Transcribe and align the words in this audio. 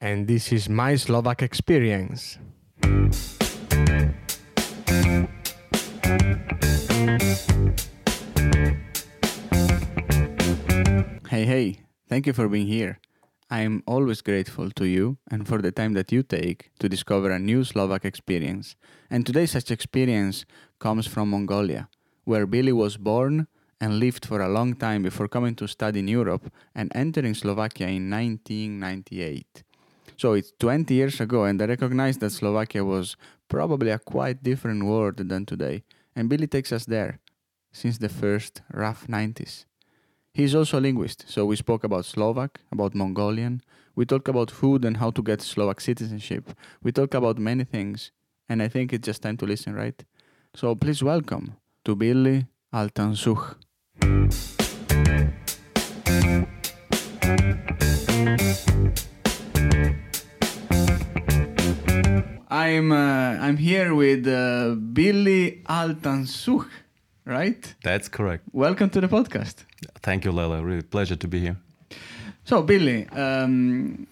and 0.00 0.26
this 0.26 0.50
is 0.50 0.68
my 0.68 0.96
Slovak 0.96 1.42
experience. 1.42 2.38
Hey, 11.28 11.44
hey, 11.44 11.84
thank 12.08 12.26
you 12.26 12.32
for 12.32 12.48
being 12.48 12.66
here. 12.66 12.98
I 13.50 13.60
am 13.60 13.82
always 13.86 14.22
grateful 14.22 14.70
to 14.70 14.86
you 14.86 15.18
and 15.30 15.46
for 15.46 15.60
the 15.60 15.72
time 15.72 15.92
that 15.94 16.12
you 16.12 16.22
take 16.22 16.70
to 16.78 16.88
discover 16.88 17.30
a 17.30 17.38
new 17.38 17.64
Slovak 17.64 18.04
experience. 18.04 18.76
And 19.10 19.26
today's 19.26 19.50
such 19.52 19.70
experience 19.70 20.46
comes 20.78 21.06
from 21.06 21.30
Mongolia, 21.30 21.88
where 22.24 22.46
Billy 22.46 22.72
was 22.72 22.96
born 22.96 23.48
and 23.80 23.98
lived 23.98 24.24
for 24.24 24.40
a 24.40 24.48
long 24.48 24.74
time 24.74 25.02
before 25.02 25.28
coming 25.28 25.54
to 25.56 25.66
study 25.66 25.98
in 25.98 26.08
Europe 26.08 26.52
and 26.74 26.92
entering 26.94 27.34
Slovakia 27.34 27.88
in 27.88 28.08
1998. 28.08 29.64
So 30.20 30.34
it's 30.34 30.52
20 30.60 30.92
years 30.92 31.18
ago, 31.18 31.44
and 31.44 31.62
I 31.62 31.64
recognize 31.64 32.18
that 32.18 32.28
Slovakia 32.28 32.84
was 32.84 33.16
probably 33.48 33.88
a 33.88 33.98
quite 33.98 34.42
different 34.42 34.84
world 34.84 35.16
than 35.16 35.46
today. 35.46 35.82
And 36.14 36.28
Billy 36.28 36.46
takes 36.46 36.72
us 36.72 36.84
there 36.84 37.20
since 37.72 37.96
the 37.96 38.10
first 38.10 38.60
rough 38.70 39.06
90s. 39.06 39.64
He's 40.34 40.54
also 40.54 40.78
a 40.78 40.84
linguist, 40.84 41.24
so 41.26 41.46
we 41.46 41.56
spoke 41.56 41.84
about 41.84 42.04
Slovak, 42.04 42.60
about 42.70 42.94
Mongolian, 42.94 43.62
we 43.96 44.04
talk 44.04 44.28
about 44.28 44.50
food 44.50 44.84
and 44.84 44.98
how 44.98 45.10
to 45.10 45.22
get 45.22 45.40
Slovak 45.40 45.80
citizenship. 45.80 46.52
We 46.82 46.92
talk 46.92 47.14
about 47.14 47.38
many 47.38 47.64
things, 47.64 48.12
and 48.46 48.62
I 48.62 48.68
think 48.68 48.92
it's 48.92 49.06
just 49.06 49.22
time 49.22 49.38
to 49.38 49.46
listen, 49.46 49.72
right? 49.74 50.04
So 50.52 50.74
please 50.74 51.02
welcome 51.02 51.56
to 51.86 51.96
Billy 51.96 52.44
Altansuch. 52.74 53.56
I'm 62.50 62.90
uh, 62.92 62.96
I'm 63.46 63.56
here 63.56 63.94
with 63.94 64.26
uh, 64.26 64.74
Billy 64.92 65.62
Altansuch, 65.68 66.66
right? 67.24 67.74
That's 67.84 68.08
correct. 68.08 68.42
Welcome 68.52 68.90
to 68.90 69.00
the 69.00 69.06
podcast. 69.08 69.64
Thank 70.02 70.24
you, 70.24 70.32
Lela. 70.32 70.62
Really 70.62 70.82
pleasure 70.82 71.16
to 71.16 71.28
be 71.28 71.38
here. 71.40 71.56
So, 72.44 72.62
Billy, 72.62 73.06
um, 73.10 74.06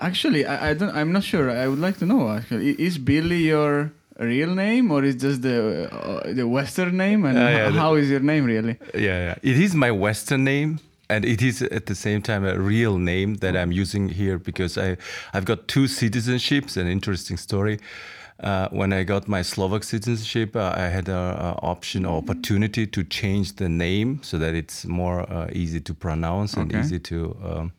actually, 0.00 0.44
I, 0.44 0.70
I 0.70 0.74
don't. 0.74 0.94
I'm 0.94 1.12
not 1.12 1.22
sure. 1.22 1.50
I 1.50 1.68
would 1.68 1.78
like 1.78 1.98
to 1.98 2.06
know. 2.06 2.28
Actually, 2.30 2.70
is 2.80 2.98
Billy 2.98 3.38
your 3.44 3.92
real 4.18 4.54
name 4.54 4.90
or 4.90 5.04
is 5.04 5.14
just 5.14 5.42
the 5.42 5.88
uh, 5.92 6.32
the 6.32 6.48
Western 6.48 6.96
name? 6.96 7.24
And 7.24 7.38
yeah, 7.38 7.70
the- 7.70 7.78
how 7.78 7.94
is 7.94 8.10
your 8.10 8.20
name 8.20 8.44
really? 8.44 8.76
Yeah, 8.94 9.00
yeah. 9.00 9.34
It 9.42 9.56
is 9.60 9.74
my 9.76 9.92
Western 9.92 10.42
name, 10.42 10.80
and 11.08 11.24
it 11.24 11.42
is 11.42 11.62
at 11.62 11.86
the 11.86 11.94
same 11.94 12.20
time 12.22 12.44
a 12.44 12.58
real 12.58 12.98
name 12.98 13.36
that 13.36 13.56
I'm 13.56 13.72
using 13.72 14.08
here 14.08 14.38
because 14.38 14.76
I 14.78 14.96
I've 15.32 15.44
got 15.44 15.68
two 15.68 15.84
citizenships. 15.86 16.76
An 16.76 16.86
interesting 16.86 17.36
story. 17.38 17.78
Uh, 18.40 18.68
when 18.70 18.92
I 18.92 19.02
got 19.02 19.26
my 19.26 19.42
Slovak 19.42 19.82
citizenship, 19.82 20.54
uh, 20.54 20.72
I 20.76 20.86
had 20.88 21.08
an 21.08 21.56
option 21.62 22.04
or 22.06 22.18
opportunity 22.18 22.86
to 22.86 23.02
change 23.02 23.56
the 23.56 23.68
name 23.68 24.20
so 24.22 24.38
that 24.38 24.54
it's 24.54 24.84
more 24.86 25.22
uh, 25.28 25.48
easy 25.52 25.80
to 25.80 25.92
pronounce 25.92 26.54
and 26.54 26.70
Okay. 26.70 26.78
easy 26.80 27.00
to 27.00 27.36
um, 27.42 27.72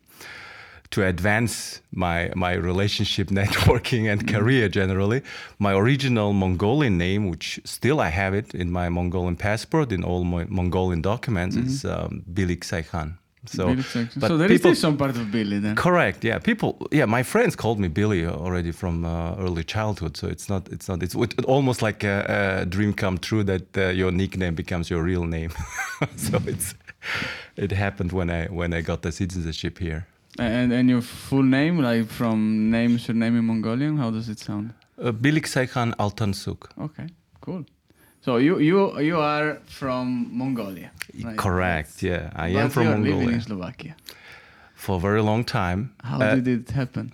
to 0.92 1.06
advance 1.06 1.82
my 1.92 2.32
my 2.36 2.54
relationship 2.54 3.28
networking 3.42 4.12
and 4.12 4.28
career 4.28 4.70
generally. 4.70 5.22
My 5.60 5.74
original 5.74 6.34
Mongolian 6.34 6.98
name, 6.98 7.30
which 7.30 7.60
still 7.64 8.00
I 8.00 8.10
have 8.10 8.34
it 8.34 8.54
in 8.56 8.72
my 8.72 8.90
Mongolian 8.90 9.36
passport 9.36 9.92
in 9.92 10.04
all 10.04 10.24
my 10.24 10.46
Mongolian 10.46 11.02
documents, 11.02 11.56
is 11.56 11.86
um, 11.86 12.24
Bilik 12.34 12.62
Saikhan. 12.62 13.18
So, 13.46 13.74
but 14.18 14.28
so 14.28 14.38
there 14.38 14.52
is 14.52 14.60
people- 14.60 14.76
still 14.76 14.90
some 14.90 14.98
part 14.98 15.12
of 15.16 15.32
Billy 15.32 15.60
then. 15.60 15.76
Correct. 15.76 16.24
Yeah, 16.26 16.40
people. 16.40 16.88
Yeah, 16.92 17.06
my 17.06 17.24
friends 17.24 17.56
called 17.56 17.80
me 17.80 17.88
Billy 17.88 18.26
already 18.26 18.72
from 18.72 19.06
uh, 19.06 19.36
early 19.40 19.64
childhood. 19.64 20.18
So 20.18 20.28
it's 20.28 20.50
not. 20.50 20.68
It's 20.70 20.90
not. 20.90 21.02
It's 21.02 21.16
almost 21.46 21.82
like 21.82 22.04
a, 22.04 22.62
a 22.62 22.66
dream 22.66 22.94
come 22.94 23.18
true 23.18 23.44
that 23.46 23.78
uh, 23.78 23.88
your 23.88 24.12
nickname 24.12 24.56
becomes 24.56 24.90
your 24.90 25.02
real 25.02 25.24
name. 25.26 25.52
so 26.18 26.42
it's. 26.46 26.76
It 27.56 27.72
happened 27.72 28.12
when 28.12 28.30
I 28.30 28.48
when 28.48 28.74
I 28.74 28.82
got 28.82 29.02
the 29.04 29.12
citizenship 29.12 29.80
here. 29.80 30.06
And 30.38 30.72
and 30.72 30.90
your 30.90 31.02
full 31.02 31.44
name, 31.44 31.80
like 31.80 32.08
from 32.08 32.70
name 32.70 33.00
surname 33.00 33.38
in 33.38 33.46
Mongolian, 33.46 33.98
how 33.98 34.12
does 34.12 34.30
it 34.30 34.40
sound? 34.40 34.74
Uh, 35.02 35.12
Bilik 35.12 35.46
Saikhan 35.48 35.94
Altansuk. 35.98 36.70
Okay, 36.78 37.08
cool. 37.42 37.66
So 38.22 38.38
you 38.38 38.60
you 38.60 39.00
you 39.00 39.18
are 39.20 39.60
from 39.66 40.30
Mongolia. 40.32 40.92
right? 41.24 41.38
Correct. 41.38 42.04
Yeah, 42.04 42.30
I 42.36 42.54
But 42.54 42.60
am 42.64 42.70
from 42.70 42.88
are 42.88 42.98
living 42.98 43.12
Mongolia 43.16 43.36
in 43.36 43.42
Slovakia. 43.42 43.96
for 44.76 44.96
a 44.98 45.00
very 45.00 45.22
long 45.22 45.44
time. 45.44 45.92
How 46.04 46.20
Uh, 46.22 46.36
did 46.36 46.48
it 46.48 46.70
happen? 46.72 47.12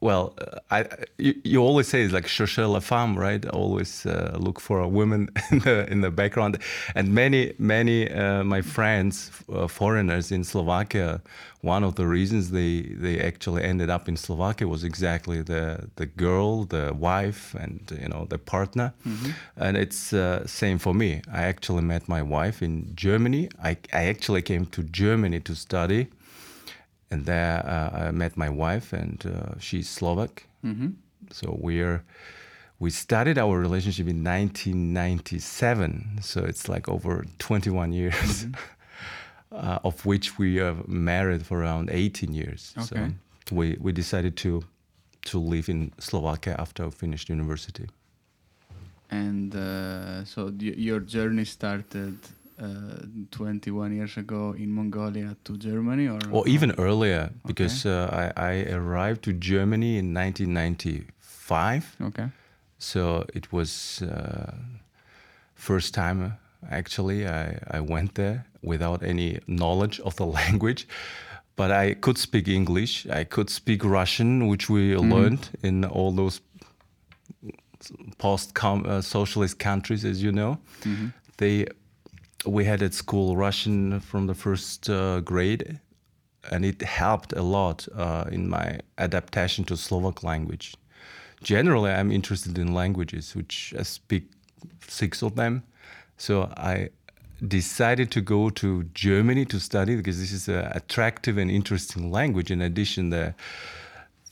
Well, 0.00 0.34
uh, 0.38 0.58
I, 0.70 0.86
you, 1.18 1.34
you 1.44 1.62
always 1.62 1.88
say 1.88 2.02
it's 2.02 2.12
like 2.12 2.26
chercher 2.26 2.70
la 2.70 2.80
femme, 2.80 3.18
right? 3.18 3.44
Always 3.48 4.06
uh, 4.06 4.36
look 4.40 4.58
for 4.60 4.80
a 4.80 4.88
woman 4.88 5.28
in 5.50 5.58
the 5.60 5.86
in 5.90 6.00
the 6.00 6.10
background, 6.10 6.58
and 6.94 7.14
many 7.14 7.52
many 7.58 8.10
uh, 8.10 8.42
my 8.44 8.62
friends, 8.62 9.30
uh, 9.52 9.66
foreigners 9.66 10.32
in 10.32 10.42
Slovakia, 10.44 11.20
one 11.60 11.84
of 11.84 11.96
the 11.96 12.06
reasons 12.06 12.50
they 12.50 12.80
they 12.80 13.20
actually 13.20 13.62
ended 13.62 13.90
up 13.90 14.08
in 14.08 14.16
Slovakia 14.16 14.66
was 14.68 14.84
exactly 14.84 15.42
the 15.42 15.88
the 15.96 16.06
girl, 16.06 16.64
the 16.64 16.94
wife, 16.98 17.54
and 17.54 17.80
you 18.00 18.08
know 18.08 18.24
the 18.24 18.38
partner, 18.38 18.94
and 19.56 19.76
it's 19.76 20.12
uh, 20.14 20.46
same 20.46 20.78
for 20.78 20.94
me. 20.94 21.20
I 21.30 21.42
actually 21.42 21.82
met 21.82 22.08
my 22.08 22.22
wife 22.22 22.62
in 22.62 22.92
Germany. 22.94 23.50
I 23.62 23.76
I 23.92 24.04
actually 24.06 24.42
came 24.42 24.64
to 24.66 24.82
Germany 24.82 25.40
to 25.40 25.54
study 25.54 26.08
and 27.10 27.26
there 27.26 27.64
uh, 27.66 28.08
I 28.08 28.10
met 28.10 28.36
my 28.36 28.48
wife, 28.48 28.92
and 28.92 29.24
uh, 29.26 29.58
she's 29.58 29.88
Slovak. 29.88 30.46
Mm-hmm. 30.64 30.90
So 31.30 31.56
we're 31.60 32.04
we 32.78 32.90
started 32.90 33.38
our 33.38 33.58
relationship 33.58 34.08
in 34.08 34.24
1997. 34.24 36.18
So 36.22 36.42
it's 36.42 36.68
like 36.68 36.88
over 36.88 37.26
21 37.38 37.92
years, 37.92 38.46
uh, 39.52 39.78
of 39.84 40.06
which 40.06 40.38
we 40.38 40.60
are 40.60 40.76
married 40.86 41.44
for 41.44 41.60
around 41.60 41.90
18 41.92 42.32
years. 42.32 42.74
Okay. 42.78 43.12
So 43.48 43.54
we 43.54 43.76
we 43.80 43.92
decided 43.92 44.36
to 44.38 44.64
to 45.26 45.38
live 45.38 45.68
in 45.68 45.92
Slovakia 45.98 46.56
after 46.58 46.86
I 46.86 46.90
finished 46.90 47.28
university. 47.28 47.86
And 49.10 49.54
uh, 49.54 50.24
so 50.24 50.52
your 50.58 51.00
journey 51.00 51.44
started 51.44 52.16
uh, 52.60 52.66
21 53.30 53.94
years 53.94 54.16
ago 54.16 54.54
in 54.58 54.70
Mongolia 54.72 55.36
to 55.44 55.56
Germany, 55.56 56.08
or 56.08 56.18
Or 56.30 56.48
even 56.48 56.72
earlier, 56.78 57.30
because 57.46 57.86
uh, 57.86 58.32
I, 58.36 58.52
I 58.52 58.72
arrived 58.72 59.22
to 59.22 59.32
Germany 59.32 59.98
in 59.98 60.14
1995. 60.14 61.96
okay, 62.02 62.28
So 62.78 63.24
it 63.34 63.52
was 63.52 64.02
uh, 64.02 64.54
first 65.54 65.94
time 65.94 66.22
uh, 66.22 66.30
actually 66.70 67.26
I, 67.26 67.58
I 67.70 67.80
went 67.80 68.14
there 68.14 68.44
without 68.62 69.02
any 69.02 69.38
knowledge 69.46 70.00
of 70.00 70.16
the 70.16 70.26
language, 70.40 70.86
but 71.56 71.70
I 71.70 71.94
could 71.94 72.18
speak 72.18 72.48
English. 72.48 73.06
I 73.06 73.24
could 73.24 73.50
speak 73.50 73.84
Russian, 73.84 74.46
which 74.48 74.68
we 74.70 74.96
learned 74.96 75.50
in 75.62 75.84
all 75.84 76.12
those 76.12 76.40
post 78.18 78.52
uh, 78.62 79.00
socialist 79.00 79.58
countries, 79.58 80.04
as 80.04 80.22
you 80.22 80.32
know. 80.32 80.58
They 81.36 81.66
we 82.46 82.64
had 82.64 82.82
at 82.82 82.94
school 82.94 83.36
Russian 83.36 84.00
from 84.00 84.26
the 84.26 84.34
first 84.34 84.88
uh, 84.88 85.20
grade, 85.20 85.78
and 86.50 86.64
it 86.64 86.82
helped 86.82 87.32
a 87.32 87.42
lot 87.42 87.86
uh, 87.94 88.24
in 88.30 88.48
my 88.48 88.80
adaptation 88.98 89.64
to 89.64 89.76
Slovak 89.76 90.22
language. 90.22 90.74
Generally, 91.42 91.90
I'm 91.92 92.10
interested 92.10 92.58
in 92.58 92.74
languages, 92.74 93.34
which 93.34 93.74
I 93.78 93.82
speak 93.82 94.30
six 94.86 95.22
of 95.22 95.36
them. 95.36 95.62
So 96.16 96.52
I 96.56 96.90
decided 97.46 98.10
to 98.10 98.20
go 98.20 98.50
to 98.50 98.84
Germany 98.94 99.46
to 99.46 99.58
study 99.58 99.96
because 99.96 100.20
this 100.20 100.32
is 100.32 100.48
an 100.48 100.66
attractive 100.74 101.38
and 101.38 101.50
interesting 101.50 102.10
language. 102.10 102.50
In 102.50 102.60
addition, 102.60 103.10
the 103.10 103.34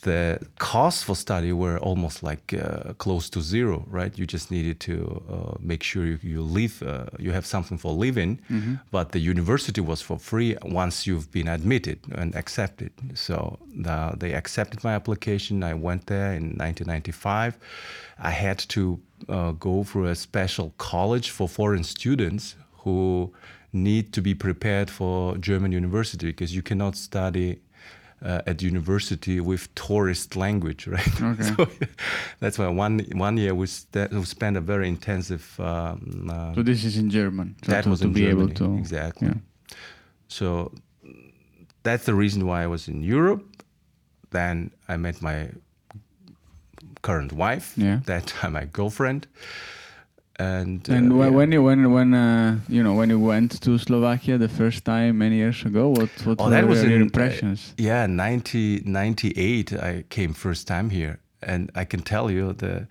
the 0.02 0.38
costs 0.58 1.02
for 1.02 1.16
study 1.16 1.52
were 1.52 1.78
almost 1.78 2.22
like 2.22 2.54
uh, 2.54 2.92
close 2.98 3.28
to 3.30 3.40
zero, 3.40 3.84
right? 3.88 4.16
You 4.16 4.26
just 4.26 4.50
needed 4.50 4.78
to 4.80 5.22
uh, 5.28 5.56
make 5.60 5.82
sure 5.82 6.06
you, 6.06 6.18
you 6.22 6.42
live, 6.42 6.82
uh, 6.82 7.06
you 7.18 7.32
have 7.32 7.44
something 7.44 7.78
for 7.78 7.92
living, 7.92 8.38
but 8.92 9.10
the 9.12 9.18
university 9.18 9.80
was 9.80 10.00
for 10.00 10.18
free 10.18 10.56
once 10.62 11.06
you've 11.06 11.30
been 11.32 11.48
admitted 11.48 11.98
and 12.14 12.34
accepted. 12.36 12.92
So 13.14 13.58
the, 13.74 14.14
they 14.16 14.34
accepted 14.34 14.84
my 14.84 14.94
application. 14.94 15.64
I 15.64 15.74
went 15.74 16.06
there 16.06 16.32
in 16.32 16.56
1995. 16.56 17.58
I 18.20 18.30
had 18.30 18.58
to 18.70 19.00
uh, 19.28 19.52
go 19.52 19.82
through 19.84 20.06
a 20.06 20.14
special 20.14 20.74
college 20.78 21.30
for 21.30 21.48
foreign 21.48 21.84
students 21.84 22.54
who 22.84 23.32
need 23.72 24.12
to 24.12 24.22
be 24.22 24.34
prepared 24.34 24.90
for 24.90 25.36
German 25.38 25.72
university 25.72 26.26
because 26.28 26.54
you 26.54 26.62
cannot 26.62 26.96
study 26.96 27.58
uh, 28.24 28.42
at 28.46 28.62
university 28.62 29.40
with 29.40 29.68
tourist 29.74 30.36
language, 30.36 30.86
right? 30.96 31.22
Okay. 31.22 31.42
so 31.56 31.66
that's 32.40 32.58
why 32.58 32.68
one 32.68 33.00
one 33.14 33.36
year 33.36 33.54
we, 33.54 33.66
st- 33.66 34.10
we 34.12 34.24
spent 34.24 34.56
a 34.56 34.60
very 34.60 34.88
intensive. 34.88 35.58
Um, 35.60 36.28
uh, 36.30 36.54
so 36.54 36.62
this 36.62 36.84
is 36.84 36.96
in 36.96 37.10
German. 37.10 37.54
So 37.64 37.72
that 37.72 37.84
to, 37.84 37.90
was 37.90 38.00
to 38.00 38.06
in 38.06 38.12
be 38.12 38.20
Germany, 38.22 38.42
able 38.42 38.54
to 38.54 38.78
exactly. 38.78 39.28
yeah. 39.28 39.34
So 40.28 40.72
that's 41.82 42.04
the 42.04 42.14
reason 42.14 42.46
why 42.46 42.62
I 42.64 42.66
was 42.66 42.88
in 42.88 43.02
Europe. 43.02 43.42
then 44.30 44.70
I 44.88 44.96
met 44.96 45.22
my 45.22 45.48
current 47.02 47.32
wife. 47.32 47.72
Yeah. 47.76 48.00
That 48.04 48.26
time 48.26 48.52
my 48.52 48.66
girlfriend. 48.66 49.26
And, 50.38 50.88
uh, 50.88 50.94
And 50.94 51.10
yeah. 51.18 51.28
when 51.30 51.50
you 51.52 51.62
when 51.62 51.90
when 51.92 52.14
uh, 52.14 52.60
you 52.68 52.82
know 52.82 52.94
when 52.94 53.10
you 53.10 53.18
went 53.18 53.60
to 53.62 53.76
Slovakia 53.78 54.38
the 54.38 54.48
first 54.48 54.84
time 54.84 55.18
many 55.18 55.36
years 55.36 55.64
ago, 55.64 55.88
what 55.88 56.10
what 56.24 56.38
Oh, 56.40 56.44
were 56.44 56.50
that 56.50 56.66
was 56.68 56.82
your 56.82 56.92
in, 56.94 57.02
uh, 57.02 57.04
impressions? 57.06 57.74
yeah, 57.76 58.06
90, 58.06 58.82
98, 58.84 59.72
I 59.72 60.04
came 60.08 60.32
first 60.34 60.66
time 60.68 60.90
here. 60.90 61.18
And 61.42 61.70
I 61.74 61.84
can 61.84 62.02
tell 62.02 62.30
you 62.30 62.52
the, 62.52 62.86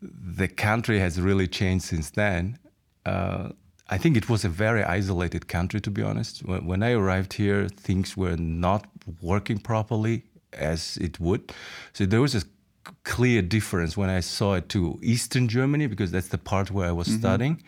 the 0.00 0.48
country 0.48 0.98
has 1.00 1.20
really 1.20 1.46
changed 1.48 1.84
since 1.84 2.10
then. 2.10 2.58
Uh, 3.06 3.50
I 3.88 3.98
think 3.98 4.16
it 4.16 4.28
was 4.28 4.44
a 4.44 4.48
very 4.48 4.82
isolated 4.82 5.46
country, 5.48 5.80
to 5.80 5.90
be 5.90 6.02
honest. 6.02 6.44
When, 6.44 6.66
when 6.66 6.82
I 6.82 6.92
arrived 6.92 7.34
here, 7.34 7.68
things 7.68 8.16
were 8.16 8.36
not 8.36 8.86
working 9.20 9.58
properly 9.58 10.22
as 10.52 10.96
it 11.00 11.18
would. 11.20 11.52
So 11.92 12.06
there 12.06 12.20
was 12.20 12.34
a 12.34 12.42
clear 13.04 13.42
difference 13.42 13.96
when 13.96 14.10
I 14.10 14.20
saw 14.20 14.54
it 14.54 14.68
to 14.70 14.98
Eastern 15.02 15.48
Germany, 15.48 15.86
because 15.88 16.10
that's 16.10 16.28
the 16.28 16.38
part 16.38 16.70
where 16.70 16.88
I 16.88 16.92
was 16.92 17.06
studying. 17.08 17.62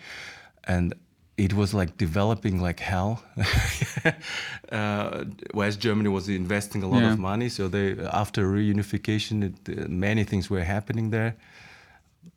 And 0.64 0.94
it 1.36 1.52
was 1.52 1.74
like 1.74 1.96
developing 1.98 2.60
like 2.62 2.80
hell. 2.80 3.22
uh, 4.72 5.24
West 5.52 5.80
Germany 5.80 6.08
was 6.08 6.28
investing 6.28 6.82
a 6.82 6.88
lot 6.88 7.02
Yeah. 7.02 7.12
of 7.12 7.18
money, 7.18 7.48
so 7.48 7.68
they 7.68 7.96
after 8.12 8.46
reunification, 8.46 9.42
it, 9.42 9.54
uh, 9.68 9.88
many 9.88 10.24
things 10.24 10.48
were 10.50 10.64
happening 10.64 11.10
there. 11.10 11.34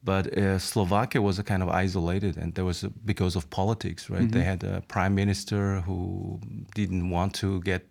But 0.03 0.25
uh, 0.37 0.59
Slovakia 0.59 1.21
was 1.21 1.39
a 1.39 1.43
kind 1.43 1.61
of 1.63 1.69
isolated, 1.69 2.37
and 2.37 2.53
there 2.55 2.65
was 2.65 2.83
a, 2.83 2.89
because 3.05 3.35
of 3.37 3.49
politics, 3.49 4.09
right? 4.09 4.29
They 4.31 4.43
had 4.43 4.63
a 4.63 4.81
prime 4.87 5.13
minister 5.15 5.81
who 5.85 6.39
didn't 6.75 7.09
want 7.09 7.33
to 7.41 7.61
get 7.61 7.81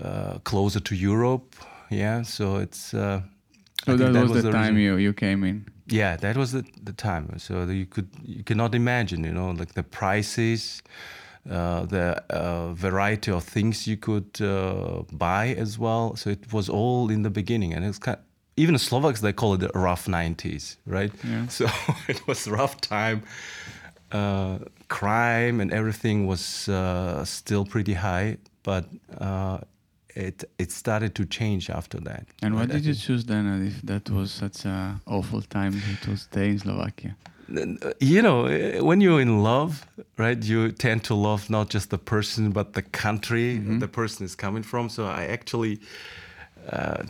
uh, 0.00 0.38
closer 0.44 0.80
to 0.80 0.94
Europe. 0.94 1.54
Yeah, 1.90 2.22
so 2.22 2.56
it's. 2.56 2.92
So 3.86 3.96
think 3.96 4.12
that, 4.12 4.22
was, 4.22 4.30
the, 4.30 4.36
reason. 4.36 4.52
time 4.52 4.78
you, 4.78 4.96
you 4.96 5.12
came 5.12 5.44
in. 5.44 5.64
Yeah, 5.86 6.16
that 6.16 6.36
was 6.36 6.50
the, 6.50 6.64
the 6.82 6.92
time. 6.92 7.38
So 7.38 7.64
you 7.64 7.86
could 7.86 8.08
you 8.24 8.42
cannot 8.42 8.74
imagine, 8.74 9.22
you 9.22 9.32
know, 9.32 9.50
like 9.52 9.74
the 9.74 9.84
prices, 9.84 10.82
uh, 11.48 11.86
the 11.86 12.24
uh, 12.28 12.72
variety 12.72 13.30
of 13.30 13.44
things 13.44 13.86
you 13.86 13.96
could 13.96 14.40
uh, 14.40 15.04
buy 15.12 15.54
as 15.54 15.78
well. 15.78 16.16
So 16.16 16.30
it 16.30 16.52
was 16.52 16.68
all 16.68 17.08
in 17.10 17.22
the 17.22 17.30
beginning, 17.30 17.72
and 17.74 17.84
it's 17.84 17.98
kind. 17.98 18.16
Of, 18.16 18.24
Even 18.56 18.72
the 18.72 18.80
Slovaks 18.80 19.20
they 19.20 19.32
call 19.32 19.54
it 19.54 19.60
the 19.60 19.70
rough 19.74 20.08
nineties, 20.08 20.78
right? 20.86 21.12
Yeah. 21.22 21.46
So 21.58 21.66
it 22.08 22.26
was 22.26 22.48
rough 22.48 22.80
time. 22.80 23.22
Uh, 24.10 24.58
crime 24.88 25.60
and 25.60 25.72
everything 25.72 26.26
was 26.26 26.68
uh, 26.68 27.24
still 27.24 27.64
pretty 27.64 27.94
high, 27.94 28.38
but 28.62 28.84
uh, 29.20 29.58
it 30.16 30.44
it 30.58 30.72
started 30.72 31.14
to 31.14 31.24
change 31.26 31.70
after 31.70 32.00
that. 32.00 32.26
And 32.42 32.54
why 32.54 32.66
did 32.66 32.84
you 32.84 32.94
choose 32.94 33.24
then 33.26 33.66
if 33.66 33.82
that 33.82 34.10
was 34.10 34.30
such 34.32 34.64
a 34.64 35.00
awful 35.06 35.42
time 35.42 35.74
to 36.02 36.16
stay 36.16 36.50
in 36.50 36.58
Slovakia? 36.58 37.16
you 38.00 38.22
know 38.22 38.46
eh, 38.46 38.80
when 38.80 39.00
you're 39.00 39.20
in 39.20 39.42
love 39.42 39.86
right 40.16 40.42
you 40.42 40.72
tend 40.72 41.04
to 41.04 41.14
love 41.14 41.48
not 41.48 41.68
just 41.70 41.90
the 41.90 41.98
person 41.98 42.50
but 42.50 42.72
the 42.72 42.82
country 42.82 43.58
the 43.58 43.86
person 43.86 44.24
is 44.24 44.34
coming 44.34 44.64
from 44.64 44.88
so 44.88 45.04
i 45.06 45.24
actually 45.26 45.78
uh, 46.72 47.04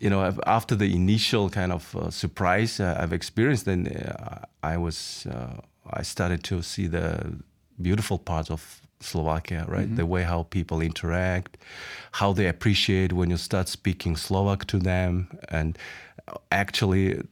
you 0.00 0.08
know 0.08 0.34
after 0.46 0.74
the 0.74 0.94
initial 0.94 1.50
kind 1.50 1.70
of 1.70 1.94
uh, 1.94 2.10
surprise 2.10 2.80
uh, 2.80 2.96
i've 2.98 3.12
experienced 3.12 3.66
then 3.66 3.86
uh, 3.88 4.38
i 4.62 4.74
was 4.74 5.26
uh, 5.30 5.60
i 5.90 6.02
started 6.02 6.42
to 6.42 6.62
see 6.62 6.86
the 6.86 7.36
beautiful 7.80 8.18
parts 8.18 8.50
of 8.50 8.80
slovakia 9.00 9.64
right 9.68 9.94
the 9.96 10.06
way 10.06 10.22
how 10.22 10.42
people 10.42 10.80
interact 10.80 11.56
how 12.12 12.32
they 12.32 12.48
appreciate 12.48 13.12
when 13.12 13.30
you 13.30 13.36
start 13.36 13.68
speaking 13.68 14.16
slovak 14.16 14.64
to 14.66 14.78
them 14.78 15.28
and 15.48 15.78
actually 16.50 17.22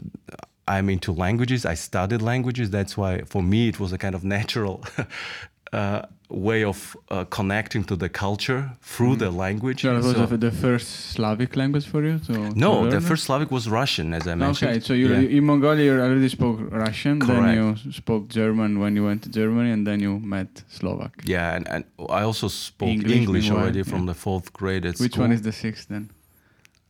I'm 0.69 0.91
into 0.91 1.13
languages. 1.13 1.65
I 1.65 1.75
studied 1.75 2.23
languages. 2.23 2.71
That's 2.71 2.97
why, 2.97 3.23
for 3.23 3.43
me, 3.43 3.69
it 3.69 3.79
was 3.79 3.93
a 3.93 3.99
kind 3.99 4.15
of 4.15 4.25
natural 4.25 4.85
uh, 5.73 6.03
way 6.37 6.63
of 6.65 6.97
uh, 7.11 7.25
connecting 7.25 7.83
to 7.85 7.97
the 7.97 8.09
culture 8.09 8.71
through 8.83 9.17
the 9.17 9.31
language. 9.31 9.81
So 9.83 9.91
it 9.91 10.03
was 10.03 10.17
So- 10.17 10.37
the- 10.37 10.51
first 10.51 10.89
Slavic 11.15 11.57
language 11.57 11.87
for 11.93 12.03
you? 12.05 12.19
To, 12.27 12.33
to 12.33 12.59
no, 12.59 12.81
learn 12.81 12.91
the 12.91 13.01
first 13.01 13.25
Slavic 13.25 13.51
was 13.51 13.69
Russian, 13.69 14.13
as 14.13 14.27
I 14.27 14.35
mentioned. 14.35 14.71
Okay, 14.71 14.81
so 14.81 14.93
you 14.93 15.09
Yeah. 15.09 15.37
in 15.39 15.45
Mongolia 15.45 15.85
you 15.85 16.01
already 16.01 16.29
spoke 16.29 16.59
Russian, 16.71 17.21
Correct. 17.21 17.43
then 17.43 17.55
you 17.85 17.93
spoke 17.93 18.29
German 18.29 18.79
when 18.83 18.97
you 18.97 19.05
went 19.05 19.23
to 19.23 19.31
Germany, 19.31 19.71
and 19.73 19.87
then 19.87 20.01
you 20.01 20.21
met 20.21 20.63
Slovak. 20.69 21.13
Yeah, 21.25 21.57
and, 21.57 21.65
and 21.69 21.85
I 22.21 22.23
also 22.23 22.49
spoke 22.49 22.91
English 22.91 23.17
English, 23.17 23.51
already 23.51 23.79
yeah. 23.79 23.91
from 23.93 24.07
the 24.07 24.15
fourth 24.15 24.53
grade 24.53 24.85
at 24.87 24.99
Which 25.01 25.13
school. 25.13 25.25
one 25.25 25.33
is 25.35 25.43
the 25.43 25.53
sixth 25.53 25.89
then? 25.89 26.11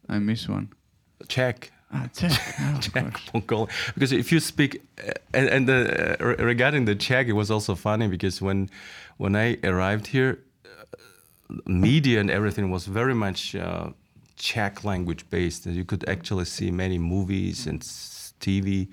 I 0.08 0.18
miss 0.18 0.48
one. 0.48 0.68
Czech. 1.28 1.72
Ah, 1.92 2.08
Czech. 2.12 2.32
Of 2.76 2.80
Czech. 2.80 3.32
Mongolian. 3.32 3.68
Because 3.94 4.12
if 4.12 4.32
you 4.32 4.40
speak, 4.40 4.82
uh, 4.98 5.12
and, 5.32 5.48
and 5.48 5.68
the, 5.68 6.16
uh, 6.20 6.44
regarding 6.44 6.84
the 6.86 6.94
Czech, 6.96 7.28
it 7.28 7.32
was 7.34 7.50
also 7.50 7.74
funny 7.74 8.08
because 8.08 8.42
when 8.42 8.68
when 9.18 9.36
I 9.36 9.56
arrived 9.64 10.08
here, 10.08 10.38
uh, 10.64 11.56
media 11.66 12.20
and 12.20 12.30
everything 12.30 12.70
was 12.70 12.86
very 12.86 13.14
much 13.14 13.54
uh, 13.54 13.90
Czech 14.36 14.84
language 14.84 15.24
based. 15.30 15.66
And 15.66 15.76
you 15.76 15.84
could 15.84 16.08
actually 16.08 16.44
see 16.46 16.70
many 16.70 16.98
movies 16.98 17.66
and 17.66 17.80
TV 18.40 18.88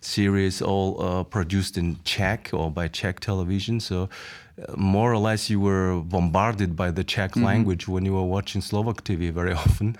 series 0.00 0.62
all 0.62 1.02
uh, 1.02 1.24
produced 1.24 1.76
in 1.76 1.98
Czech 2.04 2.50
or 2.52 2.70
by 2.70 2.88
Czech 2.88 3.20
television. 3.20 3.80
So. 3.80 4.02
uh, 4.04 4.74
More 4.76 5.12
or 5.12 5.18
less, 5.18 5.48
you 5.50 5.60
were 5.60 6.00
bombarded 6.02 6.74
by 6.74 6.90
the 6.90 7.04
Czech 7.04 7.36
language 7.36 7.86
when 7.86 8.04
you 8.04 8.14
were 8.14 8.26
watching 8.26 8.60
Slovak 8.60 9.04
TV 9.04 9.30
very 9.32 9.52
often 9.64 9.96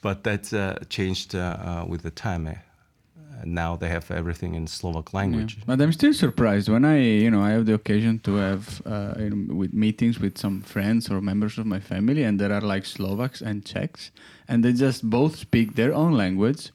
but 0.00 0.24
that's 0.24 0.52
uh, 0.52 0.78
changed 0.88 1.34
uh, 1.34 1.38
uh, 1.38 1.84
with 1.86 2.02
the 2.02 2.10
time. 2.10 2.46
eh. 2.46 2.56
Now 3.44 3.76
they 3.76 3.88
have 3.88 4.10
everything 4.10 4.54
in 4.54 4.66
Slovak 4.66 5.14
language. 5.14 5.56
Yeah. 5.58 5.64
But 5.66 5.80
I'm 5.80 5.92
still 5.92 6.12
surprised 6.12 6.68
when 6.68 6.84
I, 6.84 6.98
you 6.98 7.30
know, 7.30 7.40
I 7.40 7.50
have 7.50 7.66
the 7.66 7.74
occasion 7.74 8.18
to 8.20 8.34
have 8.34 8.82
uh, 8.84 9.14
you 9.18 9.30
know, 9.30 9.54
with 9.54 9.72
meetings 9.72 10.18
with 10.18 10.36
some 10.36 10.60
friends 10.60 11.08
or 11.08 11.20
members 11.20 11.56
of 11.58 11.64
my 11.66 11.78
family, 11.78 12.24
and 12.24 12.40
there 12.40 12.52
are 12.52 12.60
like 12.60 12.84
Slovaks 12.84 13.40
and 13.40 13.64
Czechs, 13.64 14.10
and 14.48 14.64
they 14.64 14.72
just 14.72 15.08
both 15.08 15.36
speak 15.36 15.76
their 15.76 15.94
own 15.94 16.14
language. 16.14 16.70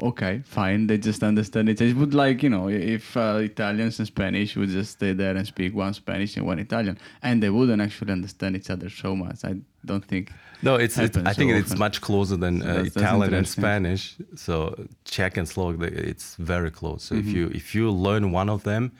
Okay, 0.00 0.42
fine, 0.44 0.86
they 0.86 0.96
just 0.98 1.22
understand 1.22 1.68
it. 1.68 1.80
It 1.80 1.96
would 1.96 2.14
like 2.14 2.42
you 2.42 2.50
know, 2.50 2.68
if 2.68 3.16
uh, 3.16 3.40
Italians 3.42 3.98
and 3.98 4.06
Spanish 4.06 4.54
would 4.56 4.68
just 4.68 4.92
stay 4.92 5.12
there 5.12 5.34
and 5.36 5.44
speak 5.46 5.74
one 5.74 5.92
Spanish 5.92 6.36
and 6.36 6.46
one 6.46 6.58
Italian, 6.60 6.98
and 7.22 7.42
they 7.42 7.50
wouldn't 7.50 7.82
actually 7.82 8.12
understand 8.12 8.54
each 8.56 8.70
other 8.70 8.88
so 8.90 9.16
much. 9.16 9.44
I 9.44 9.56
don't 9.84 10.04
think. 10.04 10.30
No, 10.62 10.76
it's, 10.76 10.98
it's 10.98 11.16
I 11.16 11.32
think 11.32 11.50
so 11.52 11.56
it's 11.56 11.70
often. 11.70 11.78
much 11.78 12.00
closer 12.00 12.36
than 12.36 12.62
So 12.62 12.68
uh, 12.68 12.82
Italian 12.84 13.34
and. 13.34 13.46
Spanish. 13.48 14.16
So 14.36 14.74
Czech 15.04 15.36
and 15.36 15.48
Slovak, 15.48 15.80
it's 15.92 16.36
very 16.36 16.70
close. 16.70 17.02
So 17.04 17.14
Mm-hmm. 17.14 17.28
if 17.28 17.34
you 17.34 17.50
if 17.54 17.74
you 17.74 17.90
learn 17.90 18.30
one 18.32 18.48
of 18.48 18.62
them, 18.62 18.92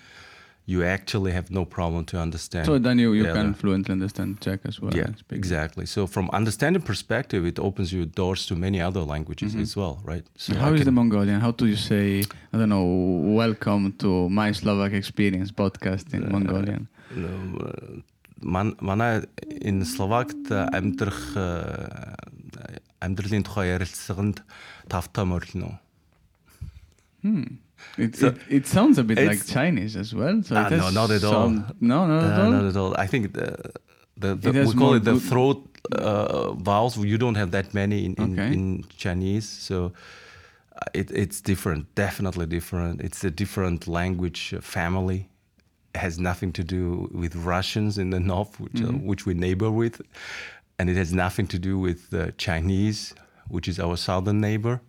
you 0.67 0.81
actually 0.81 1.33
have 1.33 1.51
no 1.51 1.65
problem 1.65 2.05
to 2.05 2.17
understand. 2.17 2.65
So 2.65 2.79
then 2.79 2.97
you, 2.97 3.12
you 3.12 3.23
the 3.27 3.33
can 3.33 3.47
other. 3.50 3.53
fluently 3.59 3.91
understand 3.91 4.39
Czech 4.39 4.62
as 4.63 4.79
well. 4.79 4.95
yeah, 4.95 5.07
and 5.12 5.17
speak. 5.17 5.35
exactly. 5.38 5.85
So 5.85 6.07
from 6.07 6.29
understanding 6.31 6.81
perspective, 6.81 7.45
it 7.45 7.59
opens 7.59 7.91
you 7.91 8.05
doors 8.05 8.45
to 8.47 8.55
many 8.55 8.79
other 8.79 9.01
languages 9.03 9.51
Mm-hmm. 9.51 9.62
as 9.67 9.75
well, 9.75 10.00
right? 10.05 10.23
So 10.38 10.55
How 10.55 10.69
I 10.69 10.73
is 10.75 10.79
the 10.79 10.85
can- 10.85 10.93
Mongolian? 10.95 11.41
How 11.41 11.51
do 11.51 11.65
you 11.67 11.75
say, 11.75 12.23
I 12.53 12.57
don't 12.57 12.69
know, 12.69 12.85
welcome 13.35 13.91
to 14.00 14.29
my 14.29 14.53
Slovak 14.53 14.93
experience 14.93 15.51
podcast 15.51 16.13
in 16.13 16.31
Mongolian? 16.31 16.88
Ман- 18.41 18.75
манай 18.81 19.23
энэ 19.63 19.83
Словакт 19.83 20.47
амьдрах 20.51 21.35
э, 21.35 22.15
амьдралын 23.00 23.43
тухай 23.43 23.71
ярилцлаганд 23.75 24.43
тавтай 24.88 25.23
морилно. 25.27 25.79
it, 27.97 28.16
So- 28.16 28.28
it, 28.28 28.37
it 28.49 28.66
sounds 28.66 28.99
a 28.99 29.04
bit 29.04 29.18
like 29.18 29.44
Chinese 29.47 29.97
as 29.97 30.14
well. 30.14 30.42
So 30.42 30.56
Ah, 30.56 30.68
no, 30.68 30.90
not 30.90 31.11
at 31.11 31.25
all. 31.25 31.50
No, 31.80 32.06
not 32.06 32.25
at 32.25 32.38
Uh, 32.38 32.42
all. 32.44 32.50
not 32.50 32.64
at 32.64 32.76
all. 32.76 32.94
I 33.04 33.06
think 33.06 33.32
the, 33.35 33.49
the, 34.16 34.35
the 34.35 34.50
we 34.66 34.73
call 34.75 34.94
it 34.94 35.04
the 35.04 35.18
throat 35.20 35.58
uh, 35.92 36.52
vowels. 36.52 36.97
You 36.97 37.18
don't 37.18 37.37
have 37.37 37.50
that 37.52 37.73
many 37.75 38.04
in, 38.06 38.14
in, 38.18 38.32
Okay. 38.32 38.52
in 38.52 38.85
Chinese, 38.97 39.49
so 39.49 39.92
uh, 40.76 41.00
it, 41.00 41.11
it's 41.11 41.40
different. 41.40 41.82
Definitely 41.94 42.47
different. 42.47 43.00
It's 43.00 43.25
a 43.25 43.30
different 43.30 43.87
language 43.87 44.54
uh, 44.56 44.61
family. 44.61 45.28
It 45.94 46.00
has 46.00 46.18
nothing 46.18 46.52
to 46.52 46.62
do 46.64 47.08
with 47.12 47.35
Russians 47.37 47.97
in 47.99 48.11
the 48.11 48.20
north, 48.20 48.58
which, 48.61 48.73
Mm-hmm. 48.75 48.94
uh, 48.97 49.08
which 49.11 49.25
we 49.26 49.35
neighbor 49.35 49.70
with, 49.70 50.00
and 50.78 50.90
it 50.90 50.97
has 50.97 51.12
nothing 51.12 51.47
to 51.49 51.58
do 51.58 51.78
with 51.78 52.12
uh, 52.12 52.20
Chinese, 52.37 53.14
which 53.49 53.68
is 53.68 53.78
our 53.80 53.97
southern 53.97 54.40
neighbor. 54.40 54.80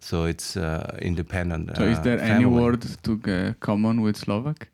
So 0.00 0.24
it's 0.24 0.56
uh, 0.56 0.96
independent. 1.02 1.76
So 1.76 1.84
is 1.84 1.98
uh, 1.98 2.02
there 2.02 2.18
any 2.20 2.44
family. 2.44 2.60
word 2.60 2.82
to 3.04 3.12
uh, 3.28 3.52
common 3.60 4.00
with 4.02 4.16
Slovak? 4.16 4.68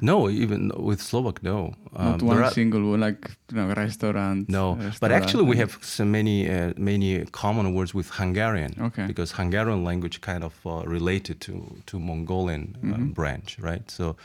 No, 0.00 0.28
even 0.30 0.70
with 0.76 1.00
Slovak, 1.00 1.42
no. 1.42 1.72
Not 1.92 2.20
Um, 2.22 2.28
one 2.28 2.38
are- 2.42 2.50
single 2.50 2.82
word, 2.90 3.00
like 3.00 3.30
you 3.52 3.56
know, 3.56 3.72
restaurant. 3.74 4.48
No, 4.48 4.76
but 5.00 5.12
actually 5.12 5.44
we 5.44 5.56
have 5.56 5.76
so 5.80 6.04
many 6.04 6.48
uh, 6.48 6.72
many 6.76 7.24
common 7.32 7.72
words 7.74 7.94
with 7.94 8.10
Hungarian. 8.18 8.72
Okay. 8.80 9.06
Because 9.06 9.32
Hungarian 9.36 9.84
language 9.84 10.20
kind 10.20 10.42
of 10.44 10.54
uh, 10.66 10.82
related 10.88 11.40
to 11.46 11.52
to 11.86 11.98
Mongolian 12.00 12.76
uh, 12.76 12.86
Mm-hmm. 12.86 13.12
branch, 13.12 13.56
right? 13.60 13.84
So 13.90 14.16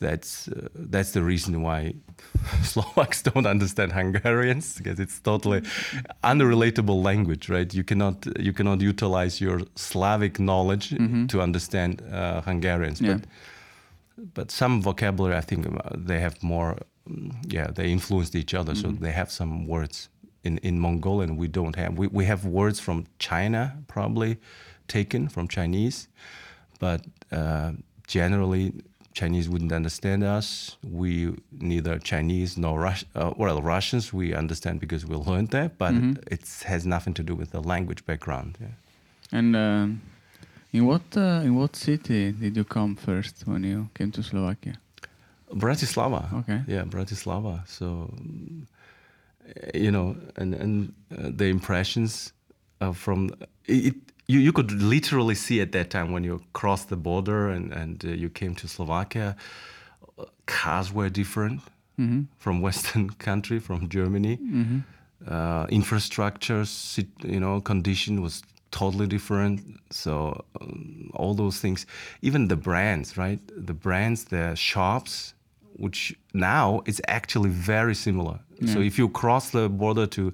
that's 0.00 0.48
uh, 0.48 0.68
that's 0.74 1.12
the 1.12 1.22
reason 1.22 1.62
why 1.62 1.94
Slovaks 2.62 3.22
don't 3.22 3.46
understand 3.46 3.92
Hungarians 3.92 4.76
because 4.78 5.00
it's 5.00 5.20
totally 5.20 5.62
unrelatable 6.22 7.02
language, 7.02 7.48
right? 7.48 7.72
You 7.74 7.84
cannot 7.84 8.26
you 8.38 8.52
cannot 8.52 8.80
utilize 8.80 9.40
your 9.40 9.60
Slavic 9.74 10.38
knowledge 10.38 10.94
to 11.28 11.40
understand 11.40 12.02
uh, 12.12 12.40
Hungarians, 12.42 13.00
Yeah. 13.00 13.14
but 13.18 13.24
but 14.34 14.50
some 14.50 14.82
vocabulary 14.82 15.36
I 15.36 15.42
think 15.42 15.66
uh, 15.66 15.72
they 16.06 16.20
have 16.20 16.36
more. 16.42 16.76
Yeah, 17.54 17.70
they 17.74 17.92
influenced 17.92 18.34
each 18.34 18.52
other, 18.54 18.74
so 18.74 18.90
they 18.90 19.12
have 19.12 19.30
some 19.30 19.66
words 19.66 20.08
in 20.42 20.58
in 20.58 20.78
Mongolian 20.80 21.36
we 21.36 21.48
don't 21.48 21.76
have. 21.76 21.94
We 21.98 22.08
we 22.12 22.24
have 22.26 22.44
words 22.48 22.80
from 22.80 23.04
China 23.18 23.76
probably 23.86 24.36
taken 24.88 25.28
from 25.28 25.46
Chinese, 25.48 26.08
but 26.80 27.00
uh, 27.32 27.72
generally 28.08 28.72
Chinese 29.16 29.48
wouldn't 29.48 29.72
understand 29.72 30.22
us. 30.22 30.76
We 31.02 31.34
neither 31.50 31.98
Chinese 31.98 32.58
nor 32.58 32.74
Rus- 32.86 33.06
uh, 33.14 33.32
well 33.36 33.62
Russians 33.62 34.12
we 34.12 34.34
understand 34.34 34.78
because 34.78 35.06
we 35.10 35.16
learned 35.16 35.50
that, 35.56 35.78
but 35.78 35.94
it 36.34 36.42
has 36.66 36.84
nothing 36.84 37.14
to 37.14 37.22
do 37.22 37.34
with 37.34 37.50
the 37.50 37.62
language 37.72 38.04
background. 38.04 38.58
Yeah. 38.60 39.38
And 39.38 39.56
um, 39.56 40.02
in 40.72 40.84
what 40.84 41.06
uh, 41.16 41.46
in 41.46 41.54
what 41.56 41.76
city 41.76 42.32
did 42.32 42.56
you 42.56 42.64
come 42.64 42.94
first 42.94 43.46
when 43.46 43.64
you 43.64 43.88
came 43.94 44.10
to 44.12 44.22
Slovakia? 44.22 44.74
Bratislava. 45.50 46.22
Okay. 46.40 46.60
Yeah, 46.66 46.84
Bratislava. 46.84 47.66
So, 47.66 48.12
you 49.74 49.90
know, 49.90 50.16
and 50.36 50.54
and 50.54 50.92
uh, 51.16 51.30
the 51.40 51.46
impressions 51.46 52.32
uh, 52.80 52.92
from 52.92 53.30
it, 53.64 53.94
you 54.28 54.40
you 54.40 54.52
could 54.52 54.72
literally 54.72 55.34
see 55.34 55.60
at 55.60 55.70
that 55.72 55.90
time 55.90 56.12
when 56.12 56.24
you 56.24 56.40
crossed 56.52 56.88
the 56.88 56.96
border 56.96 57.48
and 57.48 57.72
and 57.72 58.04
uh, 58.04 58.08
you 58.08 58.28
came 58.28 58.54
to 58.56 58.66
Slovakia, 58.68 59.36
cars 60.46 60.92
were 60.92 61.08
different 61.08 61.60
from 62.38 62.60
Western 62.66 63.08
country, 63.10 63.58
from 63.58 63.88
Germany. 63.88 64.38
Uh, 65.26 65.66
infrastructure, 65.70 66.64
you 67.24 67.40
know, 67.40 67.60
condition 67.60 68.20
was 68.20 68.42
totally 68.70 69.06
different. 69.06 69.60
So 69.90 70.44
um, 70.60 71.10
all 71.14 71.32
those 71.34 71.58
things, 71.58 71.86
even 72.20 72.48
the 72.48 72.56
brands, 72.56 73.16
right? 73.16 73.40
The 73.56 73.72
brands, 73.72 74.24
the 74.24 74.54
shops, 74.54 75.32
which 75.78 76.14
now 76.34 76.82
is 76.84 77.00
actually 77.08 77.48
very 77.50 77.94
similar. 77.94 78.40
So 78.72 78.80
if 78.80 78.98
you 78.98 79.08
cross 79.08 79.50
the 79.50 79.68
border 79.68 80.06
to 80.08 80.32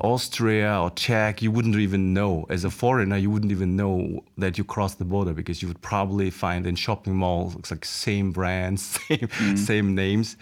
Austria 0.00 0.80
or 0.80 0.90
Czech, 0.90 1.42
you 1.42 1.50
wouldn't 1.50 1.76
even 1.76 2.12
know. 2.14 2.46
As 2.48 2.64
a 2.64 2.70
foreigner, 2.70 3.16
you 3.16 3.30
wouldn't 3.30 3.52
even 3.52 3.76
know 3.76 4.24
that 4.36 4.58
you 4.58 4.64
crossed 4.64 4.98
the 4.98 5.04
border 5.04 5.32
because 5.32 5.62
you 5.62 5.68
would 5.68 5.82
probably 5.82 6.30
find 6.30 6.66
in 6.66 6.76
shopping 6.76 7.14
malls 7.14 7.56
it's 7.56 7.70
like 7.70 7.84
same 7.84 8.32
brands, 8.32 8.82
same 9.08 9.28
same 9.56 9.94
names. 9.94 10.36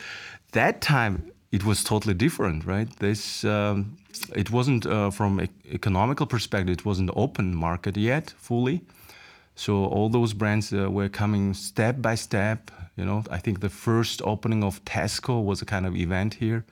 That 0.53 0.81
time 0.81 1.31
it 1.53 1.65
was 1.65 1.83
totally 1.85 2.15
different, 2.15 2.65
right? 2.65 2.89
This 2.99 3.45
um, 3.45 3.97
it 4.35 4.51
wasn't 4.51 4.87
uh, 4.87 5.11
from 5.11 5.41
e- 5.41 5.49
economical 5.73 6.27
perspective. 6.27 6.73
It 6.73 6.85
wasn't 6.85 7.11
open 7.15 7.55
market 7.55 7.97
yet 7.97 8.35
fully. 8.39 8.81
So 9.55 9.87
all 9.87 10.11
those 10.11 10.35
brands 10.35 10.73
uh, 10.73 10.91
were 10.91 11.09
coming 11.09 11.55
step 11.55 12.03
by 12.03 12.15
step. 12.15 12.71
You 12.97 13.05
know, 13.05 13.25
I 13.31 13.39
think 13.39 13.61
the 13.61 13.71
first 13.71 14.23
opening 14.23 14.63
of 14.65 14.85
Tesco 14.85 15.43
was 15.43 15.63
a 15.63 15.67
kind 15.67 15.87
of 15.87 15.95
event 15.97 16.35
here, 16.35 16.65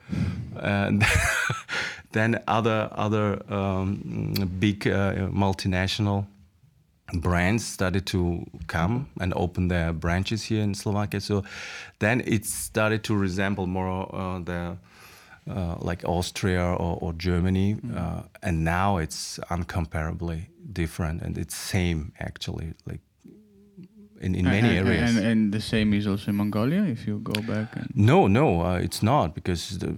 and 0.56 1.04
then 2.14 2.38
other 2.46 2.88
other 2.92 3.42
um, 3.52 4.32
big 4.58 4.86
uh, 4.86 5.28
multinational 5.30 6.24
brands 7.20 7.64
started 7.64 8.06
to 8.06 8.46
come 8.66 9.06
and 9.20 9.32
open 9.36 9.68
their 9.68 9.92
branches 9.92 10.44
here 10.44 10.62
in 10.62 10.74
Slovakia. 10.74 11.20
So 11.20 11.44
then 11.98 12.22
it 12.24 12.46
started 12.46 13.04
to 13.04 13.14
resemble 13.14 13.66
more 13.66 14.08
uh, 14.14 14.38
the 14.38 14.76
uh, 15.50 15.76
like 15.80 16.02
Austria 16.08 16.64
or, 16.64 16.98
or 17.02 17.12
Germany, 17.12 17.76
uh, 17.94 18.22
and 18.42 18.64
now 18.64 18.96
it's 18.96 19.38
uncomparably 19.50 20.46
different, 20.72 21.20
and 21.20 21.36
it's 21.36 21.54
same 21.54 22.12
actually, 22.18 22.72
like 22.86 23.00
in, 24.24 24.34
in 24.34 24.44
many 24.44 24.78
and, 24.78 24.88
areas. 24.88 25.16
And, 25.16 25.26
and 25.26 25.52
the 25.52 25.60
same 25.60 25.92
is 25.92 26.06
also 26.06 26.30
in 26.30 26.36
Mongolia 26.36 26.82
if 26.84 27.06
you 27.06 27.18
go 27.18 27.40
back. 27.42 27.76
And, 27.76 27.90
No, 27.94 28.26
no, 28.26 28.62
uh, 28.62 28.86
it's 28.86 29.02
not 29.02 29.34
because 29.34 29.78
the, 29.78 29.90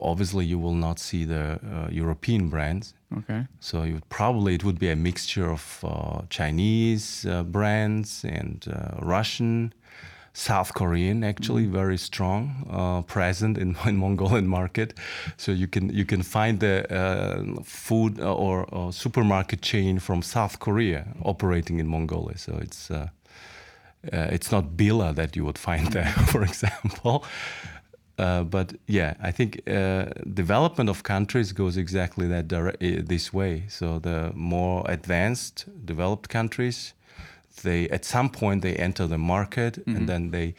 obviously 0.00 0.44
you 0.44 0.58
will 0.58 0.74
not 0.74 0.98
see 0.98 1.24
the 1.24 1.60
uh, 1.74 1.88
European 1.90 2.48
brands. 2.48 2.94
okay. 3.18 3.46
So 3.60 3.84
you 3.84 3.94
would 3.94 4.08
probably 4.08 4.54
it 4.54 4.64
would 4.64 4.78
be 4.78 4.90
a 4.90 4.96
mixture 4.96 5.50
of 5.50 5.84
uh, 5.84 6.22
Chinese 6.28 7.26
uh, 7.26 7.42
brands 7.42 8.24
and 8.24 8.64
uh, 8.68 8.98
Russian, 9.00 9.72
South 10.34 10.72
Korean 10.72 11.22
actually 11.24 11.66
very 11.66 11.98
strong 11.98 12.66
uh, 12.70 13.02
present 13.02 13.58
in, 13.58 13.76
in 13.86 13.96
Mongolian 13.96 14.48
market. 14.48 14.94
So 15.36 15.52
you 15.52 15.68
can 15.68 15.90
you 15.90 16.04
can 16.04 16.22
find 16.22 16.60
the 16.60 16.76
uh, 16.90 17.62
food 17.64 18.20
or, 18.20 18.64
or 18.72 18.92
supermarket 18.92 19.60
chain 19.62 19.98
from 19.98 20.22
South 20.22 20.58
Korea 20.58 21.06
operating 21.22 21.80
in 21.80 21.86
Mongolia. 21.86 22.38
So 22.38 22.58
it's. 22.60 22.90
Uh, 24.12 24.28
it's 24.32 24.50
not 24.50 24.76
Billa 24.76 25.14
that 25.14 25.36
you 25.36 25.44
would 25.44 25.58
find 25.58 25.86
there, 25.92 26.12
for 26.32 26.42
example. 26.42 27.24
Uh, 28.18 28.42
but 28.44 28.74
yeah, 28.86 29.14
I 29.20 29.30
think 29.32 29.60
uh, 29.68 30.06
development 30.34 30.90
of 30.90 31.02
countries 31.02 31.52
goes 31.52 31.76
exactly 31.76 32.26
that 32.28 32.46
dire- 32.48 32.76
uh, 32.80 33.02
this 33.08 33.32
way. 33.32 33.64
So 33.68 33.98
the 33.98 34.32
more 34.34 34.84
advanced, 34.88 35.66
developed 35.84 36.28
countries, 36.28 36.94
they 37.62 37.88
at 37.90 38.04
some 38.04 38.28
point 38.28 38.62
they 38.62 38.74
enter 38.76 39.06
the 39.06 39.18
market 39.18 39.78
and 39.86 40.08
then 40.08 40.30
they 40.30 40.54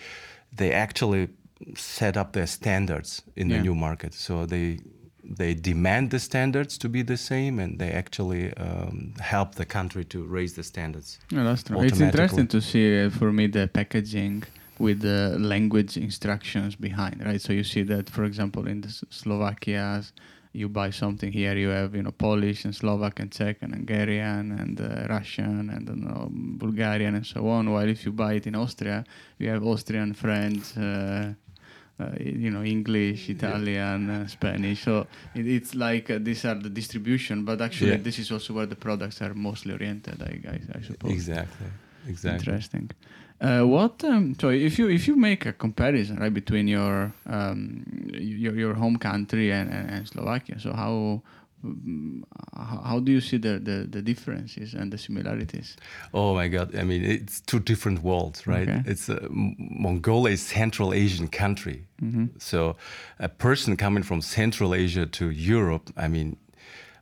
they 0.57 0.71
actually 0.71 1.27
set 1.75 2.17
up 2.17 2.31
their 2.33 2.47
standards 2.47 3.23
in 3.35 3.49
Yeah. 3.49 3.57
the 3.57 3.63
new 3.63 3.75
market. 3.75 4.13
So 4.13 4.45
they 4.45 4.79
they 5.23 5.53
demand 5.53 6.11
the 6.11 6.19
standards 6.19 6.77
to 6.79 6.89
be 6.89 7.01
the 7.01 7.17
same, 7.17 7.59
and 7.59 7.79
they 7.79 7.91
actually 7.91 8.53
um, 8.57 9.13
help 9.19 9.55
the 9.55 9.65
country 9.65 10.03
to 10.05 10.23
raise 10.23 10.53
the 10.53 10.63
standards. 10.63 11.19
No, 11.31 11.43
that's 11.43 11.63
true. 11.63 11.81
It's 11.81 11.99
interesting 11.99 12.47
to 12.47 12.61
see 12.61 13.05
uh, 13.05 13.09
for 13.09 13.31
me 13.31 13.47
the 13.47 13.67
packaging 13.67 14.43
with 14.79 15.01
the 15.01 15.37
language 15.39 15.97
instructions 15.97 16.75
behind, 16.75 17.23
right? 17.25 17.41
So 17.41 17.53
you 17.53 17.63
see 17.63 17.83
that, 17.83 18.09
for 18.09 18.23
example, 18.25 18.67
in 18.67 18.81
the 18.81 18.89
S- 18.89 19.05
Slovakia, 19.09 20.03
you 20.51 20.69
buy 20.69 20.91
something 20.91 21.31
here, 21.31 21.55
you 21.55 21.69
have 21.69 21.95
you 21.95 22.03
know 22.03 22.11
Polish 22.11 22.65
and 22.65 22.75
Slovak 22.75 23.19
and 23.19 23.31
Czech 23.31 23.57
and 23.61 23.73
Hungarian 23.73 24.51
and 24.51 24.79
uh, 24.79 25.07
Russian 25.09 25.69
and 25.69 25.87
know, 25.97 26.29
Bulgarian 26.31 27.15
and 27.15 27.25
so 27.25 27.47
on. 27.47 27.71
While 27.71 27.89
if 27.89 28.05
you 28.05 28.11
buy 28.11 28.33
it 28.33 28.45
in 28.45 28.55
Austria, 28.55 29.03
you 29.39 29.49
have 29.49 29.63
Austrian, 29.63 30.13
French. 30.13 30.77
Uh, 30.77 31.33
uh, 31.99 32.09
you 32.19 32.49
know 32.49 32.63
English, 32.63 33.29
Italian, 33.29 34.09
uh, 34.09 34.27
Spanish. 34.27 34.83
So 34.83 35.07
it, 35.35 35.47
it's 35.47 35.75
like 35.75 36.09
uh, 36.09 36.19
these 36.21 36.45
are 36.45 36.55
the 36.55 36.69
distribution, 36.69 37.45
but 37.45 37.61
actually 37.61 37.91
Yeah. 37.91 38.03
this 38.03 38.17
is 38.19 38.31
also 38.31 38.53
where 38.53 38.65
the 38.65 38.75
products 38.75 39.21
are 39.21 39.33
mostly 39.33 39.73
oriented. 39.73 40.21
I, 40.21 40.41
I, 40.49 40.79
I 40.79 40.81
suppose. 40.81 41.11
Exactly. 41.11 41.67
Exactly. 42.07 42.37
Interesting. 42.53 42.89
Uh, 43.39 43.63
what 43.63 44.03
um, 44.03 44.35
so 44.39 44.49
if 44.49 44.79
you 44.79 44.89
if 44.89 45.07
you 45.07 45.15
make 45.15 45.45
a 45.45 45.53
comparison 45.53 46.17
right 46.17 46.33
between 46.33 46.67
your 46.67 47.13
um, 47.27 47.83
your 48.13 48.55
your 48.55 48.73
home 48.73 48.97
country 48.97 49.51
and, 49.51 49.69
and, 49.71 49.89
and 49.89 50.07
Slovakia, 50.07 50.59
so 50.59 50.73
how 50.73 51.21
how 52.55 52.81
how 52.83 52.99
do 52.99 53.11
you 53.11 53.21
see 53.21 53.37
the, 53.37 53.59
the, 53.59 53.87
the 53.89 54.01
differences 54.01 54.73
and 54.73 54.91
the 54.91 54.97
similarities? 54.97 55.77
Oh 56.13 56.33
my 56.33 56.47
God! 56.47 56.75
I 56.75 56.83
mean, 56.83 57.03
it's 57.03 57.41
two 57.41 57.59
different 57.59 58.03
worlds, 58.03 58.45
right? 58.47 58.67
Okay. 58.69 58.81
It's 58.85 59.09
uh, 59.09 59.27
Mongolia 59.31 60.33
is 60.33 60.41
Central 60.41 60.93
Asian 60.93 61.27
country, 61.27 61.85
Mm-hmm. 62.03 62.25
so 62.37 62.75
a 63.19 63.29
person 63.29 63.77
coming 63.77 64.03
from 64.03 64.21
Central 64.21 64.73
Asia 64.75 65.05
to 65.05 65.29
Europe, 65.29 65.89
I 65.95 66.09
mean, 66.09 66.35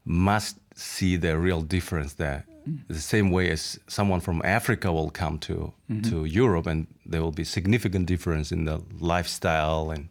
must 0.06 0.58
see 0.76 1.18
the 1.18 1.38
real 1.40 1.62
difference 1.62 2.14
there. 2.14 2.46
The 2.88 3.00
same 3.00 3.32
way 3.32 3.50
as 3.52 3.80
someone 3.88 4.20
from 4.22 4.42
Africa 4.46 4.92
will 4.92 5.10
come 5.10 5.40
to 5.40 5.74
to 6.10 6.26
Europe, 6.26 6.70
and 6.70 6.86
there 7.12 7.22
will 7.22 7.32
be 7.34 7.44
significant 7.44 8.06
difference 8.08 8.52
in 8.56 8.66
the 8.66 8.80
lifestyle 9.00 9.90
and 9.96 10.10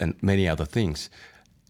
and 0.00 0.14
many 0.20 0.48
other 0.48 0.66
things. 0.66 1.10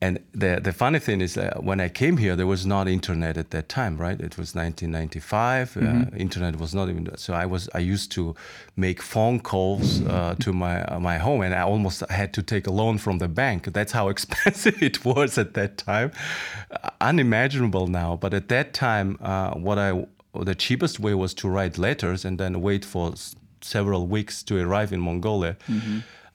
And 0.03 0.19
the 0.33 0.61
the 0.63 0.73
funny 0.73 0.99
thing 0.99 1.21
is 1.23 1.35
that 1.35 1.63
when 1.65 1.81
I 1.81 1.89
came 1.89 2.17
here, 2.19 2.37
there 2.37 2.47
was 2.47 2.67
not 2.67 2.89
internet 2.89 3.37
at 3.39 3.51
that 3.51 3.69
time, 3.69 3.97
right? 3.97 4.21
It 4.21 4.37
was 4.37 4.55
1995. 4.55 5.77
Uh, 5.77 6.17
internet 6.17 6.59
was 6.59 6.75
not 6.75 6.89
even. 6.89 7.09
So 7.17 7.33
I 7.33 7.47
was 7.47 7.69
I 7.75 7.79
used 7.79 8.11
to 8.13 8.35
make 8.77 9.01
phone 9.03 9.41
calls 9.41 10.03
uh, 10.03 10.35
to 10.41 10.53
my 10.53 10.83
uh, 10.85 11.01
my 11.01 11.19
home, 11.19 11.41
and 11.45 11.55
I 11.55 11.63
almost 11.63 12.03
had 12.11 12.33
to 12.35 12.43
take 12.43 12.67
a 12.67 12.73
loan 12.73 12.99
from 12.99 13.19
the 13.19 13.29
bank. 13.29 13.73
That's 13.73 13.93
how 13.93 14.09
expensive 14.15 14.83
it 14.83 15.05
was 15.05 15.39
at 15.39 15.55
that 15.55 15.79
time. 15.79 16.11
Uh, 16.71 16.91
unimaginable 17.01 17.87
now, 17.87 18.17
but 18.17 18.35
at 18.35 18.49
that 18.49 18.73
time, 18.75 19.17
uh, 19.23 19.53
what 19.55 19.79
I 19.79 20.07
the 20.45 20.55
cheapest 20.55 20.99
way 21.01 21.15
was 21.15 21.35
to 21.35 21.49
write 21.49 21.79
letters 21.79 22.25
and 22.25 22.39
then 22.39 22.61
wait 22.61 22.85
for 22.85 23.13
s- 23.13 23.37
several 23.61 24.07
weeks 24.09 24.43
to 24.43 24.55
arrive 24.59 24.93
in 24.93 25.01
Mongolia. 25.01 25.57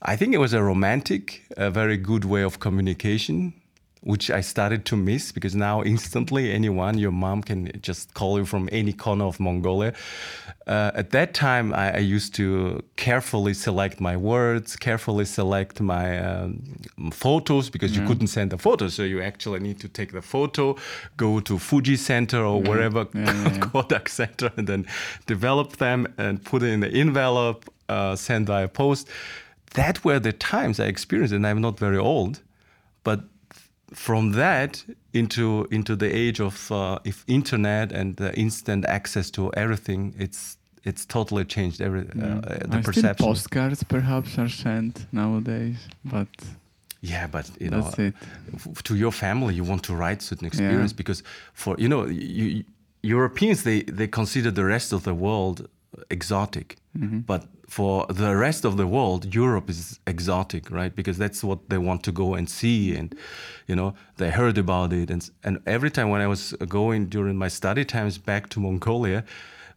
I 0.02 0.16
think 0.16 0.34
it 0.34 0.38
was 0.38 0.52
a 0.52 0.62
romantic, 0.62 1.42
a 1.56 1.70
very 1.70 1.96
good 1.96 2.24
way 2.24 2.42
of 2.42 2.58
communication. 2.58 3.54
which 4.02 4.30
I 4.30 4.40
started 4.40 4.86
to 4.86 4.96
miss 4.96 5.30
because 5.30 5.54
now 5.54 5.82
instantly 5.82 6.52
anyone, 6.52 6.96
your 6.96 7.12
mom 7.12 7.42
can 7.42 7.70
just 7.82 8.14
call 8.14 8.38
you 8.38 8.46
from 8.46 8.68
any 8.72 8.94
corner 8.94 9.26
of 9.26 9.38
Mongolia. 9.38 9.92
Uh, 10.66 10.90
at 10.94 11.10
that 11.10 11.34
time, 11.34 11.74
I, 11.74 11.96
I, 11.96 11.98
used 11.98 12.34
to 12.36 12.82
carefully 12.96 13.54
select 13.54 14.00
my 14.00 14.16
words, 14.16 14.76
carefully 14.76 15.24
select 15.24 15.80
my 15.80 16.18
um, 16.18 16.62
photos 17.12 17.68
because 17.68 17.94
you 17.96 18.06
couldn't 18.06 18.28
send 18.28 18.52
the 18.52 18.58
photo, 18.58 18.88
so 18.88 19.02
you 19.02 19.20
actually 19.20 19.60
need 19.60 19.80
to 19.80 19.88
take 19.88 20.12
the 20.12 20.22
photo, 20.22 20.76
go 21.16 21.40
to 21.40 21.58
Fuji 21.58 21.96
Center 21.96 22.42
or 22.42 22.62
wherever 22.62 23.06
yeah, 23.12 23.58
Kodak 23.60 24.08
Center, 24.08 24.50
and 24.56 24.66
then 24.66 24.86
develop 25.26 25.76
them 25.76 26.06
and 26.16 26.42
put 26.42 26.62
it 26.62 26.68
in 26.68 26.80
the 26.80 26.88
envelope, 26.88 27.68
uh, 27.88 28.16
send 28.16 28.46
via 28.46 28.68
post. 28.68 29.08
That 29.74 30.04
were 30.04 30.18
the 30.18 30.32
times 30.32 30.80
I 30.80 30.86
experienced, 30.86 31.34
and 31.34 31.46
I'm 31.46 31.60
not 31.60 31.78
very 31.78 31.98
old, 31.98 32.40
but 33.04 33.20
from 33.92 34.32
that 34.32 34.84
into 35.12 35.66
into 35.70 35.96
the 35.96 36.14
age 36.14 36.40
of 36.40 36.70
uh, 36.70 36.98
if 37.04 37.24
internet 37.26 37.92
and 37.92 38.16
the 38.16 38.32
instant 38.38 38.84
access 38.86 39.30
to 39.32 39.52
everything, 39.54 40.14
it's 40.18 40.56
it's 40.84 41.04
totally 41.06 41.44
changed 41.44 41.80
every 41.80 42.00
uh, 42.00 42.04
yeah. 42.14 42.24
uh, 42.24 42.66
the 42.68 42.78
I 42.78 42.82
perception. 42.82 43.14
Still 43.14 43.26
postcards 43.26 43.84
perhaps 43.84 44.38
are 44.38 44.48
sent 44.48 45.06
nowadays, 45.12 45.78
but 46.04 46.28
yeah, 47.00 47.26
but 47.26 47.50
you 47.60 47.70
know, 47.70 47.90
it. 47.98 48.14
to 48.84 48.94
your 48.94 49.12
family, 49.12 49.54
you 49.54 49.64
want 49.64 49.82
to 49.84 49.94
write 49.94 50.22
certain 50.22 50.46
experience 50.46 50.92
yeah. 50.92 50.96
because 50.96 51.22
for 51.52 51.76
you 51.78 51.88
know, 51.88 52.06
you, 52.06 52.64
Europeans 53.02 53.62
they 53.62 53.82
they 53.82 54.06
consider 54.06 54.50
the 54.50 54.64
rest 54.64 54.92
of 54.92 55.02
the 55.02 55.14
world 55.14 55.68
exotic, 56.10 56.76
mm-hmm. 56.98 57.20
but 57.20 57.46
for 57.70 58.04
the 58.08 58.34
rest 58.34 58.64
of 58.64 58.76
the 58.76 58.86
world, 58.86 59.32
Europe 59.32 59.70
is 59.70 60.00
exotic, 60.04 60.72
right? 60.72 60.92
Because 60.92 61.18
that's 61.18 61.44
what 61.44 61.68
they 61.68 61.78
want 61.78 62.02
to 62.02 62.10
go 62.10 62.34
and 62.34 62.50
see, 62.50 62.96
and 62.96 63.14
you 63.68 63.76
know 63.76 63.94
they 64.16 64.30
heard 64.30 64.58
about 64.58 64.92
it, 64.92 65.08
and 65.08 65.30
and 65.44 65.60
every 65.66 65.90
time 65.90 66.08
when 66.10 66.20
I 66.20 66.26
was 66.26 66.52
going 66.68 67.06
during 67.06 67.36
my 67.36 67.46
study 67.46 67.84
times 67.84 68.18
back 68.18 68.48
to 68.50 68.60
Mongolia, 68.60 69.24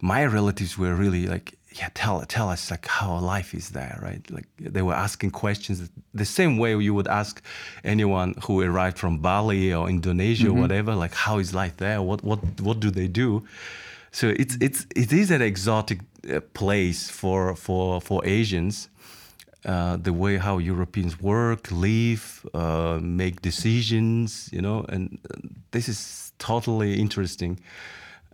my 0.01 0.25
relatives 0.25 0.75
were 0.75 0.95
really 0.95 1.27
like, 1.27 1.53
yeah, 1.79 1.89
tell 1.93 2.19
tell 2.25 2.49
us 2.49 2.71
like 2.71 2.87
how 2.87 3.19
life 3.19 3.53
is 3.53 3.69
there, 3.69 3.99
right? 4.01 4.23
Like 4.31 4.47
they 4.57 4.81
were 4.81 4.95
asking 4.95 5.29
questions 5.29 5.91
the 6.15 6.25
same 6.25 6.57
way 6.57 6.71
you 6.75 6.95
would 6.95 7.07
ask 7.07 7.43
anyone 7.83 8.33
who 8.45 8.59
arrived 8.61 8.97
from 8.97 9.19
Bali 9.19 9.71
or 9.71 9.87
Indonesia 9.87 10.47
mm-hmm. 10.47 10.57
or 10.57 10.61
whatever, 10.61 10.95
like 10.95 11.13
how 11.13 11.37
is 11.37 11.53
life 11.53 11.77
there? 11.77 12.01
What 12.01 12.23
what 12.23 12.39
what 12.59 12.79
do 12.79 12.89
they 12.89 13.07
do? 13.07 13.43
So 14.11 14.33
it's 14.41 14.57
it's 14.59 14.87
it 14.95 15.13
is 15.13 15.29
an 15.29 15.43
exotic 15.43 15.99
place 16.53 17.09
for 17.09 17.55
for 17.55 18.01
for 18.01 18.25
Asians. 18.25 18.89
Uh, 19.65 19.95
the 19.95 20.11
way 20.11 20.37
how 20.37 20.57
Europeans 20.57 21.21
work, 21.21 21.71
live, 21.71 22.45
uh, 22.53 22.99
make 23.01 23.41
decisions, 23.41 24.49
you 24.51 24.61
know, 24.61 24.85
and 24.89 25.17
uh, 25.31 25.37
this 25.71 25.87
is 25.87 26.33
totally 26.37 26.99
interesting 26.99 27.57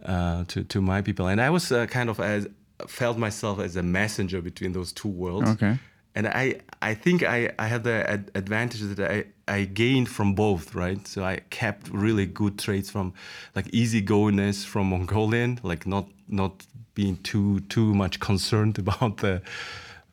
uh, 0.05 0.43
to 0.48 0.63
to 0.63 0.81
my 0.81 1.01
people. 1.01 1.27
And 1.27 1.39
I 1.39 1.51
was 1.51 1.72
uh, 1.72 1.86
kind 1.86 2.10
of 2.10 2.19
as 2.19 2.48
felt 2.88 3.17
myself 3.17 3.60
as 3.60 3.75
a 3.75 3.84
messenger 3.84 4.41
between 4.41 4.74
those 4.74 4.91
two 4.91 5.10
worlds. 5.10 5.50
Okay 5.50 5.77
and 6.15 6.27
I 6.27 6.60
I 6.81 6.93
think 6.96 7.24
I 7.24 7.51
I 7.60 7.67
had 7.67 7.84
the 7.84 8.10
ad- 8.10 8.31
advantage 8.36 8.81
that 8.81 9.12
I 9.12 9.25
I 9.48 9.65
gained 9.65 10.10
from 10.10 10.34
both, 10.34 10.75
right? 10.75 11.08
So 11.08 11.24
I 11.24 11.41
kept 11.50 11.89
really 11.89 12.25
good 12.25 12.58
traits 12.58 12.89
from 12.89 13.13
like 13.55 13.67
easygoingness 13.72 14.65
from 14.65 14.89
Mongolian, 14.89 15.60
like 15.63 15.86
not 15.88 16.08
not 16.27 16.65
being 16.96 17.17
too 17.17 17.60
too 17.62 17.93
much 17.93 18.19
concerned 18.19 18.77
about 18.86 19.17
the 19.17 19.41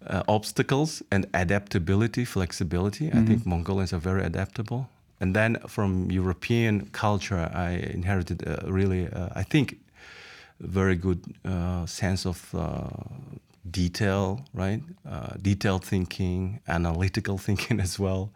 uh, 0.06 0.22
obstacles 0.28 1.02
and 1.10 1.26
adaptability, 1.34 2.24
flexibility. 2.24 3.06
Mm-hmm. 3.06 3.18
I 3.18 3.26
think 3.26 3.46
Mongolians 3.46 3.92
are 3.92 3.98
very 3.98 4.22
adaptable. 4.24 4.88
And 5.20 5.34
then 5.34 5.56
from 5.66 6.10
European 6.10 6.86
culture, 6.92 7.50
I 7.52 7.70
inherited 7.94 8.46
a 8.46 8.70
really, 8.70 9.08
uh, 9.08 9.30
I 9.34 9.42
think, 9.42 9.78
very 10.60 10.94
good 10.94 11.20
uh, 11.44 11.86
sense 11.86 12.26
of 12.26 12.54
uh, 12.54 12.88
detail, 13.70 14.44
right? 14.54 14.82
Uh, 15.08 15.34
detailed 15.40 15.84
thinking, 15.84 16.60
analytical 16.68 17.38
thinking 17.46 17.80
as 17.80 17.98
well, 17.98 18.30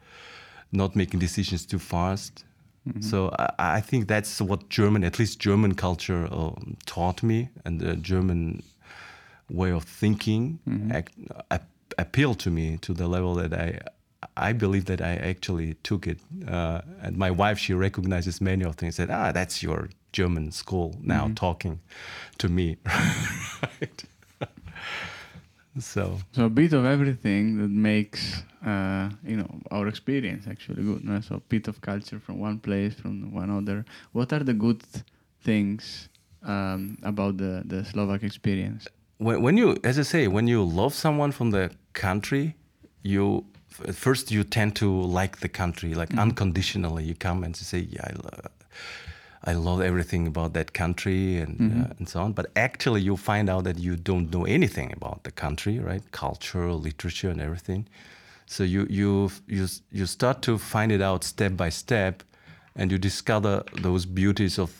not 0.72 0.96
making 0.96 1.20
decisions 1.20 1.66
too 1.66 1.78
fast. 1.78 2.44
Mm-hmm. 2.88 3.00
So 3.02 3.34
I, 3.38 3.52
I, 3.58 3.80
think 3.80 4.08
that's 4.08 4.40
what 4.40 4.68
German, 4.70 5.04
at 5.04 5.18
least 5.18 5.38
German 5.38 5.74
culture, 5.74 6.26
um, 6.30 6.76
taught 6.86 7.22
me, 7.22 7.50
and 7.64 7.80
the 7.80 7.94
German 7.96 8.62
way 9.50 9.70
of 9.70 9.84
thinking 9.84 10.60
mm-hmm. 10.66 10.92
act, 10.92 11.12
appealed 11.98 12.38
to 12.40 12.50
me 12.50 12.78
to 12.78 12.94
the 12.94 13.08
level 13.08 13.34
that 13.34 13.52
I. 13.52 13.80
I 14.36 14.52
believe 14.52 14.84
that 14.84 15.00
I 15.00 15.16
actually 15.16 15.74
took 15.82 16.06
it, 16.06 16.18
uh, 16.46 16.82
and 17.02 17.16
my 17.16 17.30
wife 17.30 17.58
she 17.58 17.72
recognizes 17.72 18.38
many 18.40 18.64
of 18.64 18.76
things. 18.76 18.96
Said, 18.96 19.10
"Ah, 19.10 19.32
that's 19.32 19.62
your 19.62 19.88
German 20.12 20.52
school 20.52 20.94
now 21.00 21.24
mm-hmm. 21.24 21.34
talking 21.34 21.80
to 22.36 22.48
me." 22.50 22.76
right? 22.86 24.04
So 25.78 26.18
so 26.32 26.46
a 26.46 26.50
bit 26.50 26.72
of 26.72 26.84
everything 26.84 27.58
that 27.58 27.70
makes 27.70 28.42
uh, 28.66 29.10
you 29.24 29.36
know 29.36 29.48
our 29.70 29.86
experience 29.88 30.46
actually 30.48 30.82
good. 30.82 31.04
No? 31.04 31.20
So 31.20 31.36
a 31.36 31.40
bit 31.40 31.68
of 31.68 31.80
culture 31.80 32.18
from 32.18 32.40
one 32.40 32.58
place, 32.58 32.94
from 32.94 33.32
one 33.32 33.50
other. 33.50 33.84
What 34.12 34.32
are 34.32 34.40
the 34.40 34.54
good 34.54 34.82
things 35.42 36.08
um, 36.42 36.98
about 37.02 37.36
the 37.36 37.62
the 37.64 37.84
Slovak 37.84 38.22
experience? 38.22 38.88
When, 39.18 39.42
when 39.42 39.56
you, 39.58 39.76
as 39.84 39.98
I 39.98 40.02
say, 40.02 40.28
when 40.28 40.48
you 40.48 40.64
love 40.64 40.94
someone 40.94 41.30
from 41.30 41.50
the 41.50 41.70
country, 41.92 42.56
you 43.02 43.44
first 43.92 44.30
you 44.30 44.44
tend 44.44 44.74
to 44.76 44.90
like 44.90 45.38
the 45.38 45.48
country, 45.48 45.94
like 45.94 46.08
mm-hmm. 46.08 46.20
unconditionally. 46.20 47.04
You 47.04 47.14
come 47.14 47.44
and 47.44 47.54
say, 47.54 47.78
yeah, 47.78 48.06
I 48.08 48.12
love 48.12 48.59
I 49.44 49.54
love 49.54 49.80
everything 49.80 50.26
about 50.26 50.52
that 50.52 50.72
country 50.74 51.38
and 51.38 51.58
mm-hmm. 51.58 51.80
uh, 51.82 51.94
and 51.98 52.08
so 52.08 52.20
on. 52.20 52.32
But 52.32 52.46
actually, 52.56 53.00
you 53.00 53.16
find 53.16 53.48
out 53.48 53.64
that 53.64 53.78
you 53.78 53.96
don't 53.96 54.30
know 54.30 54.44
anything 54.44 54.92
about 54.92 55.24
the 55.24 55.30
country, 55.30 55.78
right? 55.78 56.02
Culture, 56.12 56.72
literature, 56.72 57.30
and 57.30 57.40
everything. 57.40 57.88
So 58.46 58.64
you 58.64 58.86
you 58.90 59.30
you 59.46 59.66
you 59.90 60.06
start 60.06 60.42
to 60.42 60.58
find 60.58 60.92
it 60.92 61.00
out 61.00 61.24
step 61.24 61.56
by 61.56 61.70
step, 61.70 62.22
and 62.76 62.92
you 62.92 62.98
discover 62.98 63.64
those 63.80 64.04
beauties 64.04 64.58
of 64.58 64.70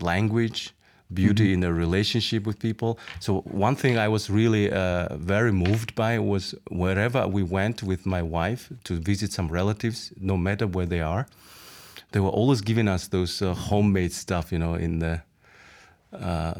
language, 0.00 0.74
beauty 1.12 1.44
mm-hmm. 1.44 1.54
in 1.54 1.60
the 1.60 1.72
relationship 1.74 2.46
with 2.46 2.58
people. 2.58 2.98
So 3.20 3.42
one 3.42 3.76
thing 3.76 3.98
I 3.98 4.08
was 4.08 4.30
really 4.30 4.70
uh, 4.72 5.14
very 5.16 5.52
moved 5.52 5.94
by 5.94 6.18
was 6.18 6.54
wherever 6.70 7.28
we 7.28 7.42
went 7.42 7.82
with 7.82 8.06
my 8.06 8.22
wife 8.22 8.72
to 8.84 8.94
visit 8.94 9.32
some 9.32 9.48
relatives, 9.48 10.12
no 10.16 10.38
matter 10.38 10.66
where 10.66 10.86
they 10.86 11.00
are 11.00 11.26
they 12.16 12.20
were 12.20 12.30
always 12.30 12.62
giving 12.62 12.88
us 12.88 13.08
those 13.08 13.42
uh, 13.42 13.52
homemade 13.52 14.10
stuff, 14.10 14.50
you 14.50 14.58
know, 14.58 14.74
in 14.74 15.00
the 15.00 15.20
uh, 16.14 16.54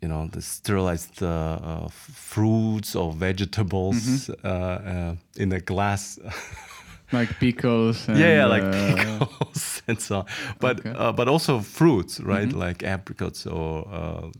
you 0.00 0.08
know 0.08 0.26
the 0.28 0.40
sterilized 0.40 1.22
uh, 1.22 1.58
uh 1.62 1.88
fruits 1.88 2.96
or 2.96 3.12
vegetables 3.12 3.96
mm-hmm. 3.96 4.46
Uh, 4.46 4.90
uh, 4.92 5.16
in 5.36 5.52
a 5.52 5.60
glass. 5.60 6.18
like 7.12 7.28
pickles. 7.38 8.08
And, 8.08 8.18
yeah, 8.18 8.36
yeah, 8.36 8.46
like 8.46 8.72
pickles 8.72 9.82
and 9.88 10.00
so 10.00 10.20
on. 10.20 10.26
But 10.60 10.86
okay. 10.86 11.12
but 11.14 11.28
also 11.28 11.60
fruits, 11.60 12.18
right? 12.20 12.48
Mm-hmm. 12.48 12.58
Like 12.58 12.82
apricots 12.82 13.46
or 13.46 14.32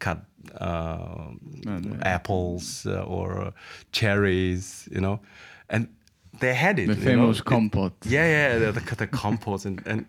cut 0.00 0.22
oh, 0.60 1.34
apples 2.02 2.86
or 2.86 3.54
cherries, 3.92 4.86
you 4.92 5.00
know, 5.00 5.20
and 5.70 5.88
they 6.40 6.54
had 6.54 6.78
it. 6.78 6.88
The 6.88 6.96
famous 6.96 7.38
know? 7.38 7.44
compote. 7.44 7.92
It, 8.04 8.10
yeah, 8.10 8.26
yeah, 8.26 8.58
the, 8.58 8.72
the, 8.72 8.96
the 8.96 9.06
compote, 9.06 9.64
and, 9.64 9.82
and 9.86 10.06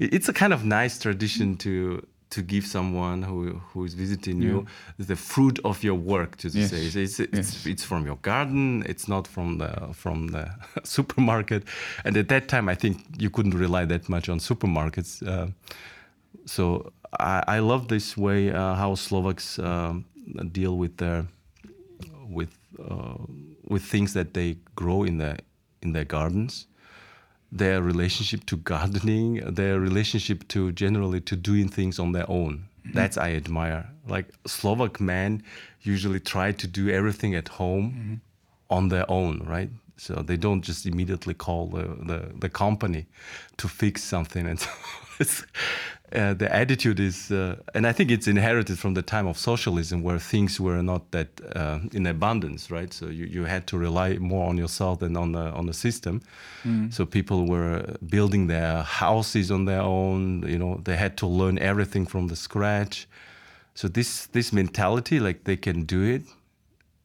it's 0.00 0.28
a 0.28 0.32
kind 0.32 0.52
of 0.52 0.64
nice 0.64 0.98
tradition 0.98 1.56
to 1.58 2.06
to 2.32 2.40
give 2.40 2.64
someone 2.64 3.22
who 3.22 3.60
who 3.72 3.84
is 3.84 3.92
visiting 3.92 4.40
yeah. 4.40 4.48
you 4.48 4.66
the 4.98 5.16
fruit 5.16 5.58
of 5.64 5.84
your 5.84 5.94
work 5.94 6.36
to 6.36 6.48
yes. 6.48 6.70
say 6.70 6.86
it's 6.86 6.96
it's, 6.96 7.18
yes. 7.20 7.66
it's, 7.66 7.84
from 7.84 8.06
your 8.06 8.16
garden 8.22 8.82
it's 8.86 9.06
not 9.06 9.28
from 9.28 9.58
the 9.58 9.70
from 9.92 10.28
the 10.28 10.48
supermarket 10.82 11.62
and 12.04 12.16
at 12.16 12.28
that 12.28 12.48
time 12.48 12.70
i 12.70 12.74
think 12.74 12.96
you 13.18 13.28
couldn't 13.28 13.54
rely 13.54 13.84
that 13.84 14.08
much 14.08 14.30
on 14.30 14.38
supermarkets 14.38 15.22
uh, 15.28 15.46
so 16.46 16.90
i 17.20 17.44
i 17.56 17.58
love 17.58 17.88
this 17.88 18.16
way 18.16 18.50
uh, 18.50 18.74
how 18.74 18.94
slovaks 18.94 19.58
um, 19.58 20.06
deal 20.52 20.78
with 20.78 20.96
their 20.96 21.26
with 22.30 22.52
uh, 22.78 23.14
with 23.72 23.82
things 23.82 24.12
that 24.12 24.34
they 24.34 24.56
grow 24.74 25.02
in 25.02 25.18
their 25.18 25.38
in 25.82 25.92
their 25.92 26.04
gardens 26.04 26.66
their 27.50 27.82
relationship 27.82 28.46
to 28.46 28.56
gardening 28.56 29.34
their 29.54 29.80
relationship 29.80 30.46
to 30.48 30.72
generally 30.72 31.20
to 31.20 31.36
doing 31.36 31.68
things 31.68 31.98
on 31.98 32.12
their 32.12 32.28
own 32.30 32.52
mm-hmm. 32.54 32.96
that's 32.96 33.16
i 33.16 33.32
admire 33.32 33.84
like 34.06 34.28
slovak 34.46 35.00
men 35.00 35.42
usually 35.82 36.20
try 36.20 36.52
to 36.52 36.66
do 36.66 36.88
everything 36.88 37.34
at 37.34 37.48
home 37.48 37.86
mm-hmm. 37.90 38.14
on 38.76 38.88
their 38.88 39.08
own 39.10 39.42
right 39.46 39.70
so 39.96 40.14
they 40.14 40.36
don't 40.36 40.62
just 40.62 40.86
immediately 40.86 41.34
call 41.34 41.68
the, 41.68 41.84
the, 42.10 42.32
the 42.40 42.48
company 42.48 43.06
to 43.56 43.68
fix 43.68 44.02
something 44.02 44.46
and 44.46 44.60
so 44.64 44.68
uh, 46.12 46.34
the 46.34 46.48
attitude 46.54 47.00
is, 47.00 47.30
uh, 47.30 47.56
and 47.74 47.86
I 47.86 47.92
think 47.92 48.10
it's 48.10 48.26
inherited 48.26 48.78
from 48.78 48.94
the 48.94 49.02
time 49.02 49.26
of 49.26 49.38
socialism, 49.38 50.02
where 50.02 50.18
things 50.18 50.60
were 50.60 50.82
not 50.82 51.10
that 51.12 51.28
uh, 51.54 51.80
in 51.92 52.06
abundance, 52.06 52.70
right? 52.70 52.92
So 52.92 53.06
you, 53.06 53.26
you 53.26 53.44
had 53.44 53.66
to 53.68 53.78
rely 53.78 54.18
more 54.18 54.48
on 54.48 54.58
yourself 54.58 55.00
than 55.00 55.16
on 55.16 55.32
the 55.32 55.52
on 55.52 55.66
the 55.66 55.74
system. 55.74 56.20
Mm. 56.64 56.92
So 56.92 57.06
people 57.06 57.46
were 57.46 57.96
building 58.08 58.48
their 58.48 58.82
houses 58.82 59.50
on 59.50 59.64
their 59.64 59.82
own. 59.82 60.46
You 60.48 60.58
know, 60.58 60.80
they 60.84 60.96
had 60.96 61.16
to 61.18 61.26
learn 61.26 61.58
everything 61.58 62.06
from 62.06 62.28
the 62.28 62.36
scratch. 62.36 63.08
So 63.74 63.88
this 63.88 64.26
this 64.26 64.52
mentality, 64.52 65.18
like 65.20 65.44
they 65.44 65.56
can 65.56 65.84
do 65.84 66.02
it, 66.02 66.22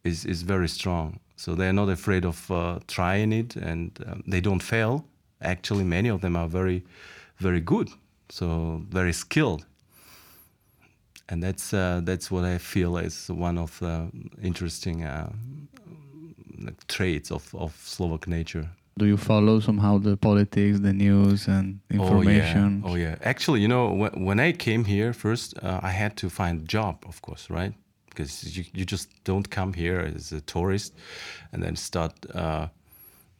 is 0.03 0.25
is 0.25 0.41
very 0.43 0.67
strong. 0.67 1.19
So 1.37 1.53
they're 1.53 1.73
not 1.73 1.89
afraid 1.89 2.25
of 2.25 2.49
uh, 2.51 2.79
trying 2.87 3.31
it, 3.31 3.55
and 3.55 3.91
um, 4.07 4.23
they 4.27 4.41
don't 4.41 4.63
fail. 4.63 5.05
Actually, 5.39 5.83
many 5.83 6.09
of 6.09 6.21
them 6.21 6.35
are 6.35 6.47
very, 6.47 6.83
very 7.39 7.61
good 7.61 7.89
so 8.29 8.81
very 8.89 9.13
skilled. 9.13 9.65
And 11.29 11.43
that's 11.43 11.73
uh, 11.73 12.01
that's 12.03 12.31
what 12.31 12.45
I 12.45 12.57
feel 12.57 12.97
is 12.97 13.29
one 13.29 13.57
of 13.57 13.77
the 13.79 14.09
interesting 14.41 15.03
uh, 15.03 15.29
traits 16.87 17.31
of, 17.31 17.53
of 17.53 17.75
Slovak 17.83 18.27
nature. 18.27 18.69
Do 18.97 19.05
you 19.05 19.17
follow 19.17 19.59
somehow 19.59 19.99
the 19.99 20.17
politics, 20.17 20.79
the 20.79 20.93
news, 20.93 21.47
and 21.47 21.79
information? 21.91 22.81
Oh 22.83 22.95
yeah, 22.95 23.11
oh, 23.11 23.15
yeah. 23.19 23.29
Actually, 23.29 23.61
you 23.61 23.67
know, 23.67 23.93
when, 23.93 24.25
when 24.25 24.39
I 24.39 24.53
came 24.53 24.85
here 24.85 25.13
first, 25.13 25.53
uh, 25.61 25.81
I 25.83 25.91
had 25.91 26.15
to 26.17 26.29
find 26.29 26.61
a 26.61 26.65
job, 26.65 27.03
of 27.05 27.21
course, 27.21 27.49
right? 27.49 27.73
Because 28.09 28.57
you, 28.57 28.63
you 28.73 28.85
just 28.85 29.09
don't 29.23 29.47
come 29.47 29.73
here 29.73 29.99
as 29.99 30.31
a 30.31 30.41
tourist 30.41 30.95
and 31.51 31.61
then 31.61 31.75
start 31.75 32.13
uh, 32.33 32.69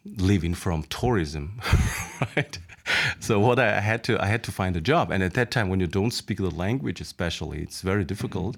living 0.06 0.54
from 0.54 0.84
tourism, 0.84 1.60
right? 2.36 2.60
so 3.20 3.40
what 3.40 3.60
I 3.60 3.80
had 3.80 4.04
to 4.04 4.22
I 4.22 4.28
had 4.28 4.44
to 4.44 4.52
find 4.52 4.76
a 4.76 4.82
job, 4.82 5.12
and 5.12 5.24
at 5.24 5.34
that 5.34 5.52
time, 5.52 5.70
when 5.70 5.80
you 5.80 5.88
don't 5.88 6.12
speak 6.12 6.38
the 6.38 6.50
language, 6.50 7.02
especially, 7.02 7.62
it's 7.62 7.82
very 7.82 8.04
difficult. 8.04 8.58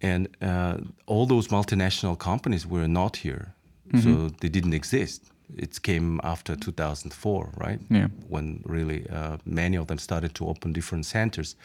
And 0.00 0.28
uh, 0.40 0.78
all 1.06 1.26
those 1.26 1.48
multinational 1.48 2.18
companies 2.18 2.66
were 2.66 2.88
not 2.88 3.16
here, 3.18 3.54
mm-hmm. 3.92 4.00
so 4.02 4.28
they 4.40 4.48
didn't 4.48 4.74
exist. 4.74 5.30
It 5.56 5.80
came 5.82 6.20
after 6.24 6.56
2004, 6.56 7.52
right? 7.56 7.78
Yeah. 7.90 8.08
When 8.28 8.62
really 8.64 9.06
uh, 9.10 9.36
many 9.44 9.76
of 9.76 9.86
them 9.86 9.98
started 9.98 10.34
to 10.36 10.48
open 10.48 10.72
different 10.72 11.06
centers. 11.06 11.56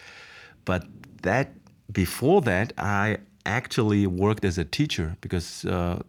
But 0.65 0.85
that 1.21 1.51
before 1.91 2.41
that, 2.41 2.73
I 2.77 3.17
actually 3.45 4.05
worked 4.05 4.45
as 4.45 4.57
a 4.57 4.65
teacher 4.65 5.15
because 5.21 5.65
uh, 5.65 6.01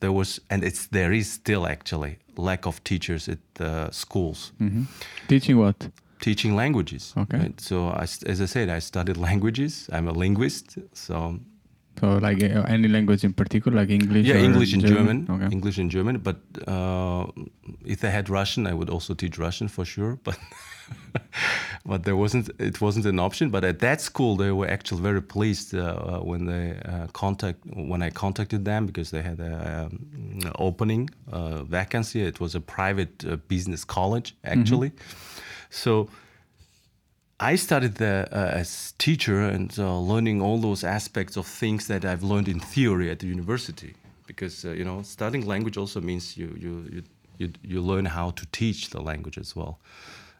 there 0.00 0.12
was, 0.12 0.40
and 0.48 0.64
it's 0.64 0.86
there 0.86 1.12
is 1.12 1.30
still 1.30 1.66
actually 1.66 2.18
lack 2.36 2.66
of 2.66 2.82
teachers 2.84 3.28
at 3.28 3.38
uh, 3.60 3.90
schools. 3.90 4.52
Mm-hmm. 4.60 4.84
Teaching 5.28 5.58
what? 5.58 5.88
Teaching 6.20 6.54
languages. 6.54 7.14
Okay. 7.16 7.38
Right? 7.38 7.60
So, 7.60 7.88
I, 7.88 8.02
as 8.02 8.40
I 8.40 8.46
said, 8.46 8.68
I 8.68 8.78
studied 8.78 9.16
languages. 9.16 9.88
I'm 9.92 10.08
a 10.08 10.12
linguist. 10.12 10.78
So, 10.92 11.40
so 12.00 12.18
like 12.18 12.42
uh, 12.42 12.62
any 12.68 12.88
language 12.88 13.24
in 13.24 13.32
particular, 13.32 13.76
like 13.78 13.90
English? 13.90 14.26
Yeah, 14.26 14.36
English 14.36 14.72
and 14.72 14.82
German. 14.82 15.26
German. 15.26 15.42
Okay. 15.42 15.52
English 15.52 15.78
and 15.78 15.90
German. 15.90 16.18
But 16.18 16.36
uh, 16.66 17.26
if 17.84 18.04
I 18.04 18.08
had 18.08 18.28
Russian, 18.28 18.66
I 18.66 18.74
would 18.74 18.90
also 18.90 19.14
teach 19.14 19.38
Russian 19.38 19.68
for 19.68 19.84
sure. 19.84 20.18
But 20.22 20.38
but 21.86 22.04
there 22.04 22.16
wasn't 22.16 22.50
it 22.58 22.80
wasn't 22.80 23.06
an 23.06 23.18
option. 23.18 23.50
But 23.50 23.64
at 23.64 23.78
that 23.80 24.00
school, 24.00 24.36
they 24.36 24.50
were 24.50 24.68
actually 24.68 25.02
very 25.02 25.22
pleased 25.22 25.74
uh, 25.74 25.80
uh 25.80 26.18
when 26.20 26.46
they 26.46 26.78
uh, 26.84 27.06
contact 27.12 27.58
when 27.74 28.02
I 28.02 28.10
contacted 28.10 28.64
them 28.64 28.86
because 28.86 29.10
they 29.10 29.22
had 29.22 29.40
a 29.40 29.84
um, 29.84 30.52
opening 30.58 31.10
uh, 31.30 31.62
vacancy. 31.64 32.22
It 32.22 32.40
was 32.40 32.54
a 32.54 32.60
private 32.60 33.24
uh, 33.24 33.36
business 33.48 33.84
college 33.84 34.34
actually, 34.44 34.90
mm-hmm. 34.90 35.70
so. 35.70 36.08
I 37.40 37.56
started 37.56 37.96
there 37.96 38.28
uh, 38.30 38.60
as 38.60 38.94
teacher 38.98 39.40
and 39.40 39.76
learning 39.76 40.40
all 40.40 40.58
those 40.60 40.84
aspects 40.84 41.36
of 41.36 41.44
things 41.44 41.88
that 41.88 42.04
I've 42.04 42.22
learned 42.22 42.46
in 42.46 42.60
theory 42.60 43.10
at 43.10 43.18
the 43.18 43.26
university. 43.26 43.94
Because 44.28 44.62
you 44.62 44.84
know, 44.84 45.02
studying 45.02 45.44
language 45.44 45.76
also 45.76 46.00
means 46.00 46.36
you 46.36 46.54
you 46.56 47.02
you 47.38 47.52
you 47.62 47.80
learn 47.80 48.04
how 48.04 48.30
to 48.30 48.46
teach 48.52 48.90
the 48.90 49.00
language 49.00 49.38
as 49.38 49.56
well. 49.56 49.78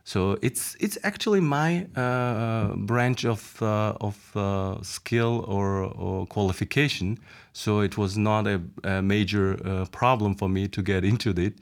So 0.05 0.37
it's 0.43 0.77
it's 0.81 0.99
actually 1.05 1.41
my 1.41 1.87
uh, 1.95 2.75
branch 2.75 3.25
of 3.25 3.63
uh, 3.63 3.95
of 4.01 4.37
uh, 4.37 4.83
skill 4.83 5.45
or, 5.47 5.85
or, 5.85 6.27
qualification. 6.27 7.19
So 7.53 7.81
it 7.81 7.97
was 7.97 8.19
not 8.19 8.47
a, 8.47 8.61
a 8.83 9.01
major 9.01 9.59
uh, 9.65 9.85
problem 9.93 10.35
for 10.35 10.49
me 10.49 10.67
to 10.69 10.83
get 10.83 11.05
into 11.05 11.31
it, 11.31 11.55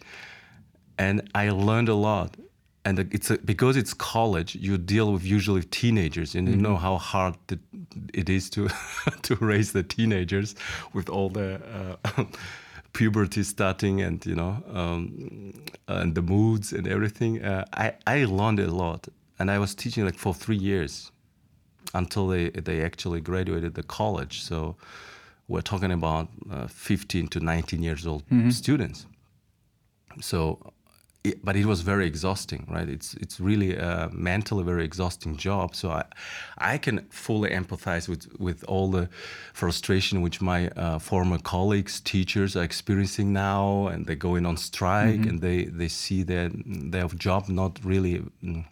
and 0.98 1.28
I 1.34 1.50
learned 1.50 1.88
a 1.88 1.94
lot. 1.94 2.36
And 2.82 2.98
it's 2.98 3.30
a, 3.30 3.36
because 3.36 3.76
it's 3.76 3.92
college, 3.92 4.54
you 4.54 4.78
deal 4.78 5.12
with 5.12 5.22
usually 5.22 5.62
teenagers, 5.64 6.34
and 6.34 6.48
mm-hmm. 6.48 6.56
you 6.56 6.62
know 6.62 6.76
how 6.76 6.96
hard 6.96 7.36
it 8.14 8.30
is 8.30 8.48
to 8.50 8.68
to 9.22 9.34
raise 9.36 9.72
the 9.72 9.82
teenagers 9.82 10.54
with 10.94 11.10
all 11.10 11.28
the 11.28 11.60
uh, 12.04 12.24
puberty 12.92 13.42
starting 13.42 14.00
and 14.00 14.24
you 14.26 14.34
know 14.34 14.62
um, 14.72 15.52
and 15.86 16.14
the 16.14 16.22
moods 16.22 16.72
and 16.72 16.86
everything 16.88 17.42
uh, 17.42 17.64
I, 17.72 17.94
I 18.06 18.24
learned 18.24 18.60
a 18.60 18.70
lot. 18.70 19.08
And 19.38 19.50
i 19.50 19.58
was 19.58 19.74
teaching 19.74 20.04
like 20.04 20.18
for 20.18 20.34
three 20.34 20.58
years 20.58 21.12
until 21.94 22.28
they, 22.28 22.50
they 22.50 22.82
actually 22.82 23.20
graduated 23.20 23.74
the 23.74 23.82
college. 23.82 24.42
So 24.42 24.76
we're 25.48 25.62
talking 25.62 25.92
about 25.92 26.28
uh, 26.50 26.66
15 26.66 27.28
to 27.28 27.40
19 27.40 27.82
years 27.82 28.06
old 28.06 28.24
mm-hmm. 28.26 28.50
students. 28.50 29.06
So 30.20 30.58
it, 31.22 31.44
but 31.44 31.54
it 31.56 31.66
was 31.66 31.82
very 31.82 32.06
exhausting, 32.06 32.66
right? 32.70 32.88
It's 32.88 33.14
it's 33.14 33.40
really 33.40 33.76
a 33.76 34.08
mentally 34.12 34.64
very 34.64 34.84
exhausting 34.84 35.36
job. 35.36 35.74
So 35.74 35.90
I, 35.90 36.04
I 36.56 36.78
can 36.78 37.06
fully 37.10 37.50
empathize 37.50 38.08
with 38.08 38.26
with 38.38 38.64
all 38.64 38.90
the 38.90 39.08
frustration 39.52 40.22
which 40.22 40.40
my 40.40 40.68
uh, 40.68 40.98
former 40.98 41.38
colleagues, 41.38 42.00
teachers 42.00 42.56
are 42.56 42.62
experiencing 42.62 43.32
now, 43.32 43.88
and 43.88 44.06
they're 44.06 44.16
going 44.16 44.46
on 44.46 44.56
strike, 44.56 45.20
mm-hmm. 45.20 45.28
and 45.28 45.40
they 45.40 45.64
they 45.64 45.88
see 45.88 46.22
their 46.22 46.50
their 46.54 47.06
job 47.08 47.48
not 47.48 47.78
really 47.84 48.22
mm, 48.42 48.64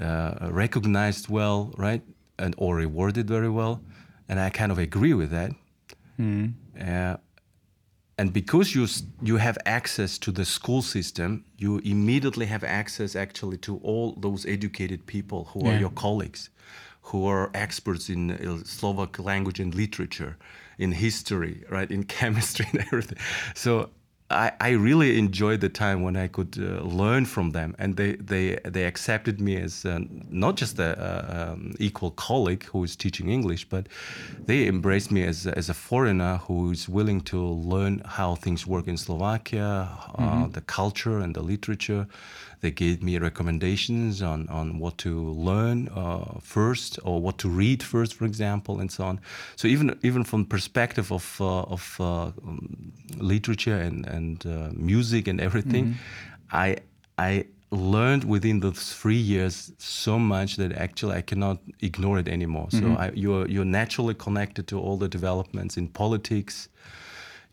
uh, 0.00 0.50
recognized 0.50 1.28
well, 1.28 1.72
right, 1.76 2.02
and 2.38 2.54
or 2.58 2.74
rewarded 2.76 3.28
very 3.28 3.50
well, 3.50 3.80
and 4.28 4.40
I 4.40 4.50
kind 4.50 4.72
of 4.72 4.78
agree 4.78 5.14
with 5.14 5.30
that. 5.30 5.52
Mm-hmm. 6.18 6.48
Uh, 6.80 7.16
and 8.20 8.34
because 8.34 8.74
you 8.74 8.86
you 9.22 9.38
have 9.38 9.56
access 9.64 10.18
to 10.18 10.30
the 10.30 10.44
school 10.44 10.82
system 10.82 11.42
you 11.56 11.78
immediately 11.78 12.46
have 12.46 12.62
access 12.62 13.16
actually 13.16 13.56
to 13.56 13.78
all 13.78 14.14
those 14.20 14.44
educated 14.44 15.00
people 15.06 15.40
who 15.50 15.60
yeah. 15.60 15.70
are 15.70 15.80
your 15.80 15.94
colleagues 16.04 16.50
who 17.08 17.26
are 17.26 17.50
experts 17.54 18.10
in 18.10 18.30
uh, 18.30 18.58
Slovak 18.64 19.18
language 19.18 19.58
and 19.58 19.74
literature 19.74 20.36
in 20.78 20.92
history 20.92 21.64
right 21.70 21.90
in 21.90 22.04
chemistry 22.18 22.66
and 22.72 22.80
everything 22.80 23.18
so 23.54 23.88
I, 24.30 24.52
I 24.60 24.70
really 24.70 25.18
enjoyed 25.18 25.60
the 25.60 25.68
time 25.68 26.02
when 26.02 26.16
I 26.16 26.28
could 26.28 26.56
uh, 26.56 26.82
learn 26.82 27.24
from 27.26 27.50
them, 27.50 27.74
and 27.78 27.96
they 27.96 28.12
they 28.14 28.60
they 28.64 28.84
accepted 28.84 29.40
me 29.40 29.56
as 29.56 29.84
uh, 29.84 29.98
not 30.30 30.56
just 30.56 30.78
an 30.78 30.94
um, 30.98 31.74
equal 31.80 32.12
colleague 32.12 32.64
who 32.66 32.84
is 32.84 32.94
teaching 32.94 33.28
English, 33.28 33.68
but 33.68 33.88
they 34.46 34.68
embraced 34.68 35.10
me 35.10 35.24
as 35.24 35.46
as 35.46 35.68
a 35.68 35.74
foreigner 35.74 36.38
who 36.46 36.70
is 36.70 36.88
willing 36.88 37.20
to 37.22 37.38
learn 37.44 38.02
how 38.04 38.36
things 38.36 38.66
work 38.66 38.86
in 38.86 38.96
Slovakia, 38.96 39.88
uh, 40.14 40.22
mm-hmm. 40.22 40.50
the 40.52 40.60
culture 40.60 41.18
and 41.18 41.34
the 41.34 41.42
literature, 41.42 42.06
they 42.60 42.70
gave 42.70 43.02
me 43.02 43.18
recommendations 43.18 44.22
on, 44.22 44.48
on 44.48 44.78
what 44.78 44.98
to 44.98 45.30
learn 45.32 45.88
uh, 45.88 46.38
first 46.42 46.98
or 47.04 47.20
what 47.20 47.38
to 47.38 47.48
read 47.48 47.82
first, 47.82 48.14
for 48.14 48.24
example, 48.24 48.80
and 48.80 48.90
so 48.90 49.04
on. 49.04 49.20
So 49.56 49.68
even 49.68 49.98
even 50.02 50.24
from 50.24 50.44
perspective 50.44 51.10
of 51.12 51.40
uh, 51.40 51.62
of 51.62 51.96
uh, 52.00 52.26
um, 52.26 52.92
literature 53.16 53.76
and 53.76 54.06
and 54.06 54.46
uh, 54.46 54.70
music 54.74 55.28
and 55.28 55.40
everything, 55.40 55.86
mm-hmm. 55.86 56.56
I 56.56 56.76
I 57.18 57.44
learned 57.70 58.24
within 58.24 58.60
those 58.60 58.92
three 58.92 59.14
years 59.16 59.72
so 59.78 60.18
much 60.18 60.56
that 60.56 60.72
actually 60.72 61.16
I 61.16 61.22
cannot 61.22 61.58
ignore 61.80 62.18
it 62.18 62.28
anymore. 62.28 62.66
Mm-hmm. 62.66 62.94
So 62.94 63.00
I, 63.00 63.10
you're 63.14 63.48
you're 63.48 63.64
naturally 63.64 64.14
connected 64.14 64.66
to 64.68 64.78
all 64.78 64.96
the 64.96 65.08
developments 65.08 65.76
in 65.76 65.88
politics. 65.88 66.68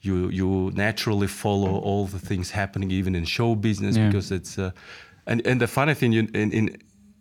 You 0.02 0.30
you 0.30 0.72
naturally 0.76 1.28
follow 1.28 1.80
all 1.80 2.06
the 2.06 2.20
things 2.20 2.52
happening 2.52 2.92
even 2.92 3.16
in 3.16 3.26
show 3.26 3.56
business 3.56 3.98
yeah. 3.98 4.08
because 4.08 4.32
it's 4.32 4.58
uh, 4.58 4.72
and 5.26 5.46
and 5.46 5.60
the 5.60 5.68
funny 5.68 5.94
thing 5.94 6.14
in 6.14 6.28
in 6.34 6.78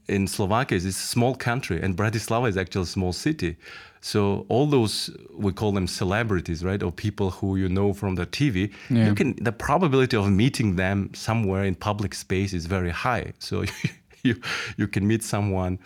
in 0.09 0.27
Slovakia 0.27 0.77
is 0.77 0.87
it's 0.87 1.03
a 1.03 1.07
small 1.07 1.35
country 1.35 1.81
and 1.83 1.97
Bratislava 1.97 2.49
is 2.49 2.57
actually 2.57 2.83
a 2.83 2.87
small 2.87 3.13
city. 3.13 3.57
So 4.01 4.47
all 4.49 4.67
those 4.67 5.11
we 5.35 5.53
call 5.53 5.73
them 5.73 5.87
celebrities, 5.87 6.65
right, 6.65 6.83
or 6.83 6.93
people 6.93 7.31
who 7.31 7.57
you 7.57 7.69
know 7.69 7.93
from 7.93 8.15
the 8.15 8.27
TV. 8.27 8.73
Yeah. 8.89 9.07
You 9.07 9.15
can 9.15 9.35
the 9.43 9.53
probability 9.53 10.17
of 10.17 10.31
meeting 10.31 10.77
them 10.77 11.11
somewhere 11.15 11.65
in 11.65 11.75
public 11.75 12.15
space 12.15 12.53
is 12.53 12.67
very 12.67 12.91
high. 12.91 13.33
So 13.39 13.65
you 14.23 14.41
you 14.77 14.87
can 14.87 15.07
meet 15.07 15.23
someone. 15.23 15.79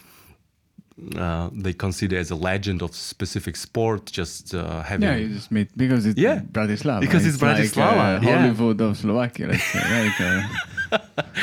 Uh, 1.16 1.48
they 1.52 1.72
consider 1.72 2.16
as 2.18 2.30
a 2.30 2.36
legend 2.36 2.82
of 2.82 2.94
specific 2.94 3.56
sport, 3.56 4.06
just 4.06 4.54
uh, 4.54 4.82
having. 4.82 5.08
Yeah, 5.08 5.16
you 5.16 5.28
just 5.28 5.50
meet 5.50 5.76
because 5.76 6.06
it's 6.06 6.18
yeah. 6.18 6.40
Bratislava. 6.40 7.00
Because 7.00 7.24
it's, 7.26 7.34
it's 7.34 7.42
Bratislava, 7.42 8.20
like, 8.20 8.28
uh, 8.28 8.38
Hollywood 8.38 8.80
yeah. 8.80 8.86
of 8.86 8.96
Slovakia. 8.96 9.58
Say, 9.58 9.78
right? 9.78 10.50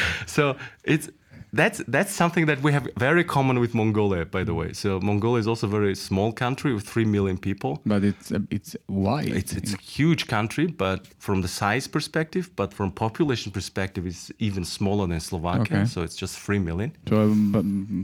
so 0.26 0.58
it's 0.84 1.10
that's 1.54 1.82
that's 1.88 2.12
something 2.12 2.46
that 2.48 2.62
we 2.62 2.72
have 2.74 2.88
very 2.98 3.24
common 3.24 3.60
with 3.60 3.74
Mongolia, 3.74 4.26
by 4.26 4.44
the 4.44 4.54
way. 4.54 4.74
So 4.74 5.00
Mongolia 5.00 5.40
is 5.40 5.48
also 5.48 5.68
a 5.68 5.70
very 5.70 5.96
small 5.96 6.32
country 6.34 6.74
with 6.74 6.84
three 6.84 7.06
million 7.06 7.38
people. 7.38 7.82
But 7.86 8.04
it's 8.04 8.32
uh, 8.32 8.40
it's 8.52 8.76
wide. 8.88 9.30
It's 9.30 9.54
it's 9.54 9.74
a 9.74 9.78
huge 9.78 10.28
country, 10.28 10.68
but 10.68 11.08
from 11.20 11.42
the 11.42 11.48
size 11.48 11.88
perspective, 11.88 12.50
but 12.56 12.74
from 12.74 12.92
population 12.92 13.52
perspective, 13.52 14.06
it's 14.06 14.32
even 14.40 14.66
smaller 14.66 15.08
than 15.08 15.20
Slovakia. 15.20 15.62
Okay. 15.62 15.86
So 15.86 16.02
it's 16.04 16.16
just 16.16 16.38
three 16.40 16.60
million. 16.60 16.92
so 17.08 17.34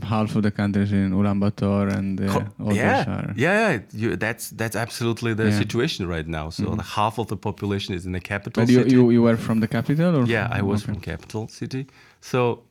half 0.08 0.34
of 0.36 0.42
the 0.42 0.50
countries 0.50 0.92
in 0.92 1.12
Ulaanbaatar 1.12 1.92
and 1.96 2.20
uh, 2.20 2.28
Co- 2.32 2.72
yeah, 2.72 3.04
are. 3.08 3.32
yeah, 3.36 3.70
yeah. 3.72 3.78
You, 3.92 4.16
that's 4.16 4.50
that's 4.50 4.76
absolutely 4.76 5.34
the 5.34 5.44
Yeah. 5.50 5.58
situation 5.58 6.08
right 6.08 6.26
now. 6.26 6.50
So 6.50 6.74
the 6.74 6.82
half 6.96 7.18
of 7.18 7.26
the 7.26 7.36
population 7.36 7.94
is 7.94 8.06
in 8.06 8.12
the 8.12 8.20
capital 8.20 8.62
But 8.64 8.70
you, 8.70 8.78
city. 8.78 8.90
you 8.92 9.10
you 9.10 9.22
were 9.22 9.36
from 9.36 9.60
the 9.60 9.68
capital 9.68 10.16
or 10.16 10.24
Yeah, 10.26 10.48
I 10.58 10.62
was 10.62 10.82
okay. 10.82 10.92
from 10.92 11.00
capital 11.00 11.48
city. 11.48 11.86
So 12.20 12.62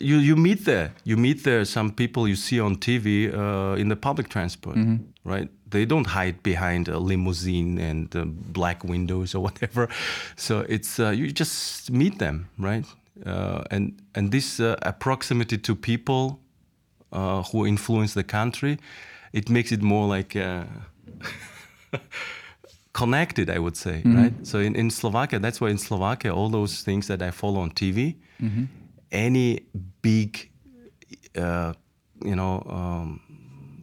you 0.00 0.16
you 0.18 0.36
meet 0.36 0.64
there. 0.64 0.92
You 1.04 1.16
meet 1.16 1.44
there 1.44 1.64
some 1.64 1.90
people 1.92 2.28
you 2.28 2.36
see 2.36 2.60
on 2.60 2.76
TV 2.76 3.32
uh, 3.32 3.76
in 3.80 3.88
the 3.88 3.96
public 3.96 4.28
transport, 4.28 4.76
right? 5.24 5.48
They 5.70 5.84
don't 5.86 6.06
hide 6.06 6.42
behind 6.42 6.88
a 6.88 6.98
limousine 6.98 7.78
and 7.78 8.14
uh, 8.14 8.24
black 8.52 8.84
windows 8.84 9.34
or 9.34 9.42
whatever. 9.48 9.88
So 10.36 10.60
it's 10.68 10.98
uh, 10.98 11.10
you 11.10 11.32
just 11.32 11.90
meet 11.90 12.18
them, 12.18 12.48
right? 12.58 12.84
Uh, 13.26 13.62
and 13.70 13.92
and 14.14 14.30
this 14.30 14.60
uh, 14.60 14.76
proximity 14.98 15.58
to 15.58 15.74
people 15.74 16.38
uh, 17.12 17.42
who 17.52 17.66
influence 17.66 18.14
the 18.14 18.24
country, 18.24 18.78
it 19.32 19.48
makes 19.48 19.72
it 19.72 19.82
more 19.82 20.06
like. 20.16 20.36
Uh, 20.36 20.64
connected, 22.92 23.50
I 23.50 23.58
would 23.58 23.76
say, 23.76 24.02
right? 24.04 24.32
So 24.46 24.58
in, 24.60 24.76
in 24.76 24.88
Slovakia, 24.90 25.40
that's 25.40 25.60
why 25.60 25.70
in 25.70 25.78
Slovakia, 25.78 26.32
all 26.32 26.48
those 26.48 26.82
things 26.82 27.06
that 27.08 27.22
I 27.22 27.32
follow 27.32 27.60
on 27.60 27.70
TV, 27.70 28.14
any 29.14 29.64
big, 30.02 30.50
uh, 31.36 31.72
you 32.22 32.36
know, 32.36 32.62
um, 32.68 33.20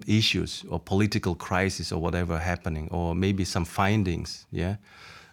issues 0.06 0.66
or 0.70 0.80
political 0.80 1.34
crisis 1.36 1.92
or 1.92 2.00
whatever 2.00 2.38
happening, 2.38 2.88
or 2.92 3.16
maybe 3.16 3.46
some 3.46 3.66
findings, 3.66 4.46
yeah, 4.52 4.76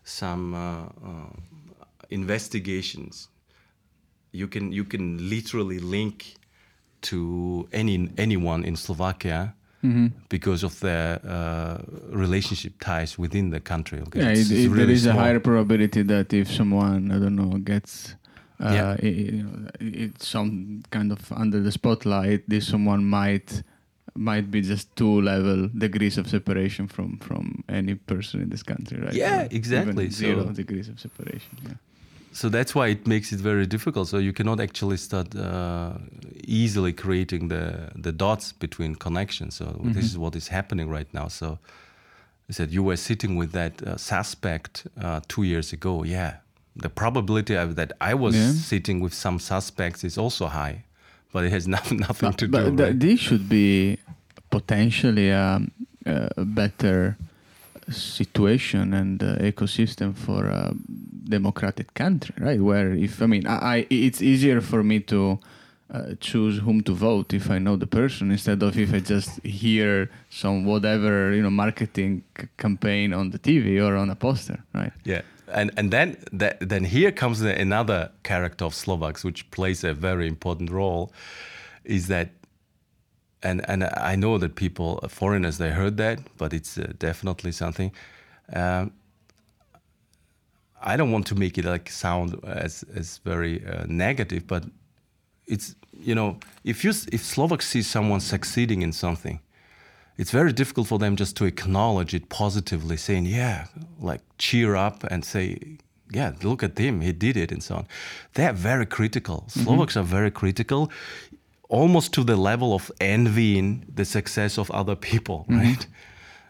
some 0.05 0.55
uh, 0.55 0.85
uh, 1.05 1.33
investigations, 2.11 3.29
you 4.33 4.47
can 4.47 4.73
you 4.73 4.85
can 4.85 5.29
literally 5.29 5.79
link 5.79 6.37
to 7.01 7.69
any 7.73 8.09
anyone 8.17 8.65
in 8.65 8.77
Slovakia 8.77 9.55
because 10.29 10.65
of 10.65 10.81
their 10.81 11.21
uh, 11.25 11.79
relationship 12.11 12.73
ties 12.81 13.17
within 13.17 13.51
the 13.51 13.61
country. 13.61 14.01
Okay? 14.01 14.21
Yeah, 14.21 14.31
it, 14.31 14.51
it, 14.51 14.69
there 14.69 14.71
really 14.71 14.93
is 14.95 15.07
a 15.07 15.13
higher 15.13 15.39
probability 15.41 16.03
that 16.03 16.33
if 16.33 16.51
someone 16.51 17.13
I 17.13 17.19
don't 17.19 17.37
know 17.37 17.59
gets 17.59 18.15
Yeah. 18.61 18.97
i- 19.03 19.07
i- 19.07 19.31
you 19.37 19.43
know, 19.43 19.69
it's 19.81 20.29
some 20.29 20.83
kind 20.91 21.13
of 21.13 21.33
under 21.33 21.61
the 21.63 21.71
spotlight, 21.73 22.43
this 22.49 22.67
someone 22.67 23.05
might 23.05 23.63
might 24.15 24.51
be 24.51 24.61
just 24.63 24.89
two 24.97 25.21
level 25.21 25.69
degrees 25.79 26.19
of 26.19 26.27
separation 26.29 26.89
from 26.89 27.19
from 27.19 27.63
any 27.69 27.95
person 27.95 28.41
in 28.43 28.49
this 28.51 28.63
country, 28.65 28.99
right? 29.01 29.15
Yeah, 29.15 29.47
exactly. 29.51 30.11
Zero 30.11 30.45
So- 30.47 30.53
degrees 30.53 30.89
of 30.89 30.99
separation. 30.99 31.57
Yeah. 31.65 31.75
So 32.33 32.49
that's 32.49 32.75
why 32.75 32.89
it 32.91 33.07
makes 33.07 33.33
it 33.33 33.41
very 33.41 33.67
difficult. 33.67 34.09
So 34.09 34.19
you 34.19 34.33
cannot 34.33 34.61
actually 34.61 34.97
start 34.99 35.35
uh, 35.35 35.93
easily 36.47 36.93
creating 36.93 37.49
the 37.49 37.91
the 38.03 38.13
dots 38.13 38.53
between 38.53 38.95
connections. 38.97 39.57
So 39.57 39.65
this 39.95 40.05
is 40.05 40.17
what 40.19 40.35
is 40.37 40.49
happening 40.49 40.91
right 40.91 41.13
now. 41.15 41.29
So 41.29 41.59
I 42.51 42.53
said 42.53 42.71
you 42.71 42.83
were 42.85 42.97
sitting 42.97 43.39
with 43.39 43.53
that 43.53 43.83
uh, 43.83 43.97
suspect 43.97 44.87
uh, 45.03 45.21
two 45.29 45.43
years 45.45 45.73
ago. 45.73 46.05
Yeah, 46.05 46.33
the 46.83 46.89
probability 46.89 47.55
of 47.55 47.75
that 47.77 47.93
I 48.01 48.15
was 48.15 48.35
Yeah. 48.37 48.53
sitting 48.53 49.01
with 49.01 49.13
some 49.15 49.39
suspects 49.39 50.05
is 50.05 50.17
also 50.19 50.47
high, 50.47 50.85
but 51.33 51.45
it 51.45 51.51
has 51.53 51.67
nothing 51.77 51.99
nothing 51.99 52.33
to 52.35 52.47
but 52.49 52.65
do. 52.65 52.77
th- 52.77 52.81
right? 52.89 53.01
this 53.01 53.21
should 53.21 53.49
be 53.49 53.99
potentially 54.51 55.29
a, 55.31 55.61
a 56.07 56.45
better 56.45 57.17
situation 57.91 58.95
and 58.95 59.23
uh, 59.23 59.37
ecosystem 59.39 60.15
for 60.15 60.47
a 60.47 60.75
democratic 61.29 61.95
country, 61.95 62.35
right? 62.39 62.61
Where 62.61 62.93
if 62.93 63.23
I 63.23 63.27
mean, 63.27 63.47
I, 63.47 63.57
I 63.77 63.87
it's 63.91 64.21
easier 64.23 64.61
for 64.61 64.83
me 64.83 65.01
to 65.01 65.39
uh, 65.91 66.13
choose 66.21 66.59
whom 66.59 66.83
to 66.83 66.93
vote 66.95 67.33
if 67.33 67.51
I 67.51 67.59
know 67.59 67.77
the 67.77 67.87
person 67.87 68.31
instead 68.31 68.63
of 68.63 68.79
if 68.79 68.93
I 68.93 69.01
just 69.01 69.41
hear 69.45 70.11
some 70.31 70.65
whatever 70.65 71.33
you 71.35 71.43
know 71.43 71.51
marketing 71.51 72.23
c- 72.39 72.47
campaign 72.57 73.13
on 73.15 73.31
the 73.31 73.39
TV 73.39 73.81
or 73.87 73.97
on 73.97 74.11
a 74.11 74.15
poster, 74.17 74.59
right? 74.75 74.93
Yeah, 75.05 75.23
and 75.53 75.71
and 75.77 75.91
then 75.91 76.17
then 76.61 76.85
here 76.85 77.13
comes 77.13 77.41
another 77.41 78.11
character 78.23 78.65
of 78.65 78.75
Slovaks, 78.75 79.25
which 79.25 79.51
plays 79.51 79.85
a 79.85 79.95
very 79.95 80.27
important 80.27 80.71
role, 80.71 81.13
is 81.85 82.09
that, 82.09 82.31
and 83.43 83.69
and 83.69 83.85
I 83.85 84.17
know 84.17 84.39
that 84.39 84.55
people, 84.55 85.01
foreigners, 85.09 85.59
they 85.59 85.71
heard 85.71 85.97
that, 85.97 86.21
but 86.37 86.53
it's 86.53 86.79
uh, 86.79 86.93
definitely 86.99 87.53
something. 87.53 87.93
Um, 88.53 88.93
I 90.81 90.97
don't 90.97 91.11
want 91.11 91.27
to 91.27 91.35
make 91.35 91.59
it 91.59 91.65
like 91.65 91.91
sound 91.91 92.39
as 92.45 92.85
as 92.95 93.19
very 93.19 93.65
uh, 93.67 93.85
negative, 93.89 94.47
but 94.47 94.65
it's 95.47 95.75
you 95.93 96.15
know 96.15 96.39
if 96.65 96.85
you 96.85 96.91
if 97.13 97.25
Slovaks 97.25 97.69
see 97.69 97.83
someone 97.83 98.21
succeeding 98.21 98.83
in 98.83 98.93
something, 98.93 99.41
it's 100.19 100.33
very 100.33 100.53
difficult 100.53 100.89
for 100.89 100.99
them 100.99 101.17
just 101.17 101.37
to 101.37 101.45
acknowledge 101.45 102.13
it 102.13 102.29
positively, 102.29 102.97
saying, 102.97 103.27
yeah, 103.27 103.67
like 104.01 104.21
cheer 104.37 104.75
up 104.75 105.05
and 105.05 105.25
say, 105.25 105.79
yeah, 106.13 106.33
look 106.43 106.63
at 106.63 106.77
him, 106.77 107.01
he 107.01 107.13
did 107.13 107.37
it, 107.37 107.53
and 107.53 107.63
so 107.63 107.77
on. 107.77 107.87
They're 108.35 108.53
very 108.53 108.85
critical. 108.87 109.45
Slovaks 109.49 109.97
are 109.97 110.03
very 110.03 110.31
critical, 110.33 110.91
almost 111.69 112.13
to 112.15 112.25
the 112.25 112.35
level 112.37 112.75
of 112.75 112.91
envying 113.01 113.85
the 113.95 114.05
success 114.05 114.59
of 114.59 114.71
other 114.73 114.97
people, 114.97 115.47
right? 115.49 115.87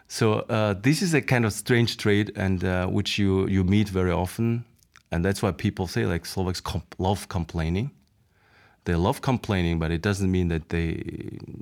So 0.07 0.33
uh, 0.49 0.73
this 0.81 1.01
is 1.03 1.13
a 1.13 1.21
kind 1.21 1.45
of 1.45 1.53
strange 1.53 1.97
trait, 1.97 2.31
and 2.35 2.63
uh, 2.63 2.87
which 2.87 3.19
you 3.19 3.47
you 3.47 3.63
meet 3.63 3.89
very 3.89 4.11
often, 4.11 4.63
and 5.11 5.23
that's 5.23 5.43
why 5.43 5.51
people 5.51 5.85
say 5.87 6.05
like 6.07 6.25
Slovaks 6.25 6.61
comp- 6.61 6.95
love 6.97 7.27
complaining. 7.27 7.91
They 8.85 8.95
love 8.95 9.21
complaining, 9.21 9.77
but 9.77 9.91
it 9.91 10.01
doesn't 10.01 10.31
mean 10.31 10.47
that 10.47 10.69
they 10.69 11.03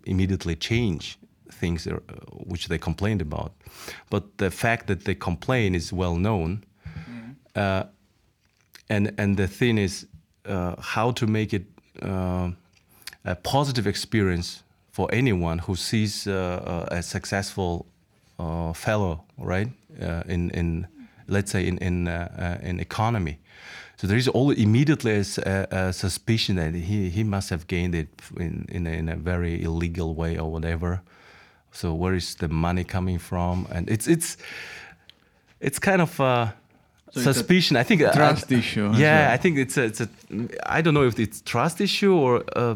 immediately 0.06 0.56
change 0.56 1.18
things 1.52 1.88
uh, 1.88 2.00
which 2.46 2.68
they 2.68 2.78
complained 2.78 3.22
about. 3.22 3.52
But 4.10 4.38
the 4.38 4.52
fact 4.52 4.88
that 4.88 5.06
they 5.06 5.16
complain 5.16 5.76
is 5.76 5.94
well 5.94 6.16
known, 6.16 6.64
uh, 7.56 7.84
and 8.90 9.14
and 9.18 9.38
the 9.38 9.48
thing 9.48 9.78
is 9.78 10.08
uh, 10.46 10.76
how 10.80 11.12
to 11.12 11.28
make 11.28 11.54
it 11.54 11.66
uh, 12.02 12.52
a 13.26 13.36
positive 13.36 13.88
experience 13.88 14.64
for 14.92 15.08
anyone 15.12 15.60
who 15.60 15.76
sees 15.76 16.28
uh, 16.28 16.32
uh, 16.34 16.96
a 16.96 17.04
successful 17.04 17.86
uh, 18.40 18.74
fellow, 18.74 19.24
right? 19.38 19.70
Uh, 20.02 20.24
in 20.28 20.50
in 20.52 20.88
let's 21.28 21.52
say 21.52 21.68
in 21.68 21.78
in 21.78 22.08
in 22.64 22.80
economy. 22.80 23.38
So 23.98 24.08
there 24.08 24.18
is 24.18 24.28
all 24.28 24.52
immediately 24.52 25.12
a 25.12 25.92
suspicion 25.92 26.56
that 26.58 26.76
he, 26.76 27.10
he 27.10 27.24
must 27.24 27.50
have 27.50 27.66
gained 27.66 27.96
it 27.96 28.08
in 28.40 28.66
in 28.70 28.88
a, 28.88 28.92
in 28.92 29.10
a 29.10 29.16
very 29.16 29.64
illegal 29.64 30.14
way 30.16 30.38
or 30.38 30.52
whatever. 30.52 31.02
So 31.78 31.94
where 31.94 32.16
is 32.16 32.36
the 32.36 32.48
money 32.48 32.84
coming 32.84 33.20
from? 33.20 33.68
And 33.72 33.90
it's 33.90 34.08
it's 34.08 34.38
it's 35.60 35.80
kind 35.80 36.02
of 36.02 36.20
uh, 36.20 36.48
So 37.12 37.20
a 37.20 37.24
suspicion. 37.24 37.78
I 37.78 37.84
think 37.84 38.02
uh, 38.02 38.12
trust 38.12 38.52
I- 38.52 38.56
issue 38.56 38.90
Yeah, 38.94 39.28
well. 39.28 39.34
I 39.34 39.38
think 39.38 39.58
it's 39.58 39.78
a, 39.78 39.84
it's 39.84 40.02
a. 40.02 40.08
I 40.78 40.82
don't 40.82 40.94
know 40.94 41.08
if 41.08 41.20
it's 41.20 41.42
trust 41.42 41.80
issue 41.82 42.14
or 42.16 42.44
uh, 42.56 42.76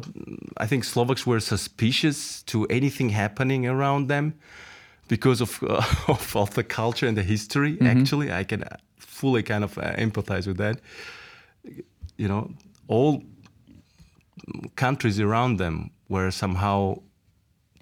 I 0.64 0.68
think 0.68 0.84
Slovaks 0.84 1.26
were 1.26 1.40
suspicious 1.40 2.44
to 2.44 2.66
anything 2.70 3.10
happening 3.12 3.66
around 3.68 4.08
them 4.08 4.34
because 5.08 5.42
of 5.42 5.60
uh, 5.64 5.82
of, 6.08 6.36
of 6.36 6.50
the 6.54 6.64
culture 6.64 7.08
and 7.10 7.18
the 7.18 7.24
history. 7.24 7.72
Mm-hmm. 7.74 7.88
Actually, 8.02 8.32
I 8.42 8.44
can 8.46 8.64
fully 8.98 9.44
kind 9.44 9.64
of 9.64 9.78
uh, 9.78 9.96
empathize 9.98 10.46
with 10.48 10.58
that. 10.58 10.80
You 12.18 12.28
know, 12.28 12.52
all 12.88 13.24
countries 14.76 15.20
around 15.20 15.58
them 15.60 15.90
were 16.08 16.32
somehow 16.32 16.98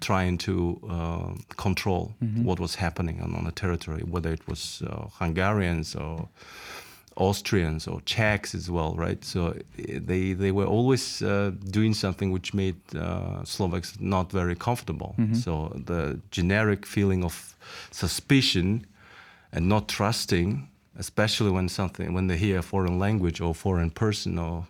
trying 0.00 0.38
to 0.38 0.54
uh, 0.90 1.32
control 1.56 2.12
Mm-hmm. 2.22 2.44
what 2.48 2.58
was 2.60 2.74
happening 2.76 3.20
on, 3.22 3.34
on 3.34 3.44
the 3.44 3.52
territory, 3.52 4.02
whether 4.10 4.32
it 4.32 4.46
was 4.48 4.82
uh, 4.86 5.06
Hungarians 5.18 5.94
or 5.96 6.28
Austrians 7.16 7.86
or 7.88 8.00
Czechs 8.04 8.54
as 8.54 8.70
well, 8.70 8.94
right? 8.96 9.24
So 9.24 9.46
uh, 9.48 9.52
they 9.76 10.34
they 10.34 10.52
were 10.52 10.66
always 10.66 11.22
uh, 11.22 11.50
doing 11.70 11.94
something 11.94 12.32
which 12.32 12.54
made 12.54 12.76
uh, 12.96 13.44
Slovaks 13.44 13.94
not 14.00 14.32
very 14.32 14.54
comfortable. 14.54 15.14
So 15.34 15.72
the 15.86 16.18
generic 16.30 16.86
feeling 16.86 17.24
of 17.24 17.56
suspicion 17.90 18.86
and 19.52 19.68
not 19.68 19.88
trusting, 19.88 20.68
especially 20.98 21.50
when 21.50 21.68
something 21.68 22.14
when 22.14 22.28
they 22.28 22.36
hear 22.38 22.58
a 22.58 22.62
foreign 22.62 22.98
language 22.98 23.40
or 23.44 23.54
foreign 23.54 23.90
person 23.90 24.38
or 24.38 24.66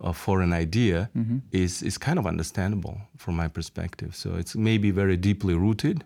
Uh, 0.00 0.12
a 0.12 0.40
an 0.40 0.52
idea 0.52 1.08
mm-hmm. 1.16 1.38
is 1.50 1.82
is 1.82 1.98
kind 1.98 2.18
of 2.18 2.26
understandable 2.26 3.00
from 3.16 3.36
my 3.36 3.48
perspective. 3.48 4.14
So 4.14 4.34
it's 4.34 4.54
maybe 4.54 4.90
very 4.90 5.16
deeply 5.16 5.54
rooted, 5.54 6.04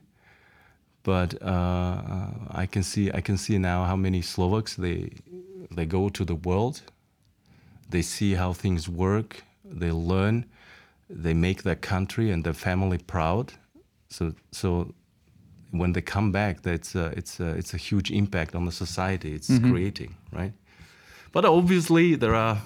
but 1.02 1.34
uh, 1.42 1.46
uh, 1.46 2.30
I 2.62 2.66
can 2.66 2.82
see 2.82 3.10
I 3.14 3.20
can 3.20 3.36
see 3.36 3.58
now 3.58 3.84
how 3.84 3.96
many 3.96 4.22
Slovaks 4.22 4.76
they 4.76 5.10
they 5.76 5.86
go 5.86 6.08
to 6.08 6.24
the 6.24 6.34
world, 6.34 6.82
they 7.90 8.02
see 8.02 8.34
how 8.34 8.52
things 8.54 8.88
work 8.88 9.44
they 9.64 9.90
learn, 9.90 10.44
they 11.10 11.34
make 11.34 11.62
their 11.62 11.76
country 11.76 12.30
and 12.30 12.44
their 12.44 12.54
family 12.54 12.98
proud. 12.98 13.52
So 14.08 14.32
so 14.52 14.94
when 15.70 15.92
they 15.92 16.00
come 16.00 16.32
back, 16.32 16.62
that's 16.62 16.94
a, 16.94 17.12
it's 17.16 17.40
a, 17.40 17.48
it's 17.48 17.74
a 17.74 17.76
huge 17.76 18.10
impact 18.10 18.54
on 18.54 18.64
the 18.64 18.72
society 18.72 19.34
it's 19.34 19.50
mm-hmm. 19.50 19.70
creating, 19.70 20.14
right? 20.32 20.52
But 21.32 21.44
obviously, 21.44 22.16
there 22.16 22.34
are 22.34 22.58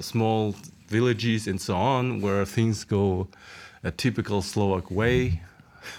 small 0.00 0.54
villages 0.88 1.46
and 1.46 1.60
so 1.60 1.74
on 1.74 2.20
where 2.20 2.44
things 2.44 2.84
go 2.84 3.28
a 3.82 3.90
typical 3.90 4.42
Slovak 4.42 4.90
way, 4.90 5.40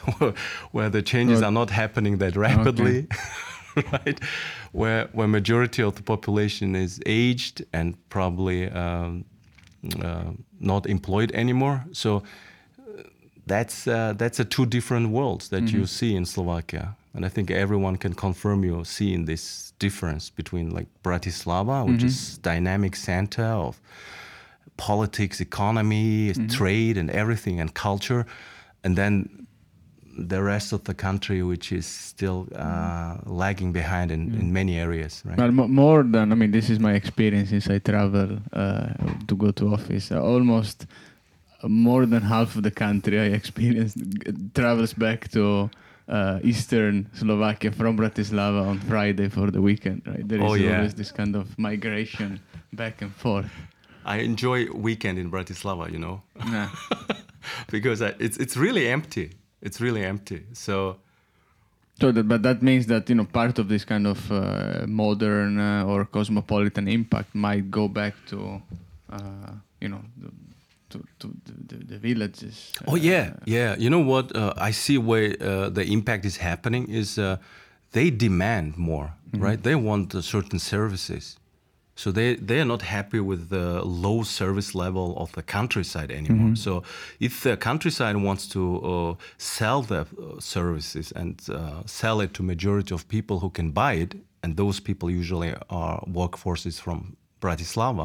where 0.72 0.90
the 0.90 1.02
changes 1.02 1.42
are 1.42 1.52
not 1.52 1.70
happening 1.70 2.18
that 2.18 2.36
rapidly, 2.36 3.08
right? 3.92 4.20
Where 4.72 5.08
where 5.14 5.28
majority 5.28 5.82
of 5.82 5.96
the 5.96 6.04
population 6.04 6.76
is 6.76 7.00
aged 7.06 7.66
and 7.72 7.96
probably 8.10 8.70
um, 8.70 9.24
uh, 10.02 10.32
not 10.60 10.86
employed 10.88 11.32
anymore. 11.32 11.86
So 11.94 12.18
uh, 12.18 13.04
that's 13.46 13.88
uh, 13.88 14.14
that's 14.18 14.40
a 14.40 14.46
two 14.46 14.66
different 14.66 15.10
worlds 15.10 15.50
that 15.50 15.72
you 15.72 15.86
see 15.86 16.16
in 16.16 16.26
Slovakia, 16.26 16.96
and 17.14 17.26
I 17.26 17.30
think 17.30 17.50
everyone 17.50 17.98
can 17.98 18.14
confirm 18.14 18.64
you 18.64 18.84
seeing 18.84 19.26
this 19.26 19.67
difference 19.80 20.30
between 20.30 20.70
like 20.72 20.88
Bratislava, 21.04 21.86
which 21.88 22.04
is 22.04 22.38
dynamic 22.40 22.96
center 22.96 23.44
of 23.46 23.80
politics, 24.78 25.40
economy, 25.42 26.34
trade, 26.50 26.98
and 26.98 27.10
everything, 27.10 27.60
and 27.60 27.74
culture, 27.74 28.26
and 28.84 28.96
then 28.96 29.48
the 30.20 30.42
rest 30.42 30.74
of 30.74 30.84
the 30.86 30.94
country, 30.94 31.44
which 31.44 31.72
is 31.72 31.86
still 31.86 32.48
uh, 32.56 33.18
lagging 33.26 33.72
behind 33.72 34.12
in, 34.12 34.34
in 34.34 34.52
many 34.52 34.78
areas, 34.80 35.22
right? 35.26 35.38
Well, 35.38 35.52
mo- 35.52 35.68
more 35.68 36.04
than 36.04 36.32
I 36.32 36.36
mean, 36.36 36.52
this 36.52 36.70
is 36.70 36.80
my 36.80 36.94
experience 36.94 37.50
since 37.50 37.70
I 37.70 37.78
travel 37.80 38.40
uh, 38.54 38.88
to 39.28 39.36
go 39.36 39.52
to 39.52 39.74
office. 39.74 40.12
Uh, 40.12 40.22
almost 40.22 40.88
more 41.64 42.06
than 42.06 42.22
half 42.24 42.56
of 42.56 42.64
the 42.64 42.72
country 42.72 43.20
I 43.20 43.26
experienced 43.42 43.98
g- 43.98 44.34
travels 44.54 44.94
back 44.94 45.30
to 45.32 45.70
uh, 46.08 46.40
eastern 46.44 47.08
Slovakia 47.14 47.72
from 47.72 47.98
Bratislava 47.98 48.66
on 48.68 48.80
Friday 48.80 49.30
for 49.30 49.52
the 49.52 49.62
weekend. 49.62 50.02
Right, 50.06 50.28
there 50.28 50.40
is 50.40 50.52
Oh, 50.52 50.54
yeah. 50.56 50.78
always 50.78 50.94
this 50.96 51.12
kind 51.12 51.36
of 51.36 51.58
migration 51.58 52.40
back 52.74 53.02
and 53.02 53.12
forth. 53.14 53.52
I 54.06 54.20
enjoy 54.24 54.72
weekend 54.72 55.20
in 55.20 55.30
Bratislava, 55.30 55.92
you 55.92 56.00
know, 56.00 56.22
Yeah. 56.52 56.70
because 57.72 58.02
I, 58.02 58.14
it's 58.20 58.38
it's 58.38 58.56
really 58.56 58.88
empty. 58.88 59.32
It's 59.62 59.82
really 59.82 60.04
empty. 60.06 60.44
So 60.54 60.98
So, 62.00 62.12
that, 62.14 62.28
but 62.28 62.44
that 62.44 62.62
means 62.62 62.86
that 62.88 63.10
you 63.10 63.16
know 63.18 63.26
part 63.26 63.58
of 63.60 63.68
this 63.68 63.84
kind 63.84 64.06
of 64.06 64.32
uh, 64.32 64.86
modern 64.88 65.58
uh, 65.60 65.84
or 65.90 66.06
cosmopolitan 66.06 66.88
impact 66.88 67.34
might 67.34 67.72
go 67.72 67.88
back 67.90 68.14
to, 68.30 68.62
uh, 69.10 69.52
you 69.82 69.90
know, 69.90 70.02
the, 70.22 70.30
to, 70.90 71.04
to 71.20 71.34
the, 71.46 71.76
the, 71.86 71.98
villages. 71.98 72.72
Oh 72.88 72.96
yeah, 72.96 73.34
yeah. 73.46 73.76
You 73.78 73.90
know 73.90 74.00
what? 74.00 74.36
Uh, 74.36 74.54
I 74.58 74.72
see 74.72 74.98
where 74.98 75.36
uh, 75.42 75.70
the 75.70 75.84
impact 75.84 76.26
is 76.26 76.38
happening 76.38 76.88
is 76.90 77.18
uh, 77.18 77.38
they 77.92 78.10
demand 78.10 78.78
more, 78.78 79.14
right? 79.34 79.62
They 79.62 79.76
want 79.76 80.16
uh, 80.16 80.22
certain 80.22 80.60
services, 80.60 81.38
so 81.96 82.12
they 82.12 82.36
they 82.36 82.60
are 82.60 82.66
not 82.66 82.82
happy 82.82 83.20
with 83.20 83.50
the 83.50 83.82
low 83.84 84.24
service 84.24 84.76
level 84.76 85.18
of 85.18 85.32
the 85.32 85.44
countryside 85.44 86.12
anymore. 86.12 86.56
So 86.56 86.84
if 87.20 87.42
the 87.44 87.58
countryside 87.58 88.16
wants 88.18 88.48
to 88.50 88.62
uh, 88.82 89.16
sell 89.38 89.82
the 89.82 90.02
uh, 90.02 90.40
services 90.40 91.12
and 91.12 91.42
uh, 91.50 91.84
sell 91.86 92.22
it 92.22 92.34
to 92.36 92.44
majority 92.44 92.94
of 92.94 93.08
people 93.08 93.40
who 93.40 93.50
can 93.50 93.72
buy 93.72 93.94
it, 93.94 94.16
and 94.44 94.58
those 94.58 94.80
people 94.80 95.10
usually 95.10 95.54
are 95.70 96.04
workforces 96.06 96.80
from 96.80 97.18
Bratislava 97.42 98.04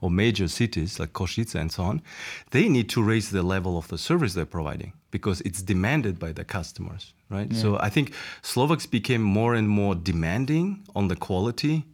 or 0.00 0.10
major 0.10 0.48
cities 0.48 0.98
like 0.98 1.12
Košice 1.12 1.54
and 1.54 1.70
so 1.70 1.82
on, 1.84 2.02
they 2.50 2.68
need 2.68 2.88
to 2.90 3.02
raise 3.02 3.30
the 3.30 3.42
level 3.42 3.76
of 3.76 3.88
the 3.88 3.98
service 3.98 4.34
they're 4.34 4.46
providing 4.46 4.92
because 5.10 5.40
it's 5.42 5.62
demanded 5.62 6.18
by 6.18 6.32
the 6.32 6.44
customers, 6.44 7.12
right? 7.28 7.52
So 7.54 7.78
I 7.80 7.90
think 7.90 8.12
Slovaks 8.42 8.86
became 8.86 9.22
more 9.22 9.54
and 9.54 9.68
more 9.68 9.94
demanding 9.94 10.84
on 10.94 11.08
the 11.08 11.16
quality. 11.16 11.84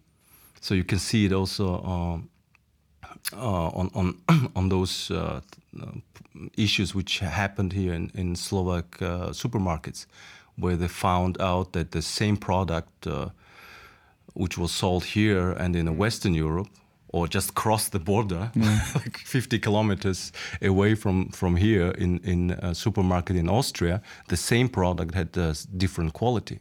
So 0.61 0.75
you 0.75 0.85
can 0.85 0.99
see 0.99 1.25
it 1.27 1.33
also 1.33 1.83
um, 1.85 2.29
uh, 3.33 3.69
on 3.81 3.91
on 3.95 4.15
on 4.57 4.69
those 4.69 5.11
uh, 5.11 5.41
uh, 5.81 5.87
issues 6.57 6.95
which 6.95 7.19
happened 7.21 7.73
here 7.73 7.95
in, 7.95 8.11
in 8.15 8.37
Slovak 8.37 9.01
uh, 9.03 9.33
supermarkets, 9.33 10.07
where 10.57 10.77
they 10.77 10.89
found 10.89 11.41
out 11.41 11.73
that 11.73 11.91
the 11.91 12.03
same 12.03 12.37
product, 12.37 13.07
uh, 13.07 13.29
which 14.37 14.59
was 14.59 14.73
sold 14.73 15.05
here 15.05 15.51
and 15.53 15.75
in 15.75 15.97
Western 15.97 16.35
Europe, 16.35 16.69
or 17.09 17.27
just 17.27 17.55
crossed 17.55 17.93
the 17.93 17.99
border, 17.99 18.51
like 18.95 19.17
50 19.19 19.59
kilometers 19.59 20.33
away 20.61 20.95
from, 20.95 21.29
from 21.31 21.57
here 21.57 21.91
in, 21.93 22.19
in 22.25 22.51
a 22.51 22.75
supermarket 22.75 23.37
in 23.37 23.49
Austria, 23.49 24.03
the 24.29 24.37
same 24.37 24.69
product 24.69 25.15
had 25.15 25.37
a 25.37 25.55
different 25.77 26.13
quality. 26.13 26.59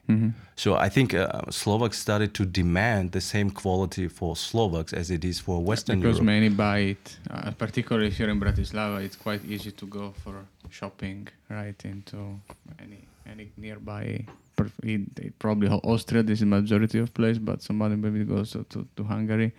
So 0.55 0.75
I 0.75 0.89
think 0.89 1.13
uh, 1.13 1.41
Slovaks 1.49 1.97
started 1.99 2.33
to 2.35 2.45
demand 2.45 3.11
the 3.11 3.21
same 3.21 3.49
quality 3.51 4.07
for 4.07 4.35
Slovaks 4.37 4.93
as 4.93 5.11
it 5.11 5.25
is 5.25 5.39
for 5.39 5.61
Western 5.61 5.99
because 5.99 6.19
Europe. 6.19 6.25
Because 6.25 6.25
many 6.25 6.49
buy 6.49 6.79
it, 6.93 7.17
uh, 7.29 7.51
particularly 7.51 8.09
here 8.09 8.29
in 8.29 8.39
Bratislava. 8.39 9.03
It's 9.03 9.17
quite 9.17 9.43
easy 9.43 9.71
to 9.71 9.85
go 9.87 10.13
for 10.23 10.45
shopping 10.69 11.27
right 11.49 11.79
into 11.83 12.39
any 12.79 13.01
any 13.25 13.51
nearby. 13.57 14.25
Per- 14.55 14.71
in- 14.83 15.11
it- 15.17 15.37
Probably 15.39 15.67
Austria. 15.69 16.23
This 16.23 16.39
is 16.39 16.45
majority 16.45 16.99
of 16.99 17.13
place, 17.13 17.37
but 17.37 17.61
somebody 17.61 17.95
maybe 17.95 18.23
goes 18.25 18.51
to, 18.51 18.65
to, 18.95 19.03
Hungary, 19.03 19.51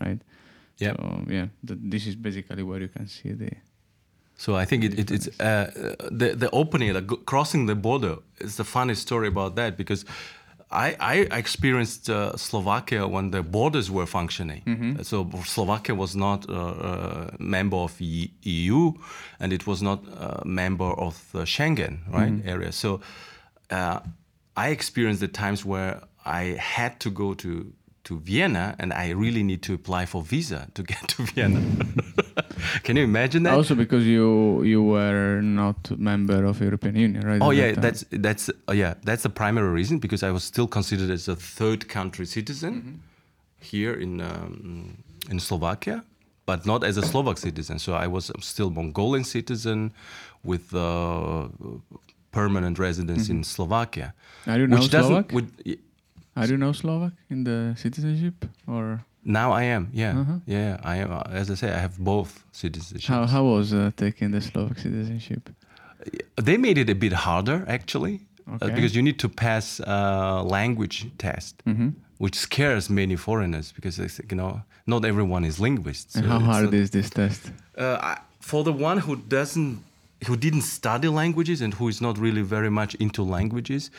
right? 0.00 0.20
Yep. 0.78 0.96
So 0.96 1.24
yeah, 1.28 1.46
th- 1.66 1.80
this 1.82 2.06
is 2.06 2.14
basically 2.16 2.62
where 2.62 2.80
you 2.80 2.88
can 2.88 3.06
see 3.08 3.32
the. 3.32 3.50
So 4.38 4.54
I 4.54 4.66
think 4.66 4.84
it, 4.84 4.98
it, 4.98 5.10
it's 5.10 5.28
uh, 5.40 5.70
uh, 5.98 6.08
the 6.10 6.34
the 6.36 6.50
opening, 6.52 6.92
like 6.92 7.08
crossing 7.24 7.66
the 7.66 7.74
border, 7.74 8.16
is 8.38 8.56
the 8.56 8.64
funny 8.64 8.94
story 8.94 9.28
about 9.28 9.56
that 9.56 9.76
because 9.78 10.04
I 10.70 10.94
I 11.00 11.14
experienced 11.38 12.10
uh, 12.10 12.36
Slovakia 12.36 13.08
when 13.08 13.30
the 13.30 13.42
borders 13.42 13.88
were 13.90 14.04
functioning. 14.06 14.62
So 15.02 15.24
Slovakia 15.44 15.94
was 15.94 16.14
not 16.14 16.44
uh, 16.50 16.52
a 16.52 17.36
member 17.38 17.78
of 17.78 17.96
E- 18.00 18.30
EU, 18.42 18.92
and 19.40 19.52
it 19.52 19.66
was 19.66 19.80
not 19.80 20.04
a 20.20 20.42
member 20.44 20.92
of 21.00 21.16
the 21.32 21.46
Schengen 21.46 22.00
right 22.12 22.34
area. 22.44 22.72
So 22.72 23.00
uh, 23.70 24.00
I 24.56 24.68
experienced 24.70 25.20
the 25.20 25.28
times 25.28 25.64
where 25.64 26.00
I 26.24 26.56
had 26.58 26.98
to 27.00 27.10
go 27.10 27.34
to 27.34 27.72
to 28.04 28.18
Vienna 28.20 28.76
and 28.78 28.92
I 28.92 29.10
really 29.10 29.42
need 29.42 29.62
to 29.66 29.74
apply 29.74 30.06
for 30.06 30.22
visa 30.22 30.68
to 30.74 30.82
get 30.82 31.08
to 31.08 31.22
Vienna. 31.34 31.60
Can 32.84 32.96
you 32.96 33.02
imagine 33.02 33.42
that? 33.44 33.54
Also 33.54 33.74
because 33.74 34.06
you 34.06 34.62
you 34.62 34.82
were 34.82 35.40
not 35.42 35.90
member 35.98 36.44
of 36.46 36.60
European 36.60 36.94
Union, 36.96 37.26
right? 37.26 37.42
Oh 37.42 37.50
yeah, 37.50 37.72
that 37.72 37.82
that's 37.82 38.04
that's 38.10 38.50
uh, 38.68 38.72
yeah, 38.72 38.94
that's 39.02 39.22
the 39.22 39.30
primary 39.30 39.70
reason 39.70 39.98
because 39.98 40.22
I 40.22 40.30
was 40.30 40.44
still 40.44 40.68
considered 40.68 41.10
as 41.10 41.28
a 41.28 41.34
third 41.36 41.88
country 41.88 42.26
citizen 42.26 42.72
Mm-hmm. 42.74 42.96
here 43.60 43.94
in 43.94 44.20
um, 44.20 45.02
in 45.30 45.40
Slovakia, 45.40 46.04
but 46.46 46.64
not 46.66 46.84
as 46.84 46.96
a 46.96 47.02
Slovak 47.02 47.38
citizen. 47.38 47.78
So 47.78 47.94
I 47.94 48.06
was 48.06 48.30
still 48.40 48.70
Mongolian 48.70 49.24
citizen 49.24 49.90
with 50.44 50.70
uh, 50.74 51.48
permanent 52.32 52.78
residence 52.78 53.28
in 53.28 53.44
Slovakia, 53.44 54.14
Are 54.46 54.58
you 54.58 54.66
now 54.66 54.76
which 54.78 54.90
doesn't. 54.90 55.28
Mm-hmm. 55.28 55.36
Slovak? 55.38 55.66
Would, 55.66 55.78
Are 56.36 56.46
you 56.46 56.56
now 56.58 56.72
Slovak 56.72 57.12
in 57.30 57.44
the 57.44 57.74
citizenship 57.76 58.44
or 58.68 59.00
now 59.24 59.50
I 59.52 59.64
am, 59.64 59.88
yeah, 59.92 60.20
Uh-huh. 60.20 60.38
yeah, 60.46 60.76
I 60.84 60.96
am. 61.02 61.10
Uh, 61.10 61.22
As 61.32 61.50
I 61.50 61.54
say, 61.56 61.72
I 61.72 61.78
have 61.80 61.98
both 61.98 62.44
citizenships. 62.52 63.08
how 63.08 63.26
how 63.26 63.42
was 63.44 63.72
uh, 63.72 63.90
taking 63.96 64.30
the 64.32 64.40
Slovak 64.40 64.78
citizenship? 64.78 65.50
They 66.36 66.56
made 66.56 66.78
it 66.78 66.88
a 66.90 66.94
bit 66.94 67.12
harder 67.12 67.64
actually, 67.66 68.20
uh, 68.46 68.68
because 68.70 68.94
you 68.94 69.02
need 69.02 69.18
to 69.18 69.28
pass 69.28 69.80
a 69.80 70.42
language 70.44 71.08
test, 71.18 71.62
Mm-hmm. 71.66 71.88
which 72.18 72.36
scares 72.36 72.88
many 72.88 73.16
foreigners 73.16 73.72
because 73.72 73.98
it's, 73.98 74.20
you 74.30 74.36
know 74.36 74.62
not 74.86 75.04
everyone 75.04 75.42
is 75.44 75.58
linguists. 75.58 76.14
So 76.14 76.22
how 76.22 76.38
hard 76.38 76.64
not- 76.70 76.74
is 76.74 76.90
this 76.90 77.10
test? 77.10 77.50
Uh, 77.76 77.98
I- 78.00 78.20
for 78.40 78.62
the 78.62 78.72
one 78.72 78.98
who 79.02 79.16
doesn't, 79.16 79.82
who 80.26 80.36
didn't 80.36 80.62
study 80.62 81.08
languages 81.08 81.60
and 81.60 81.74
who 81.74 81.88
is 81.88 82.00
not 82.00 82.18
really 82.18 82.42
very 82.42 82.70
much 82.70 82.94
into 82.96 83.22
languages, 83.22 83.90